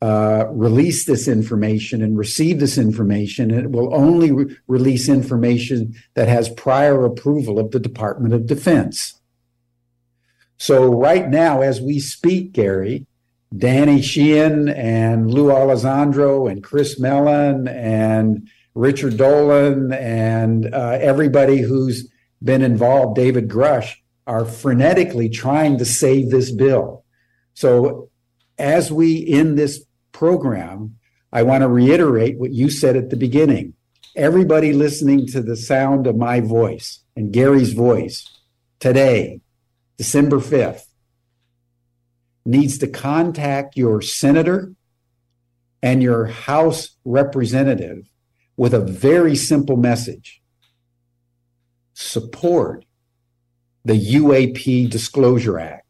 uh, 0.02 0.46
release 0.52 1.06
this 1.06 1.28
information 1.28 2.02
and 2.02 2.18
receive 2.18 2.60
this 2.60 2.78
information. 2.78 3.52
And 3.52 3.66
it 3.66 3.72
will 3.72 3.94
only 3.96 4.32
re- 4.32 4.56
release 4.68 5.08
information 5.10 5.96
that 6.14 6.28
has 6.28 6.50
prior 6.50 7.06
approval 7.06 7.60
of 7.60 7.72
the 7.72 7.80
Department 7.80 8.34
of 8.34 8.46
Defense. 8.46 9.20
So 10.58 10.94
right 10.94 11.30
now, 11.30 11.62
as 11.62 11.82
we 11.82 12.00
speak, 12.00 12.54
Gary, 12.54 13.08
Danny 13.58 14.02
Sheehan 14.02 14.70
and 14.70 15.32
Lou 15.32 15.48
Elizondo 15.48 16.50
and 16.50 16.64
Chris 16.64 17.00
Mellon 17.00 17.68
and 17.68 18.50
Richard 18.74 19.18
Dolan 19.18 19.94
and 19.94 20.74
uh, 20.74 20.98
everybody 21.02 21.62
who's 21.62 22.10
been 22.44 22.62
involved, 22.62 23.16
David 23.16 23.48
Grusch, 23.48 23.96
are 24.28 24.44
frenetically 24.44 25.32
trying 25.32 25.78
to 25.78 25.86
save 25.86 26.30
this 26.30 26.52
bill. 26.52 27.06
So, 27.54 28.10
as 28.58 28.92
we 28.92 29.28
end 29.28 29.58
this 29.58 29.84
program, 30.12 30.98
I 31.32 31.44
want 31.44 31.62
to 31.62 31.68
reiterate 31.68 32.40
what 32.40 32.54
you 32.54 32.70
said 32.70 32.96
at 32.96 33.10
the 33.10 33.18
beginning. 33.18 33.74
Everybody 34.16 34.72
listening 34.72 35.28
to 35.28 35.42
the 35.42 35.58
sound 35.58 36.08
of 36.08 36.16
my 36.16 36.40
voice 36.40 37.02
and 37.16 37.34
Gary's 37.34 37.74
voice 37.74 38.26
today, 38.80 39.42
December 39.98 40.38
5th, 40.38 40.86
needs 42.46 42.78
to 42.78 42.88
contact 42.88 43.76
your 43.76 44.02
senator 44.02 44.72
and 45.82 46.02
your 46.02 46.28
House 46.28 46.96
representative 47.04 48.10
with 48.58 48.74
a 48.74 48.80
very 48.80 49.36
simple 49.36 49.78
message 49.78 50.42
support 51.94 52.86
the 53.86 53.94
UAP 54.16 54.90
Disclosure 54.90 55.60
Act. 55.60 55.85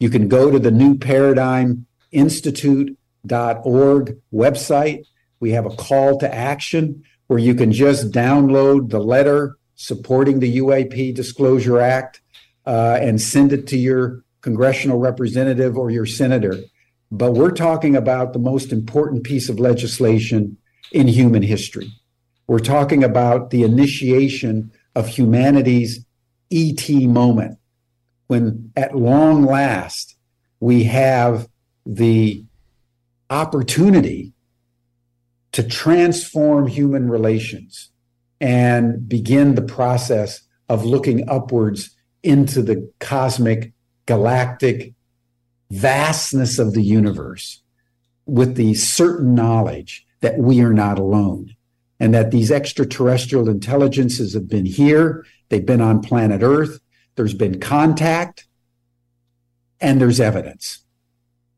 You 0.00 0.10
can 0.10 0.28
go 0.28 0.50
to 0.50 0.58
the 0.58 0.72
New 0.72 0.98
Paradigm 0.98 1.86
Institute.org 2.10 4.18
website. 4.32 5.04
We 5.38 5.52
have 5.52 5.66
a 5.66 5.76
call 5.76 6.18
to 6.18 6.34
action 6.34 7.04
where 7.28 7.38
you 7.38 7.54
can 7.54 7.70
just 7.70 8.10
download 8.10 8.90
the 8.90 8.98
letter 8.98 9.56
supporting 9.76 10.40
the 10.40 10.58
UAP 10.58 11.14
Disclosure 11.14 11.80
Act 11.80 12.20
uh, 12.66 12.98
and 13.00 13.20
send 13.20 13.52
it 13.52 13.68
to 13.68 13.78
your 13.78 14.24
congressional 14.40 14.98
representative 14.98 15.78
or 15.78 15.90
your 15.90 16.06
senator. 16.06 16.56
But 17.12 17.32
we're 17.32 17.52
talking 17.52 17.94
about 17.94 18.32
the 18.32 18.38
most 18.38 18.72
important 18.72 19.22
piece 19.22 19.48
of 19.48 19.60
legislation 19.60 20.56
in 20.92 21.08
human 21.08 21.42
history. 21.42 21.90
We're 22.46 22.58
talking 22.58 23.04
about 23.04 23.50
the 23.50 23.62
initiation 23.62 24.72
of 24.96 25.08
humanity's 25.08 26.04
ET 26.50 26.88
moment, 26.90 27.58
when 28.30 28.70
at 28.76 28.96
long 28.96 29.44
last 29.44 30.14
we 30.60 30.84
have 30.84 31.48
the 31.84 32.44
opportunity 33.28 34.32
to 35.50 35.64
transform 35.64 36.68
human 36.68 37.10
relations 37.10 37.90
and 38.40 39.08
begin 39.08 39.56
the 39.56 39.62
process 39.62 40.42
of 40.68 40.84
looking 40.84 41.28
upwards 41.28 41.96
into 42.22 42.62
the 42.62 42.88
cosmic, 43.00 43.72
galactic 44.06 44.94
vastness 45.72 46.60
of 46.60 46.72
the 46.72 46.84
universe 46.84 47.62
with 48.26 48.54
the 48.54 48.74
certain 48.74 49.34
knowledge 49.34 50.06
that 50.20 50.38
we 50.38 50.60
are 50.60 50.72
not 50.72 51.00
alone 51.00 51.56
and 51.98 52.14
that 52.14 52.30
these 52.30 52.52
extraterrestrial 52.52 53.48
intelligences 53.48 54.34
have 54.34 54.48
been 54.48 54.66
here, 54.66 55.26
they've 55.48 55.66
been 55.66 55.80
on 55.80 56.00
planet 56.00 56.42
Earth, 56.44 56.78
there's 57.16 57.34
been 57.34 57.60
contact, 57.60 58.46
and 59.80 60.00
there's 60.00 60.20
evidence. 60.20 60.80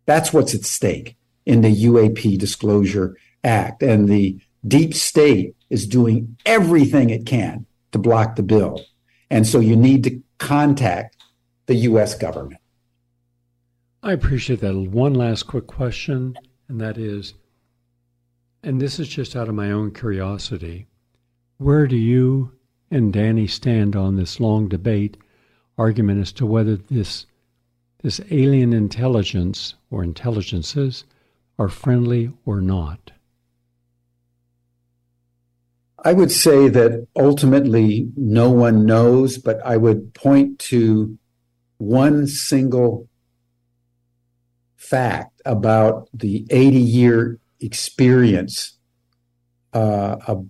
That's 0.06 0.32
what's 0.32 0.54
at 0.54 0.64
stake 0.64 1.16
in 1.46 1.60
the 1.60 1.84
UAP 1.84 2.38
Disclosure 2.38 3.16
Act. 3.44 3.82
And 3.82 4.08
the 4.08 4.40
deep 4.66 4.94
state 4.94 5.56
is 5.70 5.86
doing 5.86 6.36
everything 6.46 7.10
it 7.10 7.26
can 7.26 7.66
to 7.92 7.98
block 7.98 8.36
the 8.36 8.42
bill. 8.42 8.80
And 9.30 9.46
so 9.46 9.60
you 9.60 9.76
need 9.76 10.04
to 10.04 10.20
contact 10.38 11.16
the 11.66 11.74
U.S. 11.74 12.14
government. 12.14 12.60
I 14.02 14.12
appreciate 14.12 14.60
that. 14.60 14.74
One 14.74 15.14
last 15.14 15.44
quick 15.44 15.66
question, 15.66 16.36
and 16.68 16.80
that 16.80 16.98
is, 16.98 17.34
and 18.62 18.80
this 18.80 18.98
is 18.98 19.08
just 19.08 19.36
out 19.36 19.48
of 19.48 19.54
my 19.54 19.70
own 19.70 19.92
curiosity, 19.92 20.86
where 21.58 21.86
do 21.86 21.96
you 21.96 22.52
and 22.90 23.12
Danny 23.12 23.46
stand 23.46 23.96
on 23.96 24.16
this 24.16 24.40
long 24.40 24.68
debate 24.68 25.16
argument 25.78 26.20
as 26.20 26.32
to 26.32 26.46
whether 26.46 26.76
this 26.76 27.26
this 28.02 28.20
alien 28.30 28.72
intelligence 28.72 29.74
or 29.90 30.02
intelligences 30.02 31.04
are 31.58 31.68
friendly 31.68 32.32
or 32.44 32.60
not? 32.60 33.12
I 36.04 36.12
would 36.12 36.32
say 36.32 36.68
that 36.68 37.06
ultimately 37.14 38.08
no 38.16 38.50
one 38.50 38.84
knows, 38.84 39.38
but 39.38 39.64
I 39.64 39.76
would 39.76 40.14
point 40.14 40.58
to 40.70 41.16
one 41.78 42.26
single 42.26 43.08
fact 44.76 45.40
about 45.44 46.08
the 46.12 46.44
80 46.50 46.76
year 46.78 47.38
experience 47.60 48.78
uh, 49.72 50.16
of, 50.26 50.48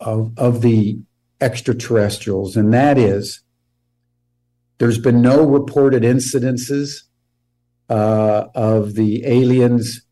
of, 0.00 0.32
of 0.38 0.62
the 0.62 0.98
extraterrestrials, 1.40 2.56
and 2.56 2.72
that 2.72 2.96
is 2.96 3.42
there's 4.78 4.98
been 4.98 5.20
no 5.20 5.44
reported 5.44 6.02
incidences 6.02 7.02
uh, 7.88 8.46
of 8.54 8.94
the 8.94 9.24
aliens 9.26 10.02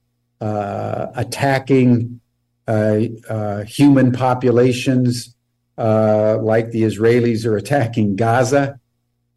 uh, 0.40 1.06
attacking 1.14 2.20
uh, 2.68 3.02
uh 3.28 3.62
human 3.62 4.10
populations 4.10 5.34
uh, 5.78 6.36
like 6.42 6.70
the 6.70 6.82
Israelis 6.82 7.46
are 7.46 7.56
attacking 7.56 8.16
Gaza. 8.16 8.80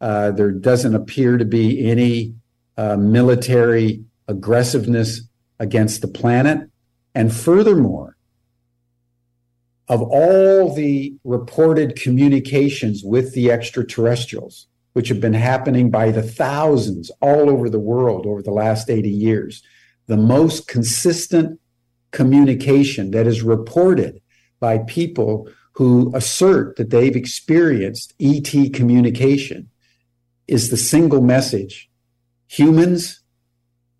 Uh, 0.00 0.30
there 0.32 0.50
doesn't 0.50 0.94
appear 0.94 1.36
to 1.36 1.44
be 1.44 1.88
any 1.88 2.34
military 2.96 4.02
aggressiveness 4.26 5.20
against 5.58 6.00
the 6.00 6.08
planet. 6.08 6.70
And 7.14 7.32
furthermore, 7.32 8.16
of 9.88 10.00
all 10.02 10.72
the 10.74 11.14
reported 11.24 11.96
communications 11.96 13.02
with 13.04 13.34
the 13.34 13.50
extraterrestrials, 13.50 14.66
which 14.92 15.08
have 15.08 15.20
been 15.20 15.34
happening 15.34 15.90
by 15.90 16.10
the 16.10 16.22
thousands 16.22 17.10
all 17.20 17.48
over 17.48 17.70
the 17.70 17.78
world 17.78 18.26
over 18.26 18.42
the 18.42 18.50
last 18.50 18.90
80 18.90 19.08
years. 19.08 19.62
The 20.06 20.16
most 20.16 20.66
consistent 20.66 21.60
communication 22.10 23.12
that 23.12 23.26
is 23.26 23.42
reported 23.42 24.20
by 24.58 24.78
people 24.78 25.48
who 25.72 26.14
assert 26.14 26.76
that 26.76 26.90
they've 26.90 27.16
experienced 27.16 28.14
ET 28.20 28.74
communication 28.74 29.70
is 30.48 30.70
the 30.70 30.76
single 30.76 31.20
message 31.20 31.88
humans, 32.48 33.22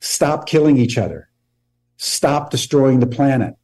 stop 0.01 0.47
killing 0.47 0.77
each 0.77 0.99
other, 0.99 1.31
stop 1.97 2.51
destroying 2.51 2.99
the 2.99 3.07
planet, 3.07 3.55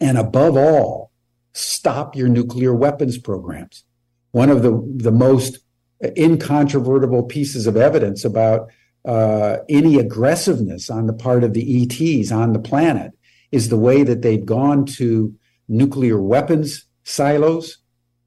and 0.00 0.16
above 0.16 0.56
all, 0.56 1.10
stop 1.52 2.14
your 2.14 2.28
nuclear 2.28 2.72
weapons 2.72 3.18
programs. 3.18 3.82
One 4.30 4.50
of 4.50 4.62
the, 4.62 4.70
the 4.96 5.10
most 5.10 5.58
incontrovertible 6.02 7.24
pieces 7.24 7.66
of 7.66 7.76
evidence 7.76 8.24
about 8.24 8.70
uh, 9.04 9.58
any 9.68 9.98
aggressiveness 9.98 10.90
on 10.90 11.06
the 11.06 11.12
part 11.12 11.44
of 11.44 11.54
the 11.54 11.82
ETs 11.82 12.30
on 12.30 12.52
the 12.52 12.58
planet 12.58 13.12
is 13.50 13.68
the 13.68 13.78
way 13.78 14.02
that 14.02 14.22
they've 14.22 14.44
gone 14.44 14.84
to 14.84 15.34
nuclear 15.68 16.20
weapons 16.20 16.84
silos, 17.04 17.78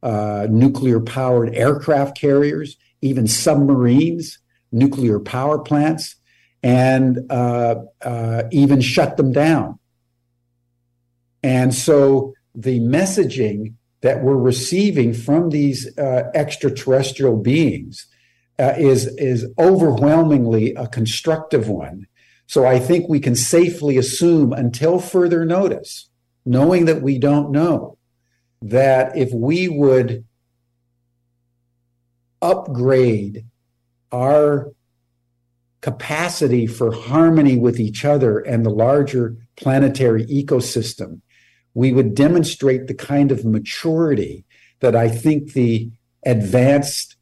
uh, 0.01 0.47
nuclear 0.49 0.99
powered 0.99 1.53
aircraft 1.55 2.17
carriers, 2.17 2.77
even 3.01 3.27
submarines, 3.27 4.39
nuclear 4.71 5.19
power 5.19 5.59
plants, 5.59 6.15
and 6.63 7.19
uh, 7.31 7.75
uh 8.01 8.43
even 8.51 8.81
shut 8.81 9.17
them 9.17 9.31
down. 9.31 9.77
And 11.43 11.73
so 11.73 12.33
the 12.53 12.79
messaging 12.79 13.75
that 14.01 14.23
we're 14.23 14.37
receiving 14.37 15.13
from 15.13 15.49
these 15.49 15.97
uh, 15.97 16.29
extraterrestrial 16.33 17.37
beings 17.37 18.07
uh, 18.59 18.73
is 18.77 19.07
is 19.17 19.47
overwhelmingly 19.57 20.73
a 20.75 20.87
constructive 20.87 21.69
one. 21.69 22.07
So 22.47 22.65
I 22.65 22.79
think 22.79 23.07
we 23.07 23.19
can 23.19 23.35
safely 23.35 23.97
assume 23.97 24.51
until 24.51 24.99
further 24.99 25.45
notice, 25.45 26.09
knowing 26.45 26.85
that 26.85 27.01
we 27.01 27.17
don't 27.17 27.51
know, 27.51 27.97
that 28.61 29.17
if 29.17 29.31
we 29.33 29.69
would 29.69 30.25
upgrade 32.41 33.45
our 34.11 34.73
capacity 35.81 36.67
for 36.67 36.91
harmony 36.91 37.57
with 37.57 37.79
each 37.79 38.03
other 38.05 38.39
and 38.39 38.65
the 38.65 38.69
larger 38.69 39.37
planetary 39.55 40.25
ecosystem 40.25 41.21
we 41.73 41.91
would 41.91 42.15
demonstrate 42.15 42.87
the 42.87 42.93
kind 42.93 43.31
of 43.31 43.45
maturity 43.45 44.45
that 44.79 44.95
I 44.95 45.09
think 45.09 45.53
the 45.53 45.89
advanced 46.25 47.15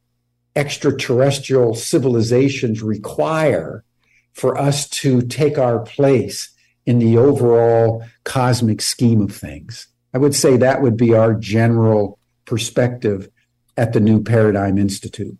extraterrestrial 0.56 1.74
civilizations 1.74 2.82
require 2.82 3.84
for 4.32 4.58
us 4.58 4.88
to 4.88 5.22
take 5.22 5.58
our 5.58 5.80
place 5.80 6.50
in 6.86 6.98
the 6.98 7.16
overall 7.16 8.04
cosmic 8.24 8.80
scheme 8.80 9.20
of 9.20 9.34
things. 9.34 9.86
I 10.12 10.18
would 10.18 10.34
say 10.34 10.56
that 10.56 10.82
would 10.82 10.96
be 10.96 11.14
our 11.14 11.34
general 11.34 12.18
perspective 12.44 13.28
at 13.76 13.92
the 13.92 14.00
New 14.00 14.22
Paradigm 14.22 14.76
Institute. 14.76 15.36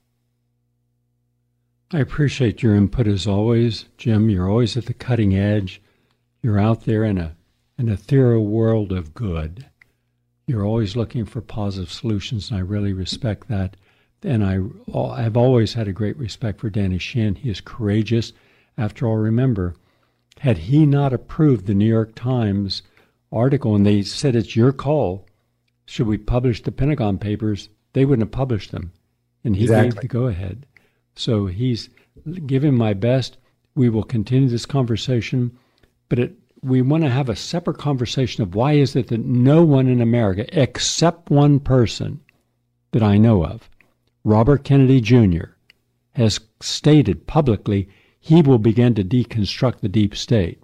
I 1.93 1.99
appreciate 1.99 2.63
your 2.63 2.77
input 2.77 3.09
as 3.09 3.27
always, 3.27 3.87
Jim. 3.99 4.31
You're 4.31 4.49
always 4.49 4.77
at 4.77 4.87
the 4.87 4.95
cutting 4.95 5.37
edge. 5.37 5.83
You're 6.41 6.59
out 6.59 6.85
there 6.85 7.05
in 7.05 7.19
a 7.19 7.37
an 7.81 7.89
ethereal 7.89 8.45
world 8.45 8.93
of 8.93 9.15
good. 9.15 9.67
You're 10.47 10.67
always 10.67 10.97
looking 10.97 11.25
for 11.25 11.41
positive 11.41 11.91
solutions, 11.91 12.51
and 12.51 12.59
I 12.59 12.61
really 12.61 12.93
respect 12.93 13.49
that. 13.49 13.75
And 14.23 14.45
I, 14.45 14.59
I've 14.95 15.37
always 15.37 15.73
had 15.73 15.89
a 15.89 15.93
great 15.93 16.19
respect 16.19 16.61
for 16.61 16.69
Danny 16.69 16.99
Sheehan. 16.99 17.37
He 17.37 17.49
is 17.49 17.63
courageous. 17.63 18.35
After 18.77 19.07
all, 19.07 19.17
remember, 19.17 19.77
had 20.41 20.59
he 20.59 20.85
not 20.85 21.15
approved 21.15 21.65
the 21.65 21.75
New 21.75 21.89
York 21.89 22.15
Times 22.15 22.83
article 23.33 23.75
and 23.75 23.87
they 23.87 24.03
said 24.03 24.37
it's 24.37 24.55
your 24.55 24.73
call, 24.73 25.27
should 25.87 26.07
we 26.07 26.19
publish 26.19 26.63
the 26.63 26.73
Pentagon 26.73 27.17
Papers, 27.17 27.71
they 27.95 28.05
wouldn't 28.05 28.27
have 28.27 28.33
published 28.33 28.73
them. 28.73 28.93
And 29.43 29.57
he 29.57 29.63
exactly. 29.63 29.91
gave 29.91 30.01
the 30.03 30.09
go 30.09 30.27
ahead. 30.27 30.67
So 31.15 31.47
he's 31.47 31.89
given 32.45 32.75
my 32.75 32.93
best. 32.93 33.39
We 33.75 33.89
will 33.89 34.03
continue 34.03 34.51
this 34.51 34.67
conversation, 34.67 35.57
but 36.11 36.19
it 36.19 36.37
we 36.63 36.83
want 36.83 37.03
to 37.05 37.11
have 37.11 37.29
a 37.29 37.37
separate 37.37 37.79
conversation 37.79 38.43
of 38.43 38.55
why 38.55 38.73
is 38.73 38.95
it 38.95 39.09
that 39.09 39.25
no 39.25 39.65
one 39.65 39.89
in 39.89 40.01
America, 40.01 40.47
except 40.53 41.31
one 41.31 41.59
person 41.59 42.21
that 42.93 43.03
I 43.03 43.17
know 43.19 43.45
of, 43.45 43.71
Robert 44.25 44.65
Kennedy 44.65 45.01
Jr., 45.01 45.55
has 46.13 46.41
stated 46.61 47.27
publicly 47.27 47.89
he 48.19 48.43
will 48.43 48.59
begin 48.59 48.95
to 48.95 49.05
deconstruct 49.05 49.81
the 49.81 49.89
deep 49.89 50.15
state. 50.15 50.63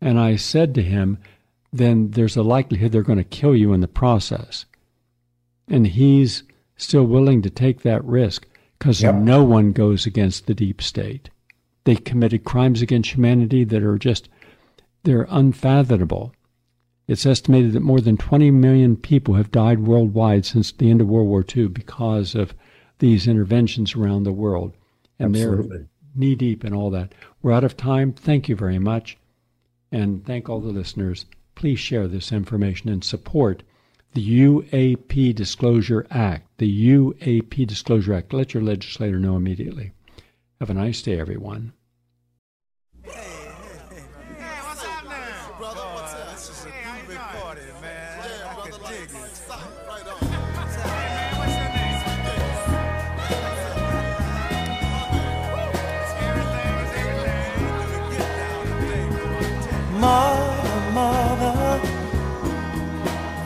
And 0.00 0.18
I 0.18 0.36
said 0.36 0.74
to 0.74 0.82
him, 0.82 1.18
then 1.72 2.12
there's 2.12 2.36
a 2.36 2.42
likelihood 2.42 2.92
they're 2.92 3.02
going 3.02 3.18
to 3.18 3.24
kill 3.24 3.56
you 3.56 3.72
in 3.72 3.80
the 3.80 3.88
process. 3.88 4.66
And 5.68 5.86
he's 5.86 6.44
still 6.76 7.04
willing 7.04 7.42
to 7.42 7.50
take 7.50 7.82
that 7.82 8.04
risk 8.04 8.46
because 8.78 9.02
yep. 9.02 9.16
no 9.16 9.42
one 9.42 9.72
goes 9.72 10.06
against 10.06 10.46
the 10.46 10.54
deep 10.54 10.80
state. 10.80 11.30
They 11.84 11.96
committed 11.96 12.44
crimes 12.44 12.82
against 12.82 13.14
humanity 13.14 13.64
that 13.64 13.82
are 13.82 13.98
just 13.98 14.28
they're 15.02 15.26
unfathomable. 15.30 16.32
It's 17.08 17.26
estimated 17.26 17.72
that 17.72 17.80
more 17.80 18.00
than 18.00 18.16
20 18.16 18.50
million 18.52 18.96
people 18.96 19.34
have 19.34 19.50
died 19.50 19.80
worldwide 19.80 20.46
since 20.46 20.70
the 20.70 20.90
end 20.90 21.00
of 21.00 21.08
World 21.08 21.28
War 21.28 21.44
II 21.56 21.68
because 21.68 22.34
of 22.34 22.54
these 23.00 23.26
interventions 23.26 23.94
around 23.94 24.22
the 24.22 24.32
world. 24.32 24.74
And 25.18 25.34
Absolutely. 25.34 25.68
they're 25.78 25.86
knee 26.14 26.34
deep 26.34 26.64
in 26.64 26.72
all 26.72 26.90
that. 26.90 27.12
We're 27.42 27.52
out 27.52 27.64
of 27.64 27.76
time. 27.76 28.12
Thank 28.12 28.48
you 28.48 28.56
very 28.56 28.78
much. 28.78 29.16
And 29.90 30.24
thank 30.24 30.48
all 30.48 30.60
the 30.60 30.68
listeners. 30.68 31.26
please 31.56 31.80
share 31.80 32.06
this 32.08 32.32
information 32.32 32.88
and 32.88 33.02
support 33.04 33.62
the 34.14 34.40
UAP 34.40 35.34
Disclosure 35.34 36.06
Act. 36.10 36.46
The 36.58 36.88
UAP 36.88 37.66
Disclosure 37.66 38.14
Act. 38.14 38.32
Let 38.32 38.54
your 38.54 38.62
legislator 38.62 39.18
know 39.18 39.36
immediately. 39.36 39.92
Have 40.60 40.70
a 40.70 40.74
nice 40.74 41.02
day, 41.02 41.18
everyone. 41.18 41.72